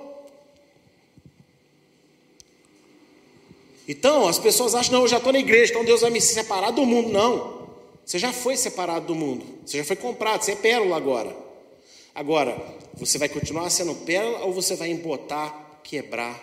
Então, 3.88 4.28
as 4.28 4.38
pessoas 4.38 4.76
acham, 4.76 4.94
não, 4.94 5.02
eu 5.02 5.08
já 5.08 5.18
estou 5.18 5.34
na 5.34 5.40
igreja, 5.40 5.72
então 5.72 5.84
Deus 5.84 6.02
vai 6.02 6.12
me 6.12 6.22
separar 6.22 6.72
do 6.72 6.86
mundo. 6.86 7.10
Não. 7.10 7.58
Você 8.06 8.20
já 8.20 8.32
foi 8.32 8.56
separado 8.56 9.08
do 9.08 9.16
mundo, 9.16 9.46
você 9.66 9.80
já 9.80 9.84
foi 9.84 9.96
comprado, 9.98 10.42
você 10.42 10.54
é 10.54 10.56
pérola 10.56 10.96
agora. 10.96 11.36
Agora, 12.16 12.58
você 12.94 13.18
vai 13.18 13.28
continuar 13.28 13.70
sendo 13.70 13.94
pérola 13.94 14.46
ou 14.46 14.54
você 14.54 14.76
vai 14.76 14.90
embotar, 14.90 15.82
quebrar 15.84 16.42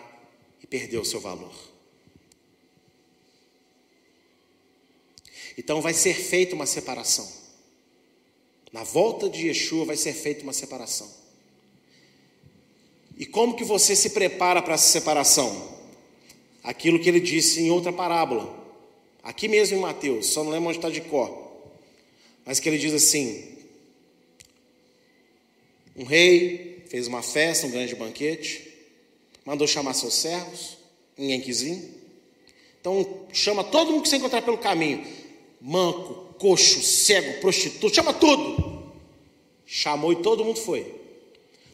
e 0.62 0.66
perder 0.66 0.98
o 0.98 1.04
seu 1.04 1.20
valor? 1.20 1.52
Então 5.56 5.80
vai 5.80 5.94
ser 5.94 6.14
feita 6.14 6.54
uma 6.54 6.66
separação. 6.66 7.43
Na 8.74 8.82
volta 8.82 9.30
de 9.30 9.46
Yeshua 9.46 9.84
vai 9.84 9.96
ser 9.96 10.12
feita 10.12 10.42
uma 10.42 10.52
separação. 10.52 11.08
E 13.16 13.24
como 13.24 13.54
que 13.54 13.62
você 13.62 13.94
se 13.94 14.10
prepara 14.10 14.60
para 14.60 14.74
essa 14.74 14.90
separação? 14.90 15.78
Aquilo 16.60 16.98
que 16.98 17.08
ele 17.08 17.20
disse 17.20 17.60
em 17.60 17.70
outra 17.70 17.92
parábola. 17.92 18.52
Aqui 19.22 19.46
mesmo 19.46 19.78
em 19.78 19.80
Mateus, 19.80 20.26
só 20.26 20.42
não 20.42 20.50
lembro 20.50 20.70
onde 20.70 20.78
está 20.78 20.90
de 20.90 21.02
cor. 21.02 21.52
Mas 22.44 22.58
que 22.58 22.68
ele 22.68 22.76
diz 22.76 22.92
assim: 22.92 23.44
um 25.94 26.02
rei 26.02 26.82
fez 26.88 27.06
uma 27.06 27.22
festa, 27.22 27.68
um 27.68 27.70
grande 27.70 27.94
banquete, 27.94 28.74
mandou 29.44 29.68
chamar 29.68 29.94
seus 29.94 30.14
servos, 30.14 30.78
ninguém 31.16 31.40
quis 31.40 31.62
vir. 31.62 31.80
Então 32.80 33.24
chama 33.32 33.62
todo 33.62 33.92
mundo 33.92 34.02
que 34.02 34.08
você 34.08 34.16
encontrar 34.16 34.42
pelo 34.42 34.58
caminho: 34.58 35.06
manco, 35.60 36.24
coxo, 36.38 36.82
cego, 36.82 37.40
prostituto, 37.40 37.94
chama 37.94 38.12
tudo. 38.12 38.63
Chamou 39.66 40.12
e 40.12 40.22
todo 40.22 40.44
mundo 40.44 40.60
foi. 40.60 40.94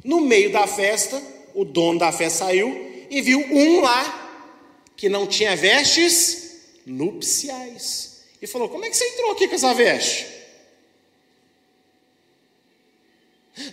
No 0.04 0.20
meio 0.20 0.50
da 0.50 0.66
festa, 0.66 1.22
o 1.54 1.64
dono 1.64 1.98
da 1.98 2.12
festa 2.12 2.46
saiu 2.46 3.06
e 3.10 3.20
viu 3.20 3.40
um 3.40 3.80
lá 3.80 4.20
que 4.96 5.08
não 5.08 5.26
tinha 5.26 5.56
vestes 5.56 6.58
nupciais. 6.86 8.24
E 8.40 8.46
falou: 8.46 8.68
Como 8.68 8.84
é 8.84 8.90
que 8.90 8.96
você 8.96 9.06
entrou 9.08 9.32
aqui 9.32 9.48
com 9.48 9.54
essa 9.54 9.74
veste? 9.74 10.26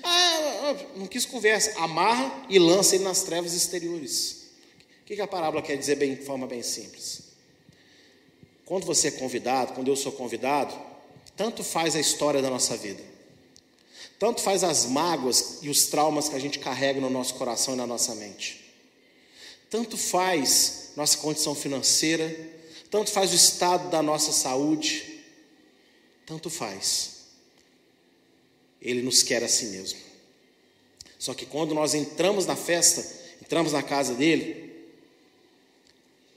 Ah, 0.04 0.76
não 0.96 1.08
quis 1.08 1.26
conversa. 1.26 1.80
Amarra 1.80 2.46
e 2.50 2.60
lança 2.60 2.96
ele 2.96 3.04
nas 3.04 3.24
trevas 3.24 3.54
exteriores. 3.54 4.48
O 5.02 5.06
que 5.06 5.22
a 5.22 5.28
parábola 5.28 5.62
quer 5.62 5.78
dizer 5.78 5.96
bem, 5.96 6.16
de 6.16 6.26
forma 6.26 6.46
bem 6.46 6.62
simples? 6.62 7.24
Quando 8.66 8.86
você 8.86 9.08
é 9.08 9.12
convidado, 9.12 9.74
quando 9.74 9.88
eu 9.88 9.96
sou 9.96 10.12
convidado, 10.12 10.78
tanto 11.38 11.64
faz 11.64 11.96
a 11.96 12.00
história 12.00 12.42
da 12.42 12.50
nossa 12.50 12.76
vida. 12.76 13.02
Tanto 14.20 14.42
faz 14.42 14.64
as 14.64 14.86
mágoas 14.86 15.60
e 15.62 15.70
os 15.70 15.86
traumas 15.86 16.28
que 16.28 16.36
a 16.36 16.40
gente 16.40 16.60
carrega 16.60 17.00
no 17.00 17.10
nosso 17.10 17.36
coração 17.36 17.74
e 17.76 17.78
na 17.78 17.86
nossa 17.86 18.16
mente. 18.16 18.66
Tanto 19.70 19.98
faz 19.98 20.92
nossa 20.96 21.18
condição 21.18 21.54
financeira, 21.54 22.36
tanto 22.90 23.12
faz 23.12 23.32
o 23.32 23.36
estado 23.36 23.90
da 23.90 24.02
nossa 24.02 24.32
saúde, 24.32 25.24
tanto 26.26 26.50
faz. 26.50 27.18
Ele 28.82 29.02
nos 29.02 29.22
quer 29.22 29.44
assim 29.44 29.72
mesmo. 29.72 30.00
Só 31.20 31.34
que 31.34 31.46
quando 31.46 31.76
nós 31.76 31.94
entramos 31.94 32.46
na 32.46 32.56
festa, 32.56 33.06
entramos 33.42 33.74
na 33.74 33.84
casa 33.84 34.14
dele, 34.14 34.68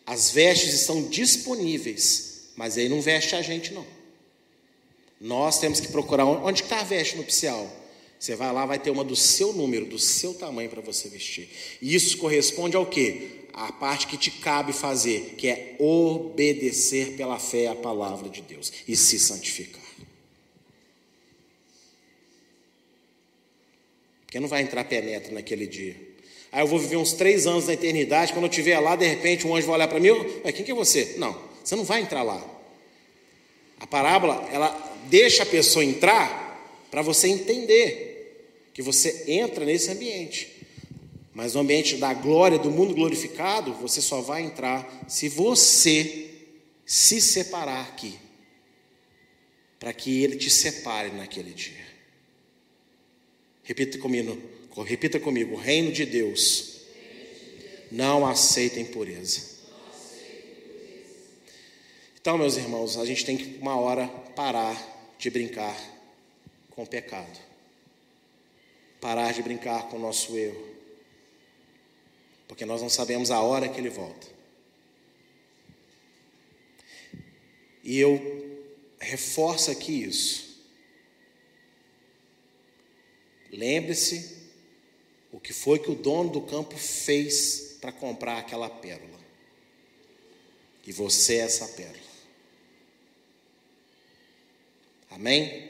as 0.07 0.31
vestes 0.31 0.75
estão 0.75 1.09
disponíveis, 1.09 2.51
mas 2.57 2.77
ele 2.77 2.89
não 2.89 3.01
veste 3.01 3.35
a 3.35 3.43
gente 3.43 3.73
não. 3.73 3.87
Nós 5.21 5.59
temos 5.59 5.81
que 5.81 5.89
procurar 5.89 6.25
onde 6.25 6.63
está 6.63 6.81
a 6.81 6.85
veste 6.85 7.17
nupcial. 7.17 7.71
Você 8.19 8.35
vai 8.35 8.53
lá, 8.53 8.65
vai 8.65 8.79
ter 8.79 8.91
uma 8.91 9.05
do 9.05 9.15
seu 9.15 9.53
número, 9.53 9.85
do 9.85 9.99
seu 9.99 10.33
tamanho 10.33 10.71
para 10.71 10.81
você 10.81 11.09
vestir. 11.09 11.49
E 11.81 11.95
isso 11.95 12.17
corresponde 12.17 12.77
ao 12.77 12.87
quê? 12.87 13.47
A 13.53 13.71
parte 13.73 14.07
que 14.07 14.17
te 14.17 14.31
cabe 14.31 14.73
fazer, 14.73 15.35
que 15.37 15.49
é 15.49 15.77
obedecer 15.79 17.17
pela 17.17 17.39
fé 17.39 17.67
à 17.67 17.75
palavra 17.75 18.29
de 18.29 18.41
Deus 18.41 18.73
e 18.89 18.97
se 18.97 19.19
santificar. 19.19 19.81
Porque 24.23 24.39
não 24.39 24.49
vai 24.49 24.63
entrar 24.63 24.85
penetra 24.85 25.33
naquele 25.33 25.67
dia. 25.67 25.97
Aí 26.53 26.63
eu 26.63 26.67
vou 26.67 26.79
viver 26.79 26.97
uns 26.97 27.13
três 27.13 27.47
anos 27.47 27.67
na 27.67 27.73
eternidade, 27.75 28.33
quando 28.33 28.45
eu 28.45 28.51
estiver 28.51 28.79
lá, 28.81 28.97
de 28.97 29.07
repente 29.07 29.47
um 29.47 29.55
anjo 29.55 29.67
vai 29.67 29.77
olhar 29.77 29.89
para 29.89 30.01
mim, 30.01 30.11
mas 30.45 30.55
quem 30.55 30.65
que 30.65 30.71
é 30.71 30.75
você? 30.75 31.15
Não, 31.19 31.37
você 31.63 31.77
não 31.77 31.85
vai 31.85 32.01
entrar 32.01 32.23
lá. 32.23 32.60
A 33.81 33.87
parábola, 33.87 34.47
ela 34.53 34.69
deixa 35.09 35.43
a 35.43 35.47
pessoa 35.47 35.85
entrar 35.85 36.87
para 36.91 37.01
você 37.01 37.29
entender 37.29 38.69
que 38.75 38.83
você 38.83 39.25
entra 39.27 39.65
nesse 39.65 39.91
ambiente. 39.91 40.67
Mas 41.33 41.55
no 41.55 41.61
ambiente 41.61 41.97
da 41.97 42.13
glória, 42.13 42.59
do 42.59 42.71
mundo 42.71 42.95
glorificado, 42.95 43.73
você 43.75 44.03
só 44.03 44.21
vai 44.21 44.43
entrar 44.43 45.07
se 45.09 45.29
você 45.29 46.31
se 46.85 47.21
separar 47.21 47.83
aqui. 47.83 48.19
Para 49.79 49.95
que 49.95 50.23
ele 50.23 50.37
te 50.37 50.51
separe 50.51 51.11
naquele 51.11 51.55
dia. 51.55 51.89
Repita 53.63 53.99
comigo, 53.99 54.37
repita 54.85 55.19
comigo, 55.19 55.55
o 55.55 55.59
reino 55.59 55.91
de 55.91 56.05
Deus 56.05 56.81
não 57.91 58.27
aceita 58.27 58.79
impureza. 58.79 59.60
Então, 62.21 62.37
meus 62.37 62.57
irmãos, 62.59 62.99
a 62.99 63.07
gente 63.07 63.25
tem 63.25 63.37
que 63.37 63.59
uma 63.59 63.77
hora 63.77 64.07
parar 64.37 64.77
de 65.19 65.31
brincar 65.31 65.75
com 66.71 66.83
o 66.83 66.87
pecado. 66.87 67.39
Parar 69.01 69.33
de 69.33 69.43
brincar 69.43 69.89
com 69.89 69.97
o 69.97 70.01
nosso 70.01 70.37
erro. 70.37 70.69
Porque 72.47 72.67
nós 72.67 72.83
não 72.83 72.91
sabemos 72.91 73.31
a 73.31 73.41
hora 73.41 73.71
que 73.71 73.81
ele 73.81 73.89
volta. 73.89 74.27
E 77.83 77.99
eu 77.99 78.67
reforço 79.01 79.71
aqui 79.71 80.03
isso. 80.03 80.61
Lembre-se 83.51 84.37
o 85.33 85.41
que 85.41 85.55
foi 85.55 85.79
que 85.79 85.91
o 85.91 85.95
dono 85.95 86.31
do 86.31 86.43
campo 86.43 86.77
fez 86.77 87.79
para 87.81 87.93
comprar 87.93 88.37
aquela 88.37 88.69
pérola. 88.69 89.19
E 90.87 90.93
você 90.93 91.37
é 91.37 91.41
essa 91.41 91.67
pérola. 91.69 92.10
Amém? 95.11 95.70